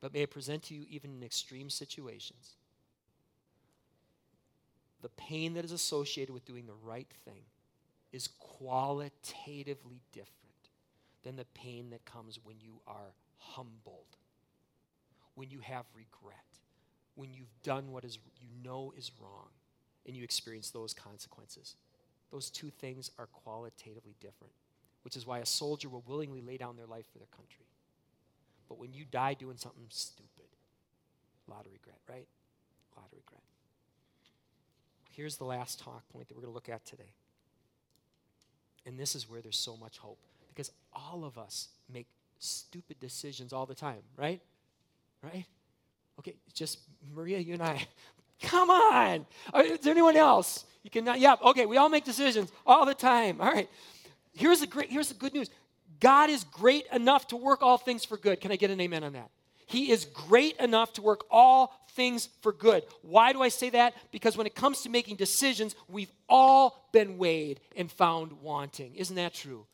But 0.01 0.13
may 0.13 0.21
it 0.21 0.31
present 0.31 0.63
to 0.63 0.75
you, 0.75 0.85
even 0.89 1.11
in 1.11 1.23
extreme 1.23 1.69
situations, 1.69 2.55
the 5.01 5.09
pain 5.09 5.53
that 5.55 5.65
is 5.65 5.71
associated 5.71 6.33
with 6.33 6.45
doing 6.45 6.67
the 6.67 6.73
right 6.83 7.11
thing 7.25 7.41
is 8.11 8.27
qualitatively 8.39 10.01
different 10.11 10.35
than 11.23 11.35
the 11.35 11.45
pain 11.53 11.89
that 11.91 12.05
comes 12.05 12.39
when 12.43 12.57
you 12.59 12.79
are 12.87 13.13
humbled, 13.37 14.17
when 15.35 15.49
you 15.49 15.59
have 15.59 15.85
regret 15.95 16.35
when 17.19 17.33
you've 17.33 17.61
done 17.63 17.91
what 17.91 18.05
is 18.05 18.17
you 18.39 18.47
know 18.63 18.93
is 18.97 19.11
wrong 19.21 19.49
and 20.05 20.15
you 20.15 20.23
experience 20.23 20.71
those 20.71 20.93
consequences. 20.93 21.75
Those 22.31 22.49
two 22.49 22.69
things 22.69 23.11
are 23.19 23.27
qualitatively 23.27 24.15
different, 24.21 24.53
which 25.03 25.17
is 25.17 25.27
why 25.27 25.39
a 25.39 25.45
soldier 25.45 25.89
will 25.89 26.03
willingly 26.07 26.41
lay 26.41 26.55
down 26.55 26.77
their 26.77 26.85
life 26.85 27.05
for 27.11 27.17
their 27.17 27.27
country. 27.35 27.65
But 28.69 28.79
when 28.79 28.93
you 28.93 29.03
die 29.03 29.33
doing 29.33 29.57
something 29.57 29.83
stupid, 29.89 30.47
a 31.45 31.51
lot 31.51 31.65
of 31.65 31.73
regret, 31.73 31.97
right? 32.07 32.25
A 32.95 32.99
lot 32.99 33.09
of 33.11 33.17
regret. 33.17 33.43
Here's 35.11 35.35
the 35.35 35.43
last 35.43 35.77
talk 35.79 36.07
point 36.13 36.29
that 36.29 36.35
we're 36.35 36.43
going 36.43 36.53
to 36.53 36.55
look 36.55 36.69
at 36.69 36.85
today. 36.85 37.11
And 38.85 38.97
this 38.97 39.13
is 39.13 39.29
where 39.29 39.41
there's 39.41 39.57
so 39.57 39.75
much 39.75 39.97
hope 39.97 40.19
because 40.47 40.71
all 40.93 41.25
of 41.25 41.37
us 41.37 41.67
make 41.91 42.07
stupid 42.37 42.97
decisions 43.01 43.51
all 43.51 43.65
the 43.65 43.75
time, 43.75 44.03
right? 44.15 44.39
Right? 45.21 45.45
Okay, 46.19 46.35
just 46.53 46.79
Maria, 47.13 47.39
you 47.39 47.53
and 47.53 47.63
I. 47.63 47.87
Come 48.41 48.69
on. 48.69 49.25
Is 49.65 49.79
there 49.79 49.91
anyone 49.91 50.15
else? 50.15 50.65
You 50.83 50.89
cannot. 50.89 51.19
Yeah. 51.19 51.35
Okay. 51.43 51.65
We 51.65 51.77
all 51.77 51.89
make 51.89 52.05
decisions 52.05 52.51
all 52.65 52.85
the 52.85 52.93
time. 52.93 53.41
All 53.41 53.51
right. 53.51 53.69
Here's 54.33 54.61
the 54.61 54.67
great. 54.67 54.89
Here's 54.89 55.09
the 55.09 55.15
good 55.15 55.33
news. 55.33 55.49
God 55.99 56.29
is 56.29 56.45
great 56.45 56.85
enough 56.93 57.27
to 57.27 57.35
work 57.35 57.61
all 57.61 57.77
things 57.77 58.05
for 58.05 58.17
good. 58.17 58.39
Can 58.39 58.51
I 58.51 58.55
get 58.55 58.69
an 58.69 58.79
amen 58.79 59.03
on 59.03 59.13
that? 59.13 59.29
He 59.65 59.91
is 59.91 60.05
great 60.05 60.55
enough 60.57 60.93
to 60.93 61.01
work 61.01 61.25
all 61.29 61.73
things 61.91 62.29
for 62.41 62.53
good. 62.53 62.83
Why 63.01 63.33
do 63.33 63.41
I 63.41 63.49
say 63.49 63.69
that? 63.71 63.93
Because 64.11 64.37
when 64.37 64.47
it 64.47 64.55
comes 64.55 64.81
to 64.81 64.89
making 64.89 65.17
decisions, 65.17 65.75
we've 65.89 66.11
all 66.27 66.89
been 66.93 67.17
weighed 67.17 67.59
and 67.75 67.91
found 67.91 68.31
wanting. 68.41 68.95
Isn't 68.95 69.17
that 69.17 69.33
true? 69.33 69.65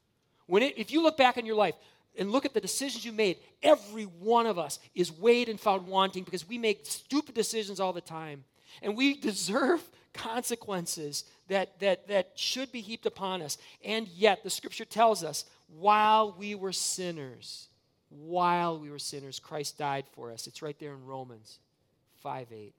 When 0.47 0.63
it, 0.63 0.77
if 0.77 0.91
you 0.91 1.01
look 1.01 1.17
back 1.17 1.37
on 1.37 1.45
your 1.45 1.55
life, 1.55 1.75
and 2.17 2.31
look 2.31 2.45
at 2.45 2.53
the 2.53 2.61
decisions 2.61 3.05
you 3.05 3.11
made, 3.11 3.37
every 3.61 4.03
one 4.03 4.45
of 4.45 4.57
us 4.57 4.79
is 4.93 5.11
weighed 5.11 5.49
and 5.49 5.59
found 5.59 5.87
wanting 5.87 6.23
because 6.23 6.47
we 6.47 6.57
make 6.57 6.85
stupid 6.85 7.35
decisions 7.35 7.79
all 7.79 7.93
the 7.93 8.01
time. 8.01 8.43
And 8.81 8.95
we 8.95 9.15
deserve 9.19 9.81
consequences 10.13 11.25
that, 11.47 11.79
that, 11.79 12.07
that 12.07 12.31
should 12.35 12.71
be 12.71 12.81
heaped 12.81 13.05
upon 13.05 13.41
us. 13.41 13.57
And 13.83 14.07
yet, 14.07 14.43
the 14.43 14.49
scripture 14.49 14.85
tells 14.85 15.23
us, 15.23 15.45
while 15.67 16.35
we 16.37 16.55
were 16.55 16.71
sinners, 16.71 17.67
while 18.09 18.79
we 18.79 18.89
were 18.89 18.99
sinners, 18.99 19.39
Christ 19.39 19.77
died 19.77 20.05
for 20.13 20.31
us. 20.31 20.47
It's 20.47 20.61
right 20.61 20.77
there 20.79 20.93
in 20.93 21.05
Romans 21.05 21.59
5 22.21 22.47
8. 22.51 22.73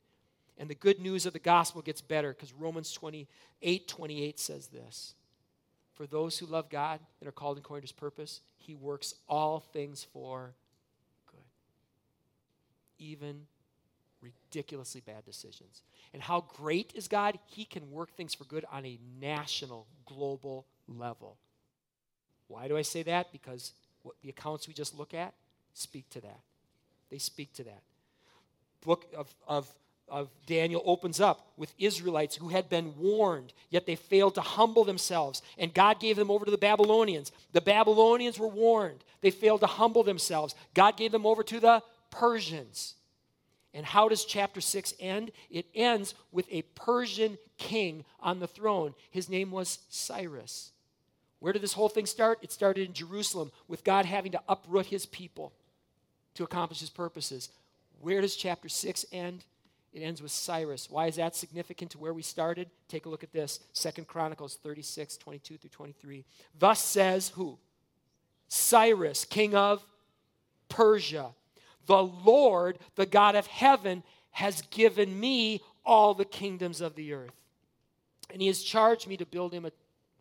And 0.59 0.71
the 0.71 0.75
good 0.75 1.01
news 1.01 1.27
of 1.27 1.33
the 1.33 1.39
gospel 1.39 1.83
gets 1.83 2.01
better 2.01 2.33
because 2.33 2.53
Romans 2.55 2.93
28 2.93 3.89
28 3.89 4.41
says 4.41 4.69
this 4.69 5.15
For 5.97 6.07
those 6.07 6.39
who 6.39 6.47
love 6.47 6.69
God 6.69 7.01
and 7.21 7.29
are 7.29 7.33
called 7.33 7.59
according 7.59 7.83
to 7.83 7.87
his 7.87 7.93
purpose, 7.93 8.41
he 8.57 8.75
works 8.75 9.15
all 9.29 9.61
things 9.61 10.07
for 10.13 10.53
good, 11.31 11.41
even 12.99 13.47
ridiculously 14.21 15.01
bad 15.01 15.25
decisions. 15.25 15.81
And 16.13 16.23
how 16.23 16.45
great 16.57 16.93
is 16.95 17.09
God? 17.09 17.39
He 17.47 17.65
can 17.65 17.91
work 17.91 18.15
things 18.15 18.35
for 18.35 18.45
good 18.45 18.65
on 18.71 18.85
a 18.85 18.99
national, 19.21 19.87
global 20.05 20.67
level. 20.87 21.39
Why 22.49 22.69
do 22.69 22.77
I 22.77 22.83
say 22.83 23.03
that? 23.05 23.33
Because 23.33 23.73
what 24.03 24.17
the 24.23 24.29
accounts 24.29 24.69
we 24.69 24.75
just 24.75 24.97
look 24.97 25.15
at 25.15 25.35
speak 25.75 26.09
to 26.11 26.21
that. 26.21 26.41
They 27.11 27.19
speak 27.19 27.53
to 27.55 27.65
that. 27.65 27.83
Book 28.85 29.07
of, 29.17 29.35
of 29.49 29.73
of 30.09 30.29
Daniel 30.47 30.83
opens 30.85 31.21
up 31.21 31.49
with 31.57 31.75
Israelites 31.79 32.37
who 32.37 32.49
had 32.49 32.69
been 32.69 32.95
warned, 32.97 33.53
yet 33.71 33.87
they 33.87 33.97
failed 33.97 34.35
to 34.37 34.41
humble 34.41 34.85
themselves. 34.85 35.43
And 35.59 35.75
God 35.75 36.01
gave 36.01 36.17
them 36.17 36.31
over 36.31 36.45
to 36.45 36.51
the 36.51 36.59
Babylonians. 36.59 37.33
The 37.53 37.61
Babylonians 37.61 38.39
were 38.39 38.49
warned. 38.49 39.05
They 39.21 39.31
failed 39.31 39.61
to 39.61 39.67
humble 39.67 40.03
themselves. 40.03 40.55
God 40.75 40.97
gave 40.97 41.13
them 41.13 41.27
over 41.27 41.43
to 41.43 41.61
the 41.61 41.83
Persians. 42.11 42.95
And 43.75 43.85
how 43.85 44.09
does 44.09 44.25
chapter 44.25 44.61
6 44.61 44.95
end? 45.01 45.33
It 45.51 45.67
ends 45.75 46.15
with 46.33 46.47
a 46.51 46.63
Persian 46.63 47.37
king 47.59 48.05
on 48.21 48.39
the 48.39 48.47
throne. 48.47 48.95
His 49.11 49.29
name 49.29 49.51
was 49.51 49.81
Cyrus. 49.91 50.73
Where 51.41 51.53
did 51.53 51.63
this 51.63 51.75
whole 51.75 51.91
thing 51.91 52.07
start? 52.07 52.39
It 52.43 52.53
started 52.53 52.87
in 52.87 52.95
Jerusalem 52.95 53.53
with 53.69 53.85
God 53.85 54.07
having 54.07 54.33
to 54.33 54.41
uproot 54.49 54.87
his 54.87 55.05
people 55.05 55.53
to 56.35 56.45
accomplish 56.45 56.81
his 56.81 56.91
purposes. 56.91 57.51
Where 58.01 58.21
does 58.21 58.37
chapter 58.37 58.69
6 58.69 59.05
end? 59.13 59.45
It 59.97 60.03
ends 60.03 60.21
with 60.21 60.31
Cyrus. 60.31 60.91
Why 60.91 61.07
is 61.07 61.17
that 61.17 61.35
significant 61.35 61.93
to 61.93 61.99
where 61.99 62.13
we 62.13 62.21
started? 62.21 62.69
Take 62.87 63.07
a 63.07 63.09
look 63.09 63.23
at 63.23 63.33
this. 63.33 63.61
Second 63.73 64.07
Chronicles 64.07 64.57
36, 64.63 65.17
22 65.17 65.57
through 65.57 65.71
23. 65.71 66.23
Thus 66.59 66.85
says 66.85 67.31
who? 67.31 67.57
Cyrus, 68.47 69.25
king 69.25 69.55
of 69.55 69.83
Persia. 70.69 71.31
The 71.87 72.03
Lord, 72.03 72.79
the 72.97 73.07
God 73.07 73.37
of 73.37 73.47
heaven, 73.47 74.03
has 74.33 74.61
given 74.71 75.19
me 75.19 75.63
all 75.83 76.13
the 76.13 76.27
kingdoms 76.27 76.83
of 76.83 76.95
the 76.95 77.15
earth. 77.15 77.33
And 78.31 78.43
he 78.43 78.49
has 78.49 78.63
charged 78.63 79.09
me 79.09 79.17
to 79.17 79.25
build 79.25 79.55
him 79.55 79.65
a, 79.65 79.73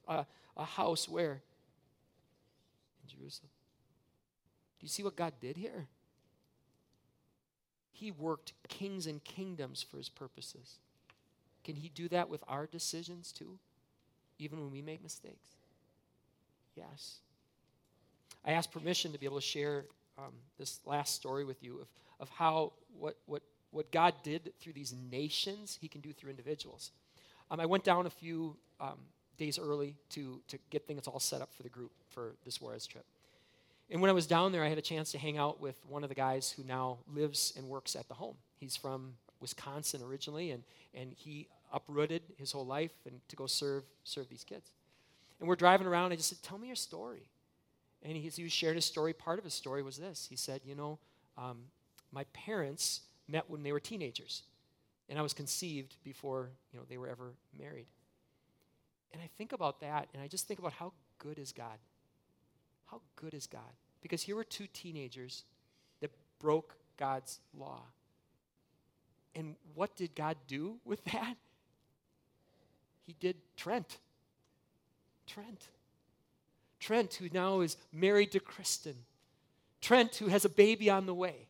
a, 0.07 0.26
a 0.55 0.63
house 0.63 1.09
where? 1.09 1.41
In 3.03 3.19
Jerusalem. 3.19 3.49
Do 4.80 4.86
you 4.86 4.89
see 4.89 5.03
what 5.03 5.17
God 5.17 5.34
did 5.41 5.57
here? 5.57 5.89
He 7.96 8.12
worked 8.12 8.52
kings 8.68 9.08
and 9.08 9.24
kingdoms 9.24 9.82
for 9.82 9.96
his 9.96 10.10
purposes. 10.10 10.80
Can 11.64 11.78
he 11.78 11.88
do 11.88 12.10
that 12.10 12.30
with 12.30 12.43
our 12.46 12.68
decisions 12.68 13.32
too, 13.32 13.58
even 14.38 14.60
when 14.60 14.70
we 14.70 14.82
make 14.82 15.02
mistakes? 15.02 15.52
Yes. 16.76 17.20
I 18.46 18.52
asked 18.52 18.74
permission 18.74 19.14
to 19.14 19.18
be 19.18 19.26
able 19.26 19.38
to 19.38 19.46
share 19.46 19.86
um, 20.18 20.34
this 20.60 20.82
last 20.86 21.16
story 21.16 21.46
with 21.46 21.64
you 21.64 21.80
of, 21.80 21.88
of 22.20 22.30
how 22.30 22.74
what, 23.00 23.16
what, 23.28 23.43
what 23.72 23.89
God 23.91 24.14
did 24.24 24.52
through 24.60 24.74
these 24.74 24.93
nations, 25.10 25.78
he 25.80 25.88
can 25.88 26.02
do 26.02 26.12
through 26.12 26.32
individuals. 26.32 26.91
Um, 27.50 27.62
I 27.62 27.66
went 27.66 27.86
down 27.86 28.08
a 28.08 28.10
few 28.10 28.58
um, 28.82 29.00
days 29.38 29.58
early 29.58 29.96
to, 30.10 30.41
to 30.50 30.60
get 30.70 30.86
things 30.86 31.08
all 31.08 31.22
set 31.22 31.41
up 31.41 31.54
for 31.54 31.64
the 31.64 31.70
group 31.70 31.91
for 32.10 32.36
this 32.43 32.60
Juarez 32.60 32.86
trip. 32.86 33.06
And 33.89 34.01
when 34.01 34.09
I 34.09 34.13
was 34.13 34.25
down 34.25 34.51
there, 34.51 34.63
I 34.63 34.69
had 34.69 34.77
a 34.77 34.83
chance 34.83 35.11
to 35.11 35.17
hang 35.17 35.38
out 35.38 35.61
with 35.61 35.75
one 35.88 36.03
of 36.03 36.09
the 36.09 36.15
guys 36.15 36.51
who 36.51 36.63
now 36.63 36.97
lives 37.13 37.53
and 37.55 37.67
works 37.67 37.95
at 37.95 38.07
the 38.07 38.15
home. 38.15 38.36
He's 38.59 38.75
from 38.75 39.13
Wisconsin 39.39 40.01
originally, 40.01 40.51
and, 40.51 40.63
and 40.93 41.13
he 41.15 41.47
uprooted 41.71 42.23
his 42.38 42.51
whole 42.51 42.65
life 42.65 42.93
and 43.05 43.19
to 43.27 43.36
go 43.36 43.45
serve 43.45 43.83
serve 44.03 44.27
these 44.29 44.43
kids. 44.43 44.71
And 45.39 45.47
we're 45.47 45.55
driving 45.55 45.86
around. 45.86 46.05
And 46.05 46.13
I 46.13 46.15
just 46.15 46.29
said, 46.29 46.41
"Tell 46.41 46.57
me 46.57 46.67
your 46.67 46.75
story." 46.75 47.29
And 48.01 48.15
he, 48.15 48.29
he 48.29 48.43
was 48.43 48.51
sharing 48.51 48.75
his 48.75 48.86
story. 48.86 49.13
Part 49.13 49.39
of 49.39 49.45
his 49.45 49.53
story 49.53 49.83
was 49.83 49.97
this. 49.97 50.27
He 50.29 50.36
said, 50.36 50.61
"You 50.63 50.75
know, 50.75 50.99
um, 51.38 51.65
my 52.11 52.23
parents 52.33 53.01
met 53.27 53.49
when 53.49 53.61
they 53.61 53.71
were 53.71 53.79
teenagers, 53.79 54.43
and 55.09 55.19
I 55.19 55.21
was 55.21 55.33
conceived 55.33 55.95
before 56.03 56.49
you 56.73 56.79
know 56.79 56.86
they 56.89 56.97
were 56.97 57.07
ever 57.07 57.33
married." 57.57 57.88
And 59.13 59.21
I 59.21 59.29
think 59.38 59.53
about 59.53 59.79
that, 59.81 60.07
and 60.13 60.23
I 60.23 60.27
just 60.27 60.47
think 60.47 60.59
about 60.59 60.73
how 60.73 60.91
good 61.19 61.38
is 61.38 61.51
God 61.51 61.77
how 62.91 63.01
good 63.15 63.33
is 63.33 63.47
God? 63.47 63.61
Because 64.01 64.21
here 64.21 64.36
were 64.36 64.43
two 64.43 64.67
teenagers 64.67 65.43
that 66.01 66.11
broke 66.39 66.75
God's 66.97 67.39
law. 67.57 67.81
And 69.36 69.55
what 69.73 69.95
did 69.95 70.15
God 70.15 70.38
do 70.47 70.77
with 70.86 71.03
that? 71.13 71.36
He 73.05 73.15
did 73.19 73.36
Trent. 73.55 73.97
Trent. 75.27 75.69
Trent, 76.79 77.15
who 77.15 77.29
now 77.33 77.61
is 77.61 77.77
married 77.91 78.31
to 78.33 78.39
Kristen. 78.39 78.95
Trent, 79.81 80.15
who 80.15 80.27
has 80.27 80.45
a 80.45 80.49
baby 80.49 80.89
on 80.89 81.05
the 81.05 81.13
way. 81.13 81.47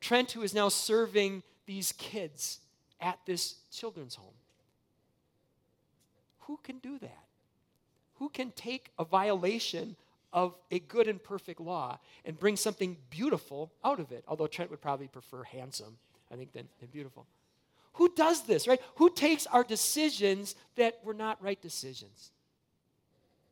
Trent, 0.00 0.32
who 0.32 0.42
is 0.42 0.54
now 0.54 0.68
serving 0.68 1.42
these 1.66 1.92
kids 1.92 2.60
at 3.00 3.18
this 3.26 3.56
children's 3.70 4.14
home. 4.14 4.34
Who 6.40 6.58
can 6.62 6.78
do 6.78 6.98
that? 6.98 7.24
Who 8.14 8.28
can 8.28 8.50
take 8.52 8.90
a 8.98 9.04
violation 9.04 9.96
of 10.32 10.54
a 10.70 10.78
good 10.78 11.08
and 11.08 11.22
perfect 11.22 11.60
law 11.60 11.98
and 12.24 12.38
bring 12.38 12.56
something 12.56 12.96
beautiful 13.10 13.72
out 13.84 14.00
of 14.00 14.12
it. 14.12 14.24
Although 14.28 14.46
Trent 14.46 14.70
would 14.70 14.80
probably 14.80 15.08
prefer 15.08 15.42
handsome, 15.44 15.96
I 16.30 16.36
think, 16.36 16.52
than, 16.52 16.68
than 16.80 16.90
beautiful. 16.90 17.26
Who 17.94 18.12
does 18.14 18.42
this, 18.42 18.68
right? 18.68 18.80
Who 18.96 19.10
takes 19.10 19.46
our 19.46 19.64
decisions 19.64 20.54
that 20.76 21.00
were 21.02 21.14
not 21.14 21.42
right 21.42 21.60
decisions 21.60 22.30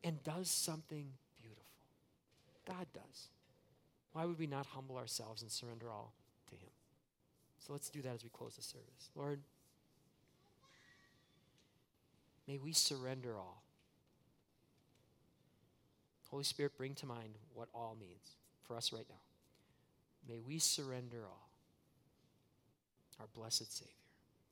and 0.03 0.23
does 0.23 0.49
something 0.49 1.07
beautiful? 1.41 1.65
God 2.65 2.87
does. 2.93 3.27
Why 4.13 4.25
would 4.25 4.39
we 4.39 4.47
not 4.47 4.65
humble 4.67 4.97
ourselves 4.97 5.41
and 5.41 5.51
surrender 5.51 5.91
all 5.91 6.13
to 6.49 6.55
Him? 6.55 6.69
So 7.59 7.73
let's 7.73 7.89
do 7.89 8.01
that 8.03 8.13
as 8.13 8.23
we 8.23 8.29
close 8.29 8.55
the 8.55 8.61
service. 8.61 9.09
Lord, 9.15 9.41
may 12.47 12.57
we 12.57 12.71
surrender 12.71 13.35
all 13.35 13.63
Holy 16.29 16.43
Spirit, 16.43 16.77
bring 16.77 16.93
to 16.95 17.05
mind 17.05 17.35
what 17.53 17.69
all 17.73 17.97
means 17.99 18.35
for 18.63 18.75
us 18.75 18.91
right 18.91 19.05
now. 19.09 19.15
May 20.27 20.39
we 20.39 20.59
surrender 20.59 21.23
all. 21.25 21.49
Our 23.19 23.27
blessed 23.33 23.75
Savior, 23.75 23.93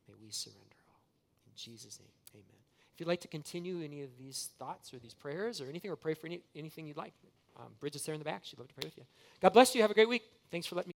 may 0.08 0.16
we 0.22 0.32
surrender 0.32 0.60
all. 0.90 1.02
In 1.46 1.52
Jesus' 1.56 2.00
name, 2.00 2.10
amen. 2.34 2.62
If 2.94 3.00
you'd 3.00 3.08
like 3.08 3.22
to 3.22 3.28
continue 3.28 3.84
any 3.84 4.02
of 4.02 4.18
these 4.18 4.50
thoughts 4.58 4.94
or 4.94 5.00
these 5.00 5.14
prayers 5.14 5.60
or 5.60 5.66
anything, 5.66 5.92
or 5.92 5.96
pray 5.96 6.14
for 6.14 6.28
any, 6.28 6.40
anything 6.56 6.88
you'd 6.88 6.98
like, 6.98 7.14
um, 7.58 7.68
Bridget's 7.80 8.06
there 8.06 8.16
in 8.16 8.20
the 8.20 8.26
back. 8.26 8.42
She'd 8.44 8.58
love 8.58 8.70
to 8.70 8.74
pray 8.74 8.86
with 8.86 8.98
you. 8.98 9.04
God 9.42 9.54
bless 9.54 9.76
you. 9.76 9.82
Have 9.82 9.92
a 9.92 9.94
great 9.94 10.10
week. 10.10 10.24
Thanks 10.50 10.66
for 10.66 10.76
letting 10.76 10.90
me. 10.90 10.94